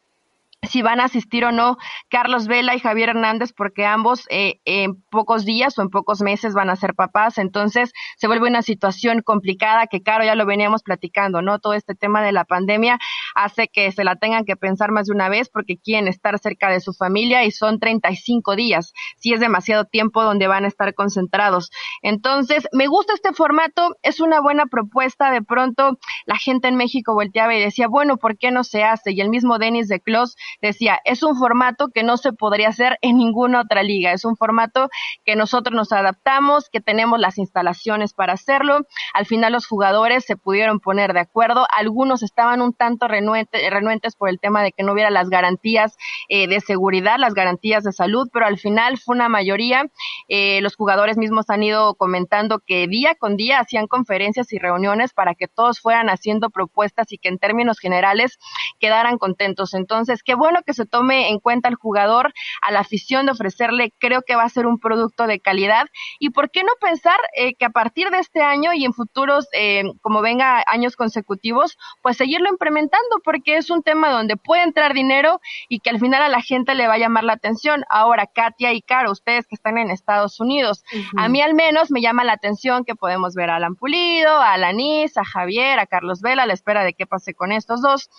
si 0.68 0.80
van 0.80 1.00
a 1.00 1.04
asistir 1.04 1.44
o 1.44 1.50
no 1.50 1.76
Carlos 2.08 2.46
Vela 2.46 2.74
y 2.76 2.78
Javier 2.78 3.10
Hernández, 3.10 3.52
porque 3.52 3.84
ambos 3.84 4.26
eh, 4.30 4.60
en 4.64 5.02
pocos 5.10 5.44
días 5.44 5.76
o 5.78 5.82
en 5.82 5.90
pocos 5.90 6.20
meses 6.20 6.54
van 6.54 6.70
a 6.70 6.76
ser 6.76 6.94
papás, 6.94 7.38
entonces 7.38 7.92
se 8.16 8.28
vuelve 8.28 8.48
una 8.48 8.62
situación 8.62 9.22
complicada 9.22 9.86
que, 9.88 10.02
claro, 10.02 10.24
ya 10.24 10.36
lo 10.36 10.46
veníamos 10.46 10.82
platicando, 10.82 11.42
¿no? 11.42 11.58
Todo 11.58 11.74
este 11.74 11.94
tema 11.94 12.22
de 12.22 12.32
la 12.32 12.44
pandemia 12.44 12.98
hace 13.34 13.68
que 13.68 13.90
se 13.90 14.04
la 14.04 14.16
tengan 14.16 14.44
que 14.44 14.56
pensar 14.56 14.92
más 14.92 15.06
de 15.06 15.14
una 15.14 15.28
vez 15.28 15.48
porque 15.48 15.78
quieren 15.78 16.06
estar 16.06 16.38
cerca 16.38 16.68
de 16.70 16.80
su 16.80 16.92
familia 16.92 17.44
y 17.44 17.50
son 17.50 17.80
35 17.80 18.54
días, 18.54 18.92
si 19.16 19.32
es 19.32 19.40
demasiado 19.40 19.86
tiempo 19.86 20.22
donde 20.22 20.46
van 20.46 20.64
a 20.64 20.68
estar 20.68 20.94
concentrados. 20.94 21.70
Entonces, 22.02 22.68
me 22.72 22.86
gusta 22.86 23.14
este 23.14 23.32
formato, 23.32 23.96
es 24.02 24.20
una 24.20 24.40
buena 24.40 24.66
propuesta, 24.66 25.32
de 25.32 25.42
pronto 25.42 25.98
la 26.24 26.36
gente 26.36 26.68
en 26.68 26.76
México 26.76 27.14
volteaba 27.14 27.54
y 27.54 27.60
decía, 27.60 27.88
bueno, 27.88 28.16
¿por 28.16 28.38
qué 28.38 28.52
no 28.52 28.62
se 28.62 28.84
hace? 28.84 29.10
Y 29.12 29.20
el 29.20 29.28
mismo 29.28 29.58
Denis 29.58 29.88
de 29.88 30.00
Clos 30.00 30.36
decía, 30.60 31.00
es 31.04 31.22
un 31.22 31.36
formato 31.36 31.88
que 31.88 32.02
no 32.02 32.16
se 32.16 32.32
podría 32.32 32.68
hacer 32.68 32.98
en 33.00 33.16
ninguna 33.16 33.60
otra 33.60 33.82
liga, 33.82 34.12
es 34.12 34.24
un 34.24 34.36
formato 34.36 34.88
que 35.24 35.36
nosotros 35.36 35.74
nos 35.74 35.92
adaptamos, 35.92 36.68
que 36.70 36.80
tenemos 36.80 37.18
las 37.18 37.38
instalaciones 37.38 38.12
para 38.12 38.34
hacerlo. 38.34 38.80
Al 39.14 39.26
final 39.26 39.52
los 39.52 39.66
jugadores 39.66 40.24
se 40.24 40.36
pudieron 40.36 40.80
poner 40.80 41.12
de 41.12 41.20
acuerdo, 41.20 41.66
algunos 41.74 42.22
estaban 42.22 42.60
un 42.60 42.72
tanto 42.72 43.08
renuente, 43.08 43.68
renuentes 43.70 44.16
por 44.16 44.28
el 44.28 44.38
tema 44.38 44.62
de 44.62 44.72
que 44.72 44.82
no 44.82 44.92
hubiera 44.92 45.10
las 45.10 45.28
garantías 45.28 45.96
eh, 46.28 46.48
de 46.48 46.60
seguridad, 46.60 47.16
las 47.18 47.34
garantías 47.34 47.84
de 47.84 47.92
salud, 47.92 48.28
pero 48.32 48.46
al 48.46 48.58
final 48.58 48.98
fue 48.98 49.14
una 49.14 49.28
mayoría. 49.28 49.86
Eh, 50.28 50.60
los 50.60 50.76
jugadores 50.76 51.16
mismos 51.16 51.48
han 51.50 51.62
ido 51.62 51.94
comentando 51.94 52.60
que 52.64 52.86
día 52.86 53.14
con 53.14 53.36
día 53.36 53.60
hacían 53.60 53.86
conferencias 53.86 54.52
y 54.52 54.58
reuniones 54.58 55.12
para 55.12 55.34
que 55.34 55.48
todos 55.48 55.80
fueran 55.80 56.08
haciendo 56.08 56.50
propuestas 56.50 57.12
y 57.12 57.18
que 57.18 57.28
en 57.28 57.38
términos 57.38 57.78
generales 57.78 58.38
quedaran 58.78 59.18
contentos. 59.18 59.74
Entonces, 59.74 60.22
qué 60.22 60.34
bueno 60.42 60.62
que 60.66 60.74
se 60.74 60.86
tome 60.86 61.30
en 61.30 61.38
cuenta 61.38 61.68
al 61.68 61.76
jugador, 61.76 62.32
a 62.62 62.72
la 62.72 62.80
afición 62.80 63.26
de 63.26 63.32
ofrecerle, 63.32 63.92
creo 63.98 64.22
que 64.22 64.34
va 64.34 64.42
a 64.42 64.48
ser 64.48 64.66
un 64.66 64.80
producto 64.80 65.28
de 65.28 65.38
calidad. 65.38 65.86
Y 66.18 66.30
por 66.30 66.50
qué 66.50 66.64
no 66.64 66.72
pensar 66.80 67.16
eh, 67.36 67.54
que 67.54 67.64
a 67.64 67.70
partir 67.70 68.10
de 68.10 68.18
este 68.18 68.42
año 68.42 68.72
y 68.72 68.84
en 68.84 68.92
futuros, 68.92 69.46
eh, 69.52 69.84
como 70.00 70.20
venga 70.20 70.64
años 70.66 70.96
consecutivos, 70.96 71.78
pues 72.02 72.16
seguirlo 72.16 72.48
implementando, 72.50 73.20
porque 73.22 73.56
es 73.56 73.70
un 73.70 73.84
tema 73.84 74.10
donde 74.10 74.36
puede 74.36 74.64
entrar 74.64 74.94
dinero 74.94 75.40
y 75.68 75.78
que 75.78 75.90
al 75.90 76.00
final 76.00 76.22
a 76.22 76.28
la 76.28 76.40
gente 76.40 76.74
le 76.74 76.88
va 76.88 76.94
a 76.94 76.98
llamar 76.98 77.22
la 77.22 77.34
atención. 77.34 77.84
Ahora, 77.88 78.26
Katia 78.26 78.72
y 78.72 78.82
Caro, 78.82 79.12
ustedes 79.12 79.46
que 79.46 79.54
están 79.54 79.78
en 79.78 79.90
Estados 79.90 80.40
Unidos, 80.40 80.82
a 81.16 81.28
mí 81.28 81.40
al 81.40 81.54
menos 81.54 81.92
me 81.92 82.00
llama 82.00 82.24
la 82.24 82.32
atención 82.32 82.84
que 82.84 82.96
podemos 82.96 83.34
ver 83.34 83.50
a 83.50 83.56
Alan 83.56 83.76
Pulido, 83.76 84.30
a 84.30 84.54
Alanis, 84.54 85.16
a 85.16 85.24
Javier, 85.24 85.78
a 85.78 85.86
Carlos 85.86 86.20
Vela, 86.20 86.42
a 86.42 86.46
la 86.46 86.54
espera 86.54 86.82
de 86.82 86.94
qué 86.94 87.06
pase 87.06 87.34
con 87.34 87.52
estos 87.52 87.80
dos, 87.80 88.10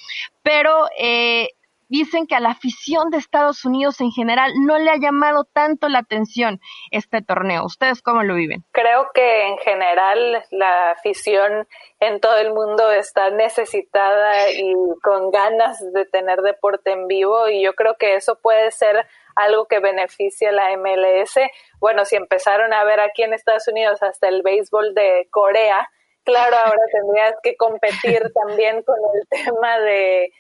pero 0.42 0.88
eh, 0.98 1.50
dicen 1.94 2.26
que 2.26 2.34
a 2.34 2.40
la 2.40 2.50
afición 2.50 3.12
de 3.12 3.18
Estados 3.18 3.66
Unidos 3.66 4.02
en 4.02 4.10
general 4.10 4.52
no 4.66 4.80
le 4.80 4.90
ha 4.90 4.98
llamado 4.98 5.44
tanto 5.44 5.90
la 5.90 6.00
atención 6.00 6.60
este 6.90 7.22
torneo. 7.22 7.66
¿Ustedes 7.66 8.02
cómo 8.02 8.24
lo 8.24 8.34
viven? 8.34 8.64
Creo 8.72 9.12
que 9.14 9.46
en 9.46 9.60
general 9.60 10.44
la 10.50 10.90
afición 10.90 11.68
en 12.00 12.20
todo 12.20 12.38
el 12.38 12.52
mundo 12.52 12.92
está 12.92 13.30
necesitada 13.30 14.50
y 14.50 14.74
con 15.04 15.30
ganas 15.30 15.80
de 15.94 16.06
tener 16.06 16.42
deporte 16.42 16.92
en 16.94 17.06
vivo 17.06 17.48
y 17.48 17.64
yo 17.64 17.74
creo 17.74 17.96
que 18.00 18.16
eso 18.16 18.40
puede 18.42 18.72
ser 18.72 19.06
algo 19.36 19.68
que 19.68 19.80
beneficie 19.80 20.48
a 20.48 20.52
la 20.52 20.76
MLS. 20.76 21.38
Bueno, 21.80 22.06
si 22.06 22.16
empezaron 22.16 22.74
a 22.74 22.84
ver 22.86 23.02
aquí 23.02 23.22
en 23.22 23.34
Estados 23.34 23.68
Unidos 23.68 24.02
hasta 24.02 24.30
el 24.30 24.42
béisbol 24.42 24.96
de 24.96 25.28
Corea, 25.30 25.88
claro, 26.24 26.56
ahora 26.58 26.82
tendrías 26.92 27.36
que 27.44 27.56
competir 27.56 28.24
también 28.34 28.82
con 28.82 28.98
el 29.14 29.28
tema 29.46 29.78
de, 29.78 30.32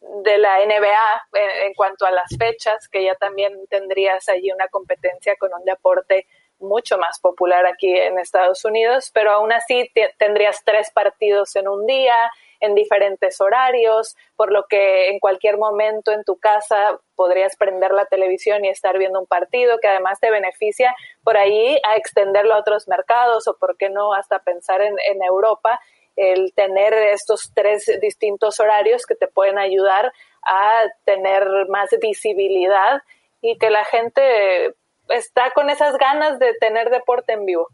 de 0.00 0.38
la 0.38 0.58
NBA 0.64 1.26
en, 1.34 1.66
en, 1.66 1.74
cuanto 1.74 2.06
a 2.06 2.10
las 2.10 2.28
fechas, 2.38 2.88
que 2.88 3.04
ya 3.04 3.14
también 3.16 3.52
tendrías 3.68 4.28
allí 4.28 4.50
una 4.50 4.68
competencia 4.68 5.36
con 5.38 5.50
un 5.52 5.64
deporte 5.64 6.26
mucho 6.60 6.98
más 6.98 7.18
popular 7.20 7.66
aquí 7.66 7.90
en 7.90 8.18
Estados 8.18 8.64
Unidos, 8.64 9.10
pero 9.12 9.32
aún 9.32 9.52
así 9.52 9.90
tendrías 10.18 10.62
tres 10.64 10.90
partidos 10.90 11.56
en 11.56 11.68
un 11.68 11.86
día, 11.86 12.14
en 12.60 12.74
diferentes 12.74 13.40
horarios, 13.40 14.16
por 14.36 14.52
lo 14.52 14.66
que 14.68 15.08
en 15.08 15.18
cualquier 15.18 15.56
momento 15.56 16.12
en 16.12 16.24
tu 16.24 16.38
casa 16.38 17.00
podrías 17.16 17.56
prender 17.56 17.92
la 17.92 18.04
televisión 18.04 18.64
y 18.64 18.68
estar 18.68 18.98
viendo 18.98 19.18
un 19.18 19.26
partido 19.26 19.78
que 19.78 19.88
además 19.88 20.20
te 20.20 20.30
beneficia 20.30 20.94
por 21.24 21.38
ahí 21.38 21.80
a 21.88 21.96
extenderlo 21.96 22.54
a 22.54 22.60
otros 22.60 22.86
mercados 22.86 23.48
o, 23.48 23.56
por 23.58 23.76
qué 23.78 23.88
no, 23.88 24.12
hasta 24.12 24.40
pensar 24.40 24.82
en, 24.82 24.94
en 25.10 25.22
Europa, 25.22 25.80
el 26.20 26.52
tener 26.54 26.92
estos 26.92 27.50
tres 27.54 27.90
distintos 28.00 28.60
horarios 28.60 29.06
que 29.06 29.14
te 29.14 29.26
pueden 29.26 29.58
ayudar 29.58 30.12
a 30.42 30.82
tener 31.04 31.46
más 31.68 31.90
visibilidad 32.00 33.02
y 33.40 33.56
que 33.56 33.70
la 33.70 33.84
gente 33.86 34.74
está 35.08 35.50
con 35.54 35.70
esas 35.70 35.96
ganas 35.96 36.38
de 36.38 36.52
tener 36.60 36.90
deporte 36.90 37.32
en 37.32 37.46
vivo. 37.46 37.68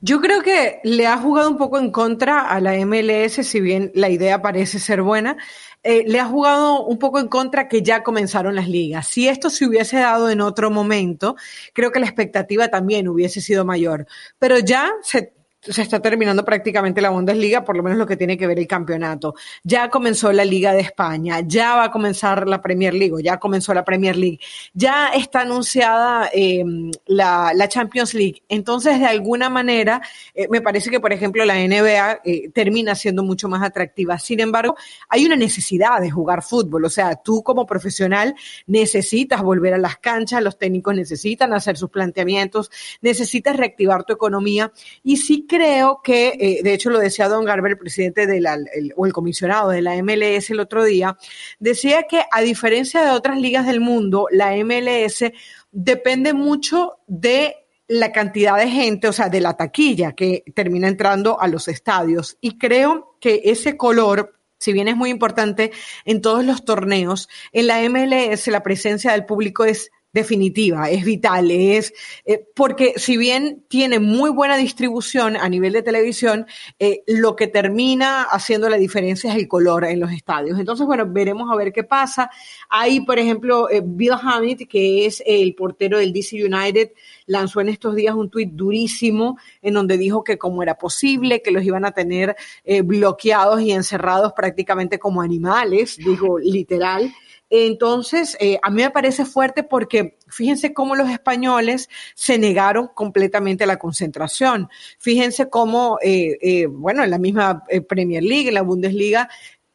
Yo 0.00 0.20
creo 0.20 0.42
que 0.42 0.80
le 0.84 1.06
ha 1.06 1.16
jugado 1.16 1.48
un 1.48 1.56
poco 1.56 1.78
en 1.78 1.90
contra 1.90 2.40
a 2.40 2.60
la 2.60 2.74
MLS, 2.84 3.46
si 3.46 3.60
bien 3.60 3.90
la 3.94 4.08
idea 4.08 4.42
parece 4.42 4.78
ser 4.78 5.02
buena, 5.02 5.36
eh, 5.82 6.04
le 6.06 6.20
ha 6.20 6.26
jugado 6.26 6.84
un 6.84 6.98
poco 6.98 7.18
en 7.18 7.28
contra 7.28 7.68
que 7.68 7.82
ya 7.82 8.02
comenzaron 8.02 8.54
las 8.54 8.68
ligas. 8.68 9.06
Si 9.06 9.28
esto 9.28 9.50
se 9.50 9.66
hubiese 9.66 9.98
dado 9.98 10.30
en 10.30 10.40
otro 10.40 10.70
momento, 10.70 11.36
creo 11.72 11.90
que 11.90 12.00
la 12.00 12.06
expectativa 12.06 12.68
también 12.68 13.08
hubiese 13.08 13.40
sido 13.40 13.64
mayor. 13.64 14.06
Pero 14.38 14.58
ya 14.58 14.92
se 15.02 15.35
se 15.68 15.82
está 15.82 16.00
terminando 16.00 16.44
prácticamente 16.44 17.00
la 17.00 17.10
Bundesliga, 17.10 17.64
por 17.64 17.76
lo 17.76 17.82
menos 17.82 17.98
lo 17.98 18.06
que 18.06 18.16
tiene 18.16 18.36
que 18.36 18.46
ver 18.46 18.58
el 18.58 18.66
campeonato. 18.66 19.34
Ya 19.62 19.88
comenzó 19.88 20.32
la 20.32 20.44
Liga 20.44 20.72
de 20.72 20.80
España, 20.80 21.40
ya 21.44 21.76
va 21.76 21.84
a 21.84 21.90
comenzar 21.90 22.46
la 22.46 22.62
Premier 22.62 22.94
League, 22.94 23.14
ya 23.22 23.38
comenzó 23.38 23.74
la 23.74 23.84
Premier 23.84 24.16
League, 24.16 24.38
ya 24.74 25.08
está 25.08 25.40
anunciada 25.40 26.30
eh, 26.32 26.64
la, 27.06 27.52
la, 27.54 27.68
Champions 27.68 28.14
League. 28.14 28.42
Entonces, 28.48 28.98
de 29.00 29.06
alguna 29.06 29.50
manera, 29.50 30.00
eh, 30.34 30.46
me 30.50 30.60
parece 30.60 30.90
que, 30.90 31.00
por 31.00 31.12
ejemplo, 31.12 31.44
la 31.44 31.54
NBA 31.54 32.20
eh, 32.24 32.50
termina 32.50 32.94
siendo 32.94 33.22
mucho 33.22 33.48
más 33.48 33.62
atractiva. 33.62 34.18
Sin 34.18 34.40
embargo, 34.40 34.76
hay 35.08 35.24
una 35.26 35.36
necesidad 35.36 36.00
de 36.00 36.10
jugar 36.10 36.42
fútbol. 36.42 36.84
O 36.84 36.90
sea, 36.90 37.16
tú 37.16 37.42
como 37.42 37.66
profesional 37.66 38.34
necesitas 38.66 39.42
volver 39.42 39.74
a 39.74 39.78
las 39.78 39.96
canchas, 39.98 40.42
los 40.42 40.58
técnicos 40.58 40.94
necesitan 40.94 41.52
hacer 41.52 41.76
sus 41.76 41.90
planteamientos, 41.90 42.70
necesitas 43.00 43.56
reactivar 43.56 44.04
tu 44.04 44.12
economía 44.12 44.72
y 45.02 45.16
sí 45.16 45.46
creo 45.56 46.00
que, 46.02 46.36
eh, 46.38 46.60
de 46.62 46.74
hecho 46.74 46.90
lo 46.90 46.98
decía 46.98 47.28
Don 47.28 47.44
Garber, 47.44 47.72
el 47.72 47.78
presidente 47.78 48.26
de 48.26 48.40
la, 48.40 48.58
o 48.96 49.06
el 49.06 49.12
comisionado 49.12 49.70
de 49.70 49.82
la 49.82 49.94
MLS 50.02 50.50
el 50.50 50.60
otro 50.60 50.84
día, 50.84 51.16
decía 51.58 52.04
que 52.04 52.24
a 52.30 52.42
diferencia 52.42 53.02
de 53.02 53.10
otras 53.10 53.38
ligas 53.38 53.66
del 53.66 53.80
mundo, 53.80 54.28
la 54.30 54.54
MLS 54.56 55.24
depende 55.72 56.34
mucho 56.34 56.98
de 57.06 57.54
la 57.88 58.12
cantidad 58.12 58.56
de 58.58 58.68
gente, 58.68 59.08
o 59.08 59.12
sea, 59.12 59.28
de 59.28 59.40
la 59.40 59.56
taquilla 59.56 60.12
que 60.12 60.44
termina 60.54 60.88
entrando 60.88 61.40
a 61.40 61.48
los 61.48 61.68
estadios. 61.68 62.36
Y 62.40 62.58
creo 62.58 63.16
que 63.20 63.42
ese 63.44 63.76
color, 63.76 64.34
si 64.58 64.72
bien 64.72 64.88
es 64.88 64.96
muy 64.96 65.10
importante 65.10 65.70
en 66.04 66.20
todos 66.20 66.44
los 66.44 66.64
torneos, 66.64 67.28
en 67.52 67.68
la 67.68 67.80
MLS 67.88 68.48
la 68.48 68.62
presencia 68.62 69.12
del 69.12 69.24
público 69.24 69.64
es 69.64 69.90
definitiva, 70.16 70.88
es 70.90 71.04
vital, 71.04 71.50
es 71.50 71.92
eh, 72.24 72.44
porque 72.54 72.94
si 72.96 73.18
bien 73.18 73.64
tiene 73.68 74.00
muy 74.00 74.30
buena 74.30 74.56
distribución 74.56 75.36
a 75.36 75.48
nivel 75.48 75.74
de 75.74 75.82
televisión, 75.82 76.46
eh, 76.78 77.02
lo 77.06 77.36
que 77.36 77.46
termina 77.46 78.22
haciendo 78.22 78.70
la 78.70 78.78
diferencia 78.78 79.30
es 79.30 79.36
el 79.36 79.46
color 79.46 79.84
en 79.84 80.00
los 80.00 80.10
estadios. 80.10 80.58
Entonces, 80.58 80.86
bueno, 80.86 81.04
veremos 81.06 81.52
a 81.52 81.56
ver 81.56 81.70
qué 81.70 81.84
pasa. 81.84 82.30
Hay, 82.70 83.00
por 83.00 83.18
ejemplo, 83.18 83.68
eh, 83.70 83.82
Bill 83.84 84.14
Hammett, 84.20 84.66
que 84.66 85.04
es 85.04 85.22
el 85.26 85.54
portero 85.54 85.98
del 85.98 86.14
DC 86.14 86.42
United, 86.42 86.92
lanzó 87.26 87.60
en 87.60 87.68
estos 87.68 87.94
días 87.94 88.14
un 88.14 88.30
tuit 88.30 88.50
durísimo 88.50 89.36
en 89.60 89.74
donde 89.74 89.98
dijo 89.98 90.24
que 90.24 90.38
cómo 90.38 90.62
era 90.62 90.78
posible, 90.78 91.42
que 91.42 91.50
los 91.50 91.62
iban 91.62 91.84
a 91.84 91.92
tener 91.92 92.36
bloqueados 92.84 93.60
y 93.60 93.72
encerrados 93.72 94.32
prácticamente 94.32 94.98
como 94.98 95.20
animales, 95.20 95.96
dijo 95.98 96.38
literal. 96.38 97.12
Entonces, 97.50 98.36
eh, 98.40 98.58
a 98.62 98.70
mí 98.70 98.82
me 98.82 98.90
parece 98.90 99.24
fuerte 99.24 99.62
porque 99.62 100.16
fíjense 100.28 100.74
cómo 100.74 100.96
los 100.96 101.08
españoles 101.08 101.88
se 102.14 102.38
negaron 102.38 102.88
completamente 102.88 103.64
a 103.64 103.66
la 103.66 103.78
concentración. 103.78 104.68
Fíjense 104.98 105.48
cómo, 105.48 105.98
eh, 106.02 106.38
eh, 106.40 106.66
bueno, 106.66 107.04
en 107.04 107.10
la 107.10 107.18
misma 107.18 107.64
eh, 107.68 107.80
Premier 107.80 108.22
League, 108.22 108.48
en 108.48 108.54
la 108.54 108.62
Bundesliga, 108.62 109.28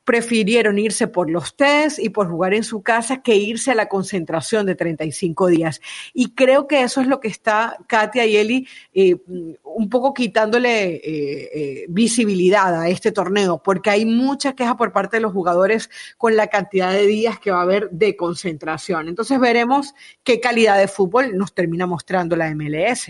prefirieron 0.03 0.79
irse 0.79 1.07
por 1.07 1.29
los 1.29 1.55
test 1.55 1.99
y 1.99 2.09
por 2.09 2.27
jugar 2.27 2.53
en 2.53 2.63
su 2.63 2.81
casa 2.81 3.21
que 3.21 3.35
irse 3.35 3.71
a 3.71 3.75
la 3.75 3.87
concentración 3.87 4.65
de 4.65 4.75
35 4.75 5.47
días. 5.47 5.81
Y 6.13 6.33
creo 6.33 6.67
que 6.67 6.81
eso 6.81 7.01
es 7.01 7.07
lo 7.07 7.19
que 7.19 7.27
está 7.27 7.77
Katia 7.87 8.25
y 8.25 8.37
Eli 8.37 8.67
eh, 8.93 9.15
un 9.63 9.89
poco 9.89 10.13
quitándole 10.13 10.95
eh, 10.95 11.49
eh, 11.53 11.85
visibilidad 11.89 12.81
a 12.81 12.89
este 12.89 13.11
torneo, 13.11 13.61
porque 13.63 13.89
hay 13.89 14.05
mucha 14.05 14.53
queja 14.53 14.75
por 14.75 14.91
parte 14.91 15.17
de 15.17 15.21
los 15.21 15.33
jugadores 15.33 15.89
con 16.17 16.35
la 16.35 16.47
cantidad 16.47 16.91
de 16.91 17.05
días 17.05 17.39
que 17.39 17.51
va 17.51 17.59
a 17.59 17.63
haber 17.63 17.89
de 17.91 18.15
concentración. 18.15 19.07
Entonces 19.07 19.39
veremos 19.39 19.93
qué 20.23 20.39
calidad 20.39 20.77
de 20.77 20.87
fútbol 20.87 21.37
nos 21.37 21.53
termina 21.53 21.85
mostrando 21.85 22.35
la 22.35 22.53
MLS. 22.55 23.09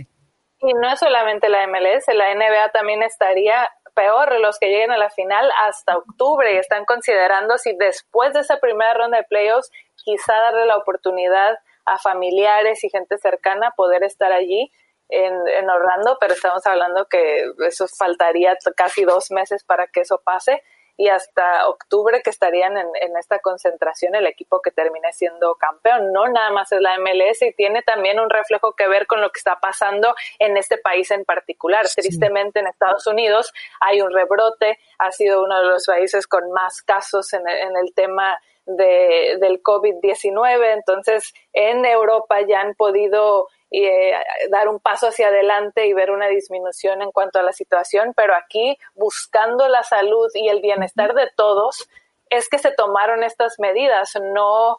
Y 0.64 0.74
no 0.76 0.94
es 0.94 1.00
solamente 1.00 1.50
la 1.50 1.66
MLS, 1.68 2.06
la 2.14 2.36
NBA 2.36 2.70
también 2.72 3.02
estaría 3.02 3.68
peor 3.94 4.40
los 4.40 4.58
que 4.60 4.68
lleguen 4.68 4.92
a 4.92 4.98
la 4.98 5.10
final 5.10 5.50
hasta 5.64 5.98
octubre 5.98 6.54
y 6.54 6.58
están 6.58 6.86
considerando 6.86 7.58
si 7.58 7.76
después 7.78 8.34
de 8.34 8.42
esa 8.42 8.58
primera 8.58 8.94
ronda 8.94 9.18
de 9.18 9.24
playoffs 9.24 9.72
quizá 9.96 10.34
darle 10.34 10.66
la 10.66 10.78
oportunidad 10.78 11.58
a 11.86 11.98
familiares 11.98 12.84
y 12.84 12.90
gente 12.90 13.18
cercana 13.18 13.72
poder 13.76 14.04
estar 14.04 14.32
allí 14.32 14.72
en, 15.10 15.34
en 15.48 15.70
Orlando, 15.70 16.18
pero 16.20 16.34
estamos 16.34 16.66
hablando 16.66 17.06
que 17.08 17.44
eso 17.68 17.86
faltaría 17.88 18.58
casi 18.76 19.04
dos 19.04 19.30
meses 19.32 19.64
para 19.64 19.88
que 19.88 20.02
eso 20.02 20.22
pase 20.24 20.64
y 20.98 21.10
hasta 21.10 21.68
octubre 21.68 22.22
que 22.24 22.30
estarían 22.30 22.78
en, 22.78 22.88
en, 23.02 23.18
esta 23.18 23.40
concentración 23.40 24.16
el 24.16 24.28
equipo 24.28 24.62
que 24.62 24.72
termine 24.72 25.12
siendo 25.14 25.56
campeón. 25.56 26.12
No 26.12 26.28
nada 26.28 26.52
más 26.52 26.72
es 26.72 26.82
la 26.82 26.98
MLS 27.00 27.42
y 27.42 27.54
tiene 27.54 27.82
también 27.82 28.20
un 28.20 28.30
reflejo 28.30 28.74
que 28.74 28.88
ver 28.88 29.08
con 29.08 29.22
lo 29.22 29.32
que 29.32 29.40
está 29.40 29.60
pasando 29.60 30.14
en 30.40 30.58
este 30.58 30.78
país 30.78 31.12
en 31.12 31.26
particular. 31.26 31.88
Sí. 31.88 32.02
Tristemente 32.02 32.60
en 32.60 32.68
Estados 32.68 33.08
Unidos 33.08 33.54
hay 33.80 34.02
un 34.02 34.14
rebrote, 34.14 34.80
ha 35.00 35.12
sido 35.12 35.44
uno 35.44 35.60
de 35.60 35.68
los 35.68 35.86
países 35.86 36.28
con 36.28 36.52
más 36.52 36.82
casos 36.82 37.34
en 37.34 37.48
el, 37.48 37.58
en 37.58 37.78
el 37.78 37.94
tema 37.94 38.38
de, 38.66 39.38
del 39.40 39.62
COVID-19. 39.62 40.74
Entonces, 40.74 41.34
en 41.54 41.86
Europa 41.86 42.42
ya 42.48 42.62
han 42.62 42.76
podido 42.76 43.48
eh, 43.72 44.14
dar 44.50 44.68
un 44.68 44.80
paso 44.80 45.08
hacia 45.08 45.30
adelante 45.30 45.88
y 45.88 45.94
ver 45.94 46.12
una 46.12 46.28
disminución 46.28 47.02
en 47.02 47.12
cuanto 47.12 47.40
a 47.40 47.44
la 47.44 47.54
situación, 47.54 48.14
pero 48.16 48.36
aquí 48.36 48.78
buscando 48.96 49.68
la 49.70 49.84
salud 49.84 50.30
y 50.34 50.50
el 50.50 50.62
bienestar 50.62 51.14
de 51.14 51.30
todos 51.36 51.88
es 52.30 52.48
que 52.48 52.58
se 52.58 52.72
tomaron 52.72 53.24
estas 53.24 53.60
medidas, 53.60 54.14
no, 54.22 54.78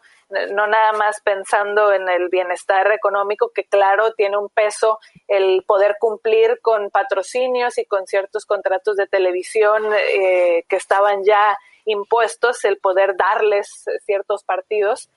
no 0.51 0.66
nada 0.66 0.93
más 0.93 1.20
pensando 1.20 1.93
en 1.93 2.09
el 2.09 2.28
bienestar 2.30 2.90
económico, 2.93 3.51
que 3.55 3.64
claro, 3.64 4.12
tiene 4.14 4.38
un 4.38 4.49
peso 4.49 4.99
el 5.28 5.62
poder 5.66 5.97
cumplir 6.01 6.61
con 6.62 6.90
patrocinios 6.90 7.76
y 7.76 7.84
con 7.84 8.07
ciertos 8.07 8.47
contratos 8.47 8.97
de 8.97 9.07
televisión 9.07 9.84
eh, 9.95 10.64
que 10.68 10.76
estaban 10.76 11.24
ya 11.24 11.59
impuestos, 11.84 12.64
el 12.64 12.78
poder 12.78 13.16
darles 13.16 13.84
ciertos 14.07 14.45
partidos, 14.45 15.11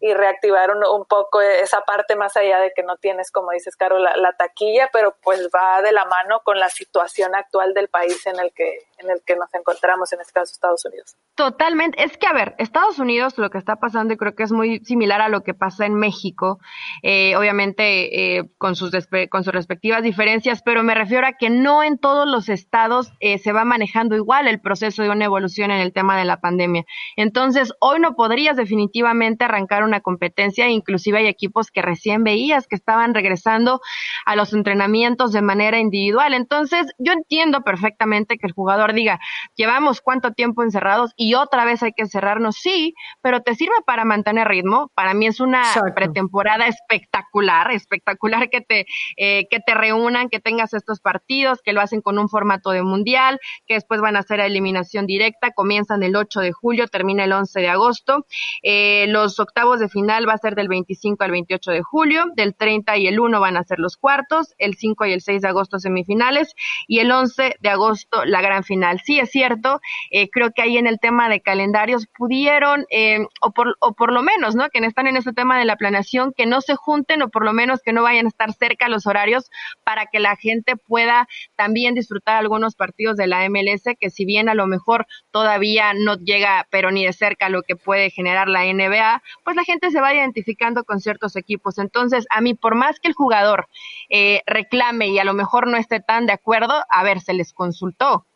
y 0.00 0.14
reactivar 0.14 0.70
un, 0.70 1.04
poco 1.06 1.40
esa 1.40 1.80
parte 1.80 2.14
más 2.14 2.36
allá 2.36 2.60
de 2.60 2.72
que 2.74 2.82
no 2.82 2.96
tienes, 2.96 3.30
como 3.30 3.50
dices, 3.50 3.76
Caro, 3.76 3.98
la, 3.98 4.16
la, 4.16 4.32
taquilla, 4.32 4.90
pero 4.92 5.16
pues 5.22 5.48
va 5.54 5.82
de 5.82 5.92
la 5.92 6.04
mano 6.04 6.40
con 6.44 6.58
la 6.58 6.68
situación 6.68 7.34
actual 7.34 7.74
del 7.74 7.88
país 7.88 8.26
en 8.26 8.38
el 8.38 8.52
que 8.52 8.87
en 8.98 9.10
el 9.10 9.22
que 9.24 9.36
nos 9.36 9.52
encontramos, 9.54 10.12
en 10.12 10.20
este 10.20 10.32
caso 10.32 10.52
Estados 10.52 10.84
Unidos. 10.84 11.16
Totalmente. 11.34 12.02
Es 12.02 12.16
que, 12.16 12.26
a 12.26 12.32
ver, 12.32 12.54
Estados 12.58 12.98
Unidos 12.98 13.38
lo 13.38 13.50
que 13.50 13.58
está 13.58 13.76
pasando 13.76 14.14
y 14.14 14.16
creo 14.16 14.34
que 14.34 14.42
es 14.42 14.52
muy 14.52 14.80
similar 14.80 15.20
a 15.20 15.28
lo 15.28 15.42
que 15.42 15.54
pasa 15.54 15.86
en 15.86 15.94
México, 15.94 16.58
eh, 17.02 17.36
obviamente 17.36 18.36
eh, 18.38 18.50
con, 18.58 18.74
sus 18.76 18.90
con 19.30 19.44
sus 19.44 19.52
respectivas 19.52 20.02
diferencias, 20.02 20.62
pero 20.62 20.82
me 20.82 20.94
refiero 20.94 21.26
a 21.26 21.32
que 21.32 21.50
no 21.50 21.82
en 21.82 21.98
todos 21.98 22.26
los 22.26 22.48
estados 22.48 23.12
eh, 23.20 23.38
se 23.38 23.52
va 23.52 23.64
manejando 23.64 24.16
igual 24.16 24.48
el 24.48 24.60
proceso 24.60 25.02
de 25.02 25.10
una 25.10 25.24
evolución 25.24 25.70
en 25.70 25.80
el 25.80 25.92
tema 25.92 26.18
de 26.18 26.24
la 26.24 26.40
pandemia. 26.40 26.84
Entonces, 27.16 27.72
hoy 27.80 28.00
no 28.00 28.14
podrías 28.14 28.56
definitivamente 28.56 29.44
arrancar 29.44 29.84
una 29.84 30.00
competencia, 30.00 30.68
inclusive 30.68 31.18
hay 31.18 31.26
equipos 31.26 31.70
que 31.70 31.82
recién 31.82 32.24
veías 32.24 32.66
que 32.66 32.76
estaban 32.76 33.14
regresando 33.14 33.80
a 34.26 34.36
los 34.36 34.52
entrenamientos 34.52 35.32
de 35.32 35.42
manera 35.42 35.78
individual. 35.78 36.34
Entonces, 36.34 36.86
yo 36.98 37.12
entiendo 37.12 37.62
perfectamente 37.62 38.38
que 38.38 38.46
el 38.46 38.52
jugador 38.52 38.87
diga, 38.92 39.18
llevamos 39.56 40.00
cuánto 40.00 40.32
tiempo 40.32 40.62
encerrados 40.62 41.12
y 41.16 41.34
otra 41.34 41.64
vez 41.64 41.82
hay 41.82 41.92
que 41.92 42.02
encerrarnos, 42.02 42.56
sí, 42.56 42.94
pero 43.20 43.42
te 43.42 43.54
sirve 43.54 43.74
para 43.86 44.04
mantener 44.04 44.48
ritmo. 44.48 44.90
Para 44.94 45.14
mí 45.14 45.26
es 45.26 45.40
una 45.40 45.62
pretemporada 45.94 46.66
espectacular, 46.66 47.70
espectacular 47.72 48.50
que 48.50 48.60
te, 48.60 48.86
eh, 49.16 49.46
que 49.50 49.58
te 49.60 49.74
reúnan, 49.74 50.28
que 50.28 50.40
tengas 50.40 50.74
estos 50.74 51.00
partidos, 51.00 51.60
que 51.62 51.72
lo 51.72 51.80
hacen 51.80 52.00
con 52.00 52.18
un 52.18 52.28
formato 52.28 52.70
de 52.70 52.82
mundial, 52.82 53.40
que 53.66 53.74
después 53.74 54.00
van 54.00 54.16
a 54.16 54.22
a 54.36 54.46
eliminación 54.46 55.06
directa, 55.06 55.52
comienzan 55.52 56.02
el 56.02 56.16
8 56.16 56.40
de 56.40 56.52
julio, 56.52 56.86
termina 56.86 57.24
el 57.24 57.32
11 57.32 57.60
de 57.60 57.68
agosto. 57.68 58.26
Eh, 58.62 59.06
los 59.08 59.40
octavos 59.40 59.80
de 59.80 59.88
final 59.88 60.28
va 60.28 60.34
a 60.34 60.38
ser 60.38 60.54
del 60.54 60.68
25 60.68 61.24
al 61.24 61.30
28 61.30 61.70
de 61.70 61.82
julio, 61.82 62.24
del 62.36 62.54
30 62.54 62.96
y 62.98 63.06
el 63.06 63.18
1 63.18 63.40
van 63.40 63.56
a 63.56 63.64
ser 63.64 63.78
los 63.78 63.96
cuartos, 63.96 64.54
el 64.58 64.74
5 64.74 65.06
y 65.06 65.12
el 65.12 65.20
6 65.20 65.42
de 65.42 65.48
agosto 65.48 65.78
semifinales 65.78 66.54
y 66.86 66.98
el 66.98 67.10
11 67.10 67.56
de 67.60 67.68
agosto 67.68 68.24
la 68.24 68.40
gran 68.40 68.64
final 68.64 68.77
Sí, 69.04 69.20
es 69.20 69.30
cierto, 69.30 69.80
eh, 70.10 70.28
creo 70.30 70.50
que 70.52 70.62
ahí 70.62 70.78
en 70.78 70.86
el 70.86 70.98
tema 70.98 71.28
de 71.28 71.40
calendarios 71.40 72.06
pudieron, 72.16 72.86
eh, 72.90 73.26
o, 73.40 73.50
por, 73.52 73.76
o 73.80 73.92
por 73.92 74.12
lo 74.12 74.22
menos, 74.22 74.54
¿no? 74.54 74.68
Que 74.70 74.78
están 74.88 75.06
en 75.06 75.16
ese 75.16 75.32
tema 75.32 75.58
de 75.58 75.64
la 75.64 75.76
planeación, 75.76 76.32
que 76.36 76.46
no 76.46 76.60
se 76.60 76.74
junten 76.76 77.22
o 77.22 77.28
por 77.28 77.44
lo 77.44 77.52
menos 77.52 77.80
que 77.82 77.92
no 77.92 78.02
vayan 78.02 78.26
a 78.26 78.28
estar 78.28 78.52
cerca 78.52 78.88
los 78.88 79.06
horarios 79.06 79.50
para 79.84 80.06
que 80.06 80.18
la 80.18 80.36
gente 80.36 80.76
pueda 80.76 81.28
también 81.56 81.94
disfrutar 81.94 82.36
algunos 82.36 82.74
partidos 82.74 83.16
de 83.16 83.26
la 83.26 83.48
MLS, 83.48 83.84
que 83.98 84.10
si 84.10 84.24
bien 84.24 84.48
a 84.48 84.54
lo 84.54 84.66
mejor 84.66 85.06
todavía 85.30 85.92
no 85.94 86.16
llega, 86.16 86.66
pero 86.70 86.90
ni 86.90 87.04
de 87.04 87.12
cerca 87.12 87.48
lo 87.48 87.62
que 87.62 87.76
puede 87.76 88.10
generar 88.10 88.48
la 88.48 88.64
NBA, 88.64 89.22
pues 89.44 89.56
la 89.56 89.64
gente 89.64 89.90
se 89.90 90.00
va 90.00 90.14
identificando 90.14 90.84
con 90.84 91.00
ciertos 91.00 91.36
equipos. 91.36 91.78
Entonces, 91.78 92.26
a 92.30 92.40
mí, 92.40 92.54
por 92.54 92.74
más 92.74 92.98
que 93.00 93.08
el 93.08 93.14
jugador 93.14 93.68
eh, 94.08 94.42
reclame 94.46 95.08
y 95.08 95.18
a 95.18 95.24
lo 95.24 95.34
mejor 95.34 95.66
no 95.66 95.76
esté 95.76 96.00
tan 96.00 96.26
de 96.26 96.32
acuerdo, 96.32 96.82
a 96.88 97.02
ver, 97.02 97.20
se 97.20 97.34
les 97.34 97.52
consultó 97.52 98.26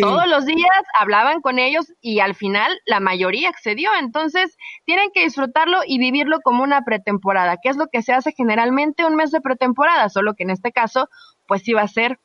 todos 0.00 0.26
los 0.26 0.46
días 0.46 0.82
hablaban 0.98 1.40
con 1.40 1.58
ellos 1.58 1.92
y 2.00 2.20
al 2.20 2.34
final 2.34 2.80
la 2.86 3.00
mayoría 3.00 3.48
accedió. 3.48 3.90
Entonces 3.98 4.56
tienen 4.84 5.10
que 5.12 5.24
disfrutarlo 5.24 5.80
y 5.86 5.98
vivirlo 5.98 6.40
como 6.42 6.62
una 6.62 6.82
pretemporada, 6.82 7.58
que 7.62 7.68
es 7.68 7.76
lo 7.76 7.88
que 7.88 8.02
se 8.02 8.12
hace 8.12 8.32
generalmente 8.32 9.04
un 9.04 9.16
mes 9.16 9.30
de 9.30 9.40
pretemporada, 9.40 10.08
solo 10.08 10.34
que 10.34 10.44
en 10.44 10.50
este 10.50 10.72
caso 10.72 11.08
pues 11.46 11.66
iba 11.68 11.82
a 11.82 11.88
ser 11.88 12.18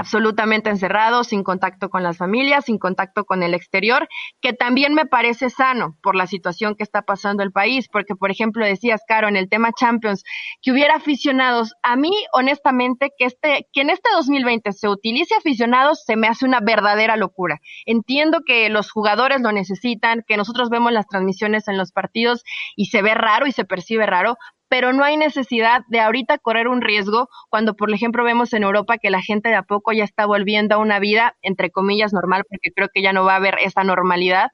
absolutamente 0.00 0.70
encerrados, 0.70 1.28
sin 1.28 1.44
contacto 1.44 1.90
con 1.90 2.02
las 2.02 2.16
familias, 2.16 2.64
sin 2.64 2.78
contacto 2.78 3.24
con 3.24 3.42
el 3.42 3.52
exterior, 3.52 4.08
que 4.40 4.54
también 4.54 4.94
me 4.94 5.04
parece 5.04 5.50
sano 5.50 5.98
por 6.02 6.16
la 6.16 6.26
situación 6.26 6.74
que 6.74 6.82
está 6.82 7.02
pasando 7.02 7.42
el 7.42 7.52
país, 7.52 7.86
porque 7.86 8.16
por 8.16 8.30
ejemplo 8.30 8.64
decías, 8.64 9.02
Caro, 9.06 9.28
en 9.28 9.36
el 9.36 9.50
tema 9.50 9.72
Champions, 9.78 10.24
que 10.62 10.72
hubiera 10.72 10.94
aficionados, 10.94 11.74
a 11.82 11.96
mí 11.96 12.12
honestamente 12.32 13.12
que 13.18 13.26
este 13.26 13.68
que 13.74 13.82
en 13.82 13.90
este 13.90 14.08
2020 14.14 14.72
se 14.72 14.88
utilice 14.88 15.34
aficionados 15.34 16.02
se 16.02 16.16
me 16.16 16.28
hace 16.28 16.46
una 16.46 16.60
verdadera 16.60 17.16
locura. 17.16 17.60
Entiendo 17.84 18.40
que 18.46 18.70
los 18.70 18.90
jugadores 18.90 19.42
lo 19.42 19.52
necesitan, 19.52 20.24
que 20.26 20.38
nosotros 20.38 20.70
vemos 20.70 20.92
las 20.92 21.06
transmisiones 21.08 21.68
en 21.68 21.76
los 21.76 21.92
partidos 21.92 22.42
y 22.74 22.86
se 22.86 23.02
ve 23.02 23.14
raro 23.14 23.46
y 23.46 23.52
se 23.52 23.66
percibe 23.66 24.06
raro, 24.06 24.38
pero 24.70 24.92
no 24.92 25.02
hay 25.02 25.16
necesidad 25.16 25.82
de 25.88 25.98
ahorita 25.98 26.38
correr 26.38 26.68
un 26.68 26.80
riesgo 26.80 27.28
cuando, 27.48 27.74
por 27.74 27.92
ejemplo, 27.92 28.22
vemos 28.22 28.52
en 28.52 28.62
Europa 28.62 28.98
que 28.98 29.10
la 29.10 29.20
gente 29.20 29.48
de 29.48 29.56
a 29.56 29.64
poco 29.64 29.92
ya 29.92 30.04
está 30.04 30.26
volviendo 30.26 30.76
a 30.76 30.78
una 30.78 31.00
vida, 31.00 31.36
entre 31.42 31.70
comillas, 31.70 32.12
normal, 32.12 32.44
porque 32.48 32.70
creo 32.72 32.88
que 32.94 33.02
ya 33.02 33.12
no 33.12 33.24
va 33.24 33.32
a 33.32 33.36
haber 33.36 33.56
esa 33.58 33.82
normalidad. 33.82 34.50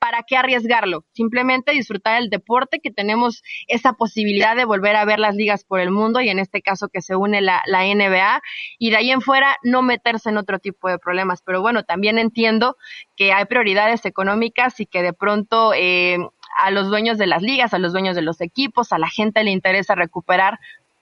¿Para 0.00 0.24
qué 0.26 0.36
arriesgarlo? 0.36 1.04
Simplemente 1.12 1.70
disfrutar 1.70 2.20
el 2.20 2.30
deporte, 2.30 2.80
que 2.82 2.90
tenemos 2.90 3.42
esa 3.68 3.92
posibilidad 3.92 4.56
de 4.56 4.64
volver 4.64 4.96
a 4.96 5.04
ver 5.04 5.20
las 5.20 5.36
ligas 5.36 5.64
por 5.64 5.78
el 5.78 5.92
mundo 5.92 6.20
y 6.20 6.30
en 6.30 6.40
este 6.40 6.62
caso 6.62 6.88
que 6.88 7.00
se 7.00 7.14
une 7.14 7.40
la, 7.40 7.62
la 7.66 7.84
NBA 7.84 8.42
y 8.80 8.90
de 8.90 8.96
ahí 8.96 9.12
en 9.12 9.20
fuera 9.20 9.56
no 9.62 9.82
meterse 9.82 10.30
en 10.30 10.38
otro 10.38 10.58
tipo 10.58 10.88
de 10.88 10.98
problemas. 10.98 11.42
Pero 11.42 11.60
bueno, 11.60 11.84
también 11.84 12.18
entiendo 12.18 12.76
que 13.14 13.32
hay 13.32 13.44
prioridades 13.44 14.04
económicas 14.04 14.80
y 14.80 14.86
que 14.86 15.02
de 15.02 15.12
pronto 15.12 15.74
eh, 15.76 16.18
a 16.60 16.70
los 16.70 16.88
dueños 16.88 17.18
de 17.18 17.26
las 17.26 17.42
ligas, 17.42 17.74
a 17.74 17.78
los 17.78 17.92
dueños 17.92 18.14
de 18.14 18.22
los 18.22 18.40
equipos, 18.40 18.92
a 18.92 18.98
la 18.98 19.08
gente 19.08 19.42
le 19.44 19.50
interesa 19.50 19.94
recuperar 19.94 20.58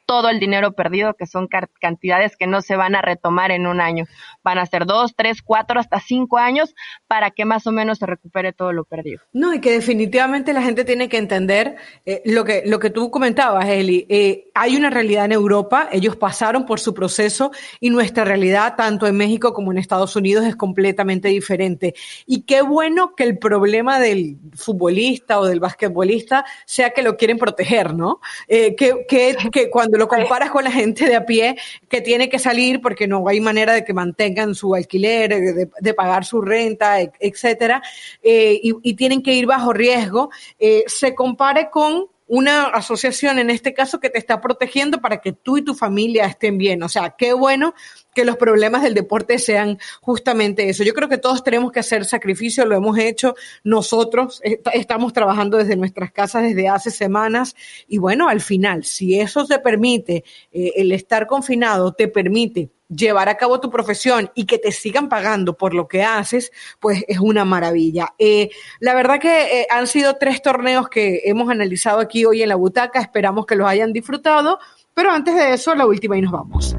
todo 0.09 0.30
el 0.30 0.40
dinero 0.40 0.72
perdido, 0.72 1.12
que 1.12 1.26
son 1.26 1.48
cantidades 1.48 2.34
que 2.34 2.46
no 2.46 2.62
se 2.62 2.76
van 2.76 2.94
a 2.94 3.02
retomar 3.02 3.50
en 3.50 3.66
un 3.66 3.78
año. 3.78 4.06
Van 4.42 4.56
a 4.56 4.64
ser 4.64 4.86
dos, 4.86 5.14
tres, 5.14 5.42
cuatro, 5.42 5.78
hasta 5.78 6.00
cinco 6.00 6.38
años 6.38 6.74
para 7.06 7.30
que 7.30 7.44
más 7.44 7.66
o 7.66 7.72
menos 7.72 7.98
se 7.98 8.06
recupere 8.06 8.54
todo 8.54 8.72
lo 8.72 8.84
perdido. 8.84 9.20
No, 9.34 9.52
y 9.52 9.61
que 9.61 9.70
definitivamente 9.70 10.54
la 10.54 10.62
gente 10.62 10.86
tiene 10.86 11.11
que 11.11 11.18
entender 11.18 11.76
eh, 12.06 12.22
lo, 12.24 12.46
que, 12.46 12.62
lo 12.64 12.78
que 12.78 12.88
tú 12.88 13.11
comentabas, 13.11 13.66
Eli. 13.68 14.06
Eh, 14.09 14.48
hay 14.54 14.76
una 14.76 14.88
realidad 14.88 15.26
en 15.26 15.32
Europa, 15.32 15.90
ellos 15.92 16.16
pasaron 16.16 16.64
por 16.64 16.80
su 16.80 16.94
proceso 16.94 17.50
y 17.78 17.90
nuestra 17.90 18.24
realidad, 18.24 18.76
tanto 18.78 19.06
en 19.06 19.14
México 19.14 19.52
como 19.52 19.72
en 19.72 19.78
Estados 19.78 20.16
Unidos, 20.16 20.46
es 20.46 20.56
completamente 20.56 21.28
diferente. 21.28 21.94
Y 22.24 22.44
qué 22.44 22.62
bueno 22.62 23.14
que 23.14 23.24
el 23.24 23.36
problema 23.36 24.00
del 24.00 24.38
futbolista 24.54 25.38
o 25.38 25.44
del 25.44 25.61
basquetbolista 25.61 26.46
sea 26.64 26.90
que 26.90 27.02
lo 27.02 27.18
quieren 27.18 27.36
proteger, 27.36 27.92
¿no? 27.92 28.20
Eh, 28.46 28.74
que, 28.74 29.04
que, 29.06 29.36
que 29.52 29.68
cuando 29.68 29.97
lo 29.99 30.09
comparas 30.09 30.51
con 30.51 30.64
la 30.64 30.70
gente 30.70 31.07
de 31.07 31.16
a 31.16 31.26
pie 31.26 31.57
que 31.88 32.01
tiene 32.01 32.28
que 32.28 32.38
salir 32.38 32.80
porque 32.80 33.07
no 33.07 33.26
hay 33.28 33.40
manera 33.40 33.72
de 33.72 33.84
que 33.84 33.92
mantengan 33.92 34.55
su 34.55 34.74
alquiler, 34.74 35.68
de, 35.80 35.94
pagar 35.94 36.24
su 36.24 36.40
renta, 36.40 37.01
etcétera, 37.18 37.82
eh, 38.22 38.61
y, 38.62 38.94
tienen 38.94 39.22
que 39.22 39.34
ir 39.34 39.46
bajo 39.46 39.72
riesgo, 39.72 40.30
eh, 40.59 40.84
se 40.86 41.14
compare 41.14 41.68
con 41.70 42.07
una 42.29 42.66
asociación 42.66 43.39
en 43.39 43.51
este 43.51 43.74
caso 43.74 43.99
que 43.99 44.11
te 44.11 44.18
está 44.18 44.41
protegiendo 44.41 45.01
para 45.01 45.20
que 45.20 45.33
tú 45.33 45.59
y 45.59 45.64
tu 45.64 45.74
familia 45.74 46.26
estén 46.26 46.59
bien. 46.59 46.83
O 46.83 46.89
sea, 46.89 47.14
qué 47.16 47.33
bueno 47.33 47.74
que 48.14 48.24
los 48.24 48.37
problemas 48.37 48.83
del 48.83 48.95
deporte 48.95 49.39
sean 49.39 49.79
justamente 50.01 50.68
eso. 50.68 50.85
Yo 50.85 50.95
creo 50.95 51.09
que 51.09 51.18
todos 51.18 51.43
tenemos 51.43 51.72
que 51.72 51.81
hacer 51.81 52.05
sacrificio, 52.05 52.64
lo 52.66 52.76
hemos 52.76 52.99
hecho 52.99 53.35
nosotros, 53.64 54.43
estamos 54.72 55.12
trabajando 55.12 55.57
desde 55.57 55.76
nuestras 55.76 56.12
casas 56.12 56.43
desde 56.43 56.68
hace 56.68 56.91
semanas 56.91 57.57
y 57.87 57.99
bueno, 57.99 58.29
al 58.29 58.41
final, 58.41 58.85
si 58.85 59.18
eso 59.18 59.45
te 59.47 59.59
permite, 59.59 60.24
eh, 60.53 60.72
el 60.76 60.93
estar 60.93 61.26
confinado 61.26 61.93
te 61.93 62.09
permite 62.09 62.70
llevar 62.89 63.28
a 63.28 63.36
cabo 63.36 63.61
tu 63.61 63.70
profesión 63.70 64.30
y 64.34 64.47
que 64.47 64.59
te 64.59 64.72
sigan 64.72 65.09
pagando 65.09 65.57
por 65.57 65.74
lo 65.74 65.89
que 65.89 66.03
haces, 66.03 66.53
pues 66.80 67.05
es 67.09 67.18
una 67.18 67.45
maravilla. 67.45 68.14
Eh, 68.18 68.51
la 68.80 68.95
verdad 68.95 69.20
que 69.20 69.61
eh, 69.61 69.66
han 69.70 69.86
sido 69.86 70.16
tres 70.16 70.43
torneos 70.43 70.89
que 70.89 71.22
hemos 71.24 71.51
analizado 71.51 72.01
aquí 72.01 72.24
hoy 72.24 72.43
en 72.43 72.49
la 72.49 72.57
butaca, 72.57 73.01
esperamos 73.01 73.47
que 73.47 73.57
los 73.57 73.68
hayan 73.68 73.93
disfrutado, 73.93 74.59
pero 74.95 75.11
antes 75.11 75.34
de 75.34 75.53
eso, 75.53 75.74
la 75.74 75.86
última 75.86 76.16
y 76.16 76.22
nos 76.22 76.32
vamos. 76.32 76.76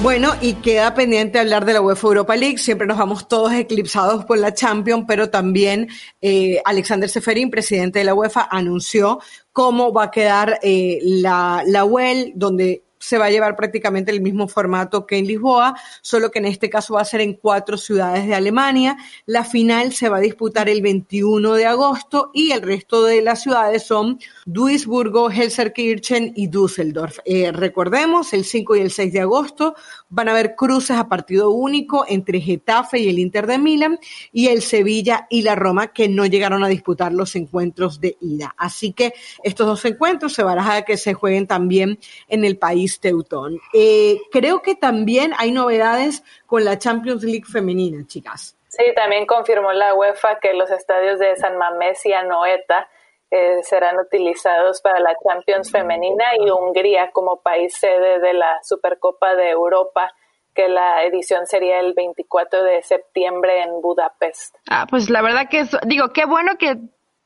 Bueno, 0.00 0.32
y 0.40 0.54
queda 0.54 0.94
pendiente 0.94 1.40
hablar 1.40 1.64
de 1.64 1.72
la 1.72 1.80
UEFA 1.80 2.06
Europa 2.06 2.36
League. 2.36 2.58
Siempre 2.58 2.86
nos 2.86 2.98
vamos 2.98 3.26
todos 3.26 3.52
eclipsados 3.52 4.24
por 4.24 4.38
la 4.38 4.54
Champions, 4.54 5.04
pero 5.08 5.28
también 5.28 5.88
eh, 6.22 6.62
Alexander 6.64 7.08
Seferin, 7.08 7.50
presidente 7.50 7.98
de 7.98 8.04
la 8.04 8.14
UEFA, 8.14 8.46
anunció 8.48 9.18
cómo 9.52 9.92
va 9.92 10.04
a 10.04 10.10
quedar 10.12 10.60
la, 10.62 11.64
la 11.66 11.84
UEL, 11.84 12.32
donde 12.36 12.84
se 12.98 13.18
va 13.18 13.26
a 13.26 13.30
llevar 13.30 13.56
prácticamente 13.56 14.10
el 14.10 14.20
mismo 14.20 14.48
formato 14.48 15.06
que 15.06 15.18
en 15.18 15.26
Lisboa, 15.26 15.74
solo 16.02 16.30
que 16.30 16.38
en 16.38 16.46
este 16.46 16.70
caso 16.70 16.94
va 16.94 17.02
a 17.02 17.04
ser 17.04 17.20
en 17.20 17.34
cuatro 17.34 17.76
ciudades 17.76 18.26
de 18.26 18.34
Alemania. 18.34 18.96
La 19.26 19.44
final 19.44 19.92
se 19.92 20.08
va 20.08 20.18
a 20.18 20.20
disputar 20.20 20.68
el 20.68 20.82
21 20.82 21.54
de 21.54 21.66
agosto 21.66 22.30
y 22.34 22.52
el 22.52 22.62
resto 22.62 23.04
de 23.04 23.22
las 23.22 23.42
ciudades 23.42 23.84
son 23.84 24.18
Duisburgo, 24.46 25.30
Helserkirchen 25.30 26.32
y 26.34 26.48
Düsseldorf. 26.48 27.18
Eh, 27.24 27.52
recordemos, 27.52 28.32
el 28.32 28.44
5 28.44 28.76
y 28.76 28.80
el 28.80 28.90
6 28.90 29.12
de 29.12 29.20
agosto 29.20 29.74
van 30.10 30.28
a 30.28 30.32
haber 30.32 30.54
cruces 30.54 30.96
a 30.96 31.08
partido 31.08 31.50
único 31.50 32.04
entre 32.08 32.40
Getafe 32.40 32.98
y 32.98 33.08
el 33.08 33.18
Inter 33.18 33.46
de 33.46 33.58
Milán 33.58 33.98
y 34.32 34.48
el 34.48 34.62
Sevilla 34.62 35.26
y 35.30 35.42
la 35.42 35.54
Roma 35.54 35.92
que 35.92 36.08
no 36.08 36.26
llegaron 36.26 36.64
a 36.64 36.68
disputar 36.68 37.12
los 37.12 37.36
encuentros 37.36 38.00
de 38.00 38.16
ida. 38.20 38.54
Así 38.56 38.92
que 38.92 39.14
estos 39.42 39.66
dos 39.66 39.84
encuentros 39.84 40.32
se 40.32 40.42
van 40.42 40.58
a 40.58 40.82
que 40.82 40.96
se 40.96 41.14
jueguen 41.14 41.46
también 41.46 41.98
en 42.28 42.44
el 42.44 42.58
país 42.58 43.00
Teutón. 43.00 43.58
Eh, 43.72 44.18
creo 44.30 44.62
que 44.62 44.74
también 44.74 45.32
hay 45.38 45.52
novedades 45.52 46.22
con 46.46 46.64
la 46.64 46.78
Champions 46.78 47.22
League 47.22 47.44
femenina, 47.44 48.06
chicas. 48.06 48.56
Sí, 48.68 48.84
también 48.94 49.26
confirmó 49.26 49.72
la 49.72 49.94
UEFA 49.94 50.38
que 50.40 50.52
los 50.52 50.70
estadios 50.70 51.18
de 51.18 51.36
San 51.36 51.56
Mamés 51.56 52.04
y 52.04 52.12
Anoeta 52.12 52.88
eh, 53.30 53.62
serán 53.62 53.98
utilizados 53.98 54.80
para 54.80 55.00
la 55.00 55.14
Champions 55.22 55.70
femenina 55.70 56.24
y 56.38 56.50
Hungría 56.50 57.10
como 57.12 57.40
país 57.42 57.76
sede 57.76 58.20
de 58.20 58.32
la 58.32 58.58
Supercopa 58.62 59.34
de 59.34 59.50
Europa 59.50 60.12
que 60.54 60.68
la 60.68 61.04
edición 61.04 61.46
sería 61.46 61.78
el 61.78 61.94
24 61.94 62.64
de 62.64 62.82
septiembre 62.82 63.62
en 63.62 63.80
Budapest. 63.80 64.56
Ah, 64.68 64.86
pues 64.90 65.08
la 65.08 65.22
verdad 65.22 65.48
que 65.48 65.64
digo, 65.86 66.12
qué 66.12 66.24
bueno 66.24 66.56
que 66.58 66.76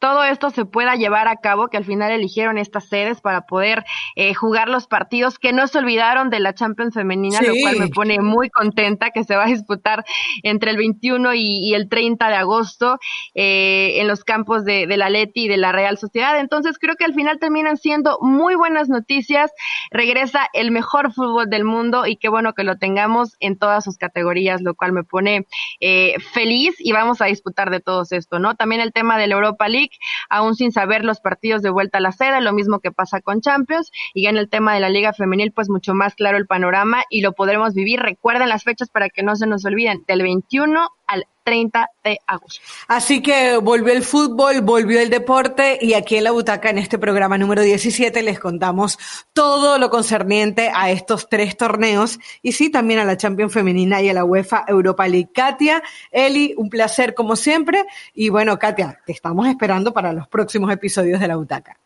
todo 0.02 0.24
esto 0.24 0.50
se 0.50 0.64
pueda 0.64 0.96
llevar 0.96 1.28
a 1.28 1.36
cabo, 1.36 1.68
que 1.68 1.76
al 1.76 1.84
final 1.84 2.10
eligieron 2.10 2.58
estas 2.58 2.88
sedes 2.88 3.20
para 3.20 3.42
poder 3.42 3.84
eh, 4.16 4.34
jugar 4.34 4.68
los 4.68 4.88
partidos, 4.88 5.38
que 5.38 5.52
no 5.52 5.68
se 5.68 5.78
olvidaron 5.78 6.28
de 6.28 6.40
la 6.40 6.54
Champions 6.54 6.94
femenina, 6.94 7.40
lo 7.40 7.54
cual 7.62 7.78
me 7.78 7.86
pone 7.86 8.18
muy 8.18 8.50
contenta, 8.50 9.10
que 9.10 9.22
se 9.22 9.36
va 9.36 9.44
a 9.44 9.46
disputar 9.46 10.04
entre 10.42 10.72
el 10.72 10.76
21 10.76 11.34
y, 11.34 11.72
el 11.74 11.88
30 11.88 12.30
de 12.30 12.34
agosto 12.34 12.98
eh, 13.36 14.00
en 14.00 14.08
los 14.08 14.24
campos 14.24 14.64
de, 14.64 14.88
de 14.88 14.96
la 14.96 15.08
Leti 15.08 15.44
y 15.44 15.48
de 15.48 15.56
la 15.56 15.70
Real 15.70 15.96
Sociedad. 15.96 16.36
Entonces 16.40 16.78
creo 16.80 16.96
que 16.96 17.04
al 17.04 17.14
final 17.14 17.38
terminan 17.38 17.76
siendo 17.76 18.18
muy 18.20 18.56
buenas 18.56 18.88
noticias. 18.88 19.52
Regresa 19.92 20.48
el 20.52 20.72
mejor 20.72 21.12
fútbol 21.12 21.48
del 21.48 21.64
mundo 21.64 22.08
y 22.08 22.16
qué 22.16 22.28
bueno 22.28 22.54
que 22.54 22.64
lo 22.64 22.76
tengamos 22.76 23.36
en 23.38 23.56
todas 23.56 23.84
sus 23.84 23.98
categorías, 23.98 24.62
lo 24.62 24.74
cual 24.74 24.90
me 24.90 25.04
pone 25.04 25.46
eh, 25.78 26.16
feliz 26.32 26.74
y 26.80 26.90
vamos 26.90 27.20
a 27.20 27.26
disputar 27.26 27.70
de 27.70 27.78
todo 27.78 28.02
esto, 28.10 28.40
¿no? 28.40 28.56
También 28.56 28.80
el 28.80 28.92
tema 28.92 29.16
de 29.16 29.28
la 29.28 29.36
Europa 29.36 29.68
League 29.68 29.91
aún 30.28 30.54
sin 30.54 30.72
saber 30.72 31.04
los 31.04 31.20
partidos 31.20 31.62
de 31.62 31.70
vuelta 31.70 31.98
a 31.98 32.00
la 32.00 32.12
sede, 32.12 32.40
lo 32.40 32.52
mismo 32.52 32.80
que 32.80 32.92
pasa 32.92 33.20
con 33.20 33.40
Champions, 33.40 33.90
y 34.14 34.26
en 34.26 34.36
el 34.36 34.48
tema 34.48 34.74
de 34.74 34.80
la 34.80 34.88
Liga 34.88 35.12
Femenil, 35.12 35.52
pues 35.52 35.68
mucho 35.68 35.94
más 35.94 36.14
claro 36.14 36.36
el 36.36 36.46
panorama 36.46 37.02
y 37.10 37.20
lo 37.20 37.32
podremos 37.32 37.74
vivir. 37.74 38.00
Recuerden 38.00 38.48
las 38.48 38.64
fechas 38.64 38.88
para 38.90 39.08
que 39.08 39.22
no 39.22 39.36
se 39.36 39.46
nos 39.46 39.64
olviden, 39.64 40.04
del 40.06 40.22
21 40.22 40.88
al 41.12 41.26
30 41.44 41.90
de 42.04 42.18
agosto. 42.26 42.60
Así 42.88 43.22
que 43.22 43.58
volvió 43.58 43.92
el 43.92 44.02
fútbol, 44.02 44.60
volvió 44.62 45.00
el 45.00 45.10
deporte 45.10 45.78
y 45.80 45.94
aquí 45.94 46.16
en 46.16 46.24
la 46.24 46.30
butaca, 46.30 46.70
en 46.70 46.78
este 46.78 46.98
programa 46.98 47.36
número 47.36 47.62
17, 47.62 48.22
les 48.22 48.38
contamos 48.38 48.98
todo 49.32 49.78
lo 49.78 49.90
concerniente 49.90 50.70
a 50.74 50.90
estos 50.90 51.28
tres 51.28 51.56
torneos 51.56 52.18
y 52.42 52.52
sí, 52.52 52.70
también 52.70 53.00
a 53.00 53.04
la 53.04 53.16
Champions 53.16 53.52
Femenina 53.52 54.00
y 54.00 54.08
a 54.08 54.14
la 54.14 54.24
UEFA 54.24 54.64
Europa 54.68 55.06
League. 55.08 55.30
Katia, 55.34 55.82
Eli, 56.10 56.54
un 56.56 56.70
placer 56.70 57.14
como 57.14 57.36
siempre 57.36 57.84
y 58.14 58.28
bueno, 58.28 58.58
Katia, 58.58 59.00
te 59.04 59.12
estamos 59.12 59.48
esperando 59.48 59.92
para 59.92 60.12
los 60.12 60.28
próximos 60.28 60.72
episodios 60.72 61.20
de 61.20 61.28
la 61.28 61.36
butaca. 61.36 61.76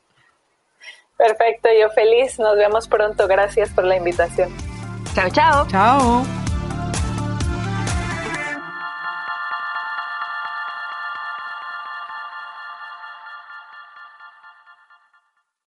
Perfecto, 1.17 1.71
yo 1.81 1.89
feliz, 1.91 2.39
nos 2.39 2.57
vemos 2.57 2.87
pronto, 2.89 3.27
gracias 3.27 3.71
por 3.71 3.85
la 3.85 3.97
invitación. 3.97 4.53
Chao, 5.15 5.31
chao. 5.31 5.67
Chao. 5.69 6.46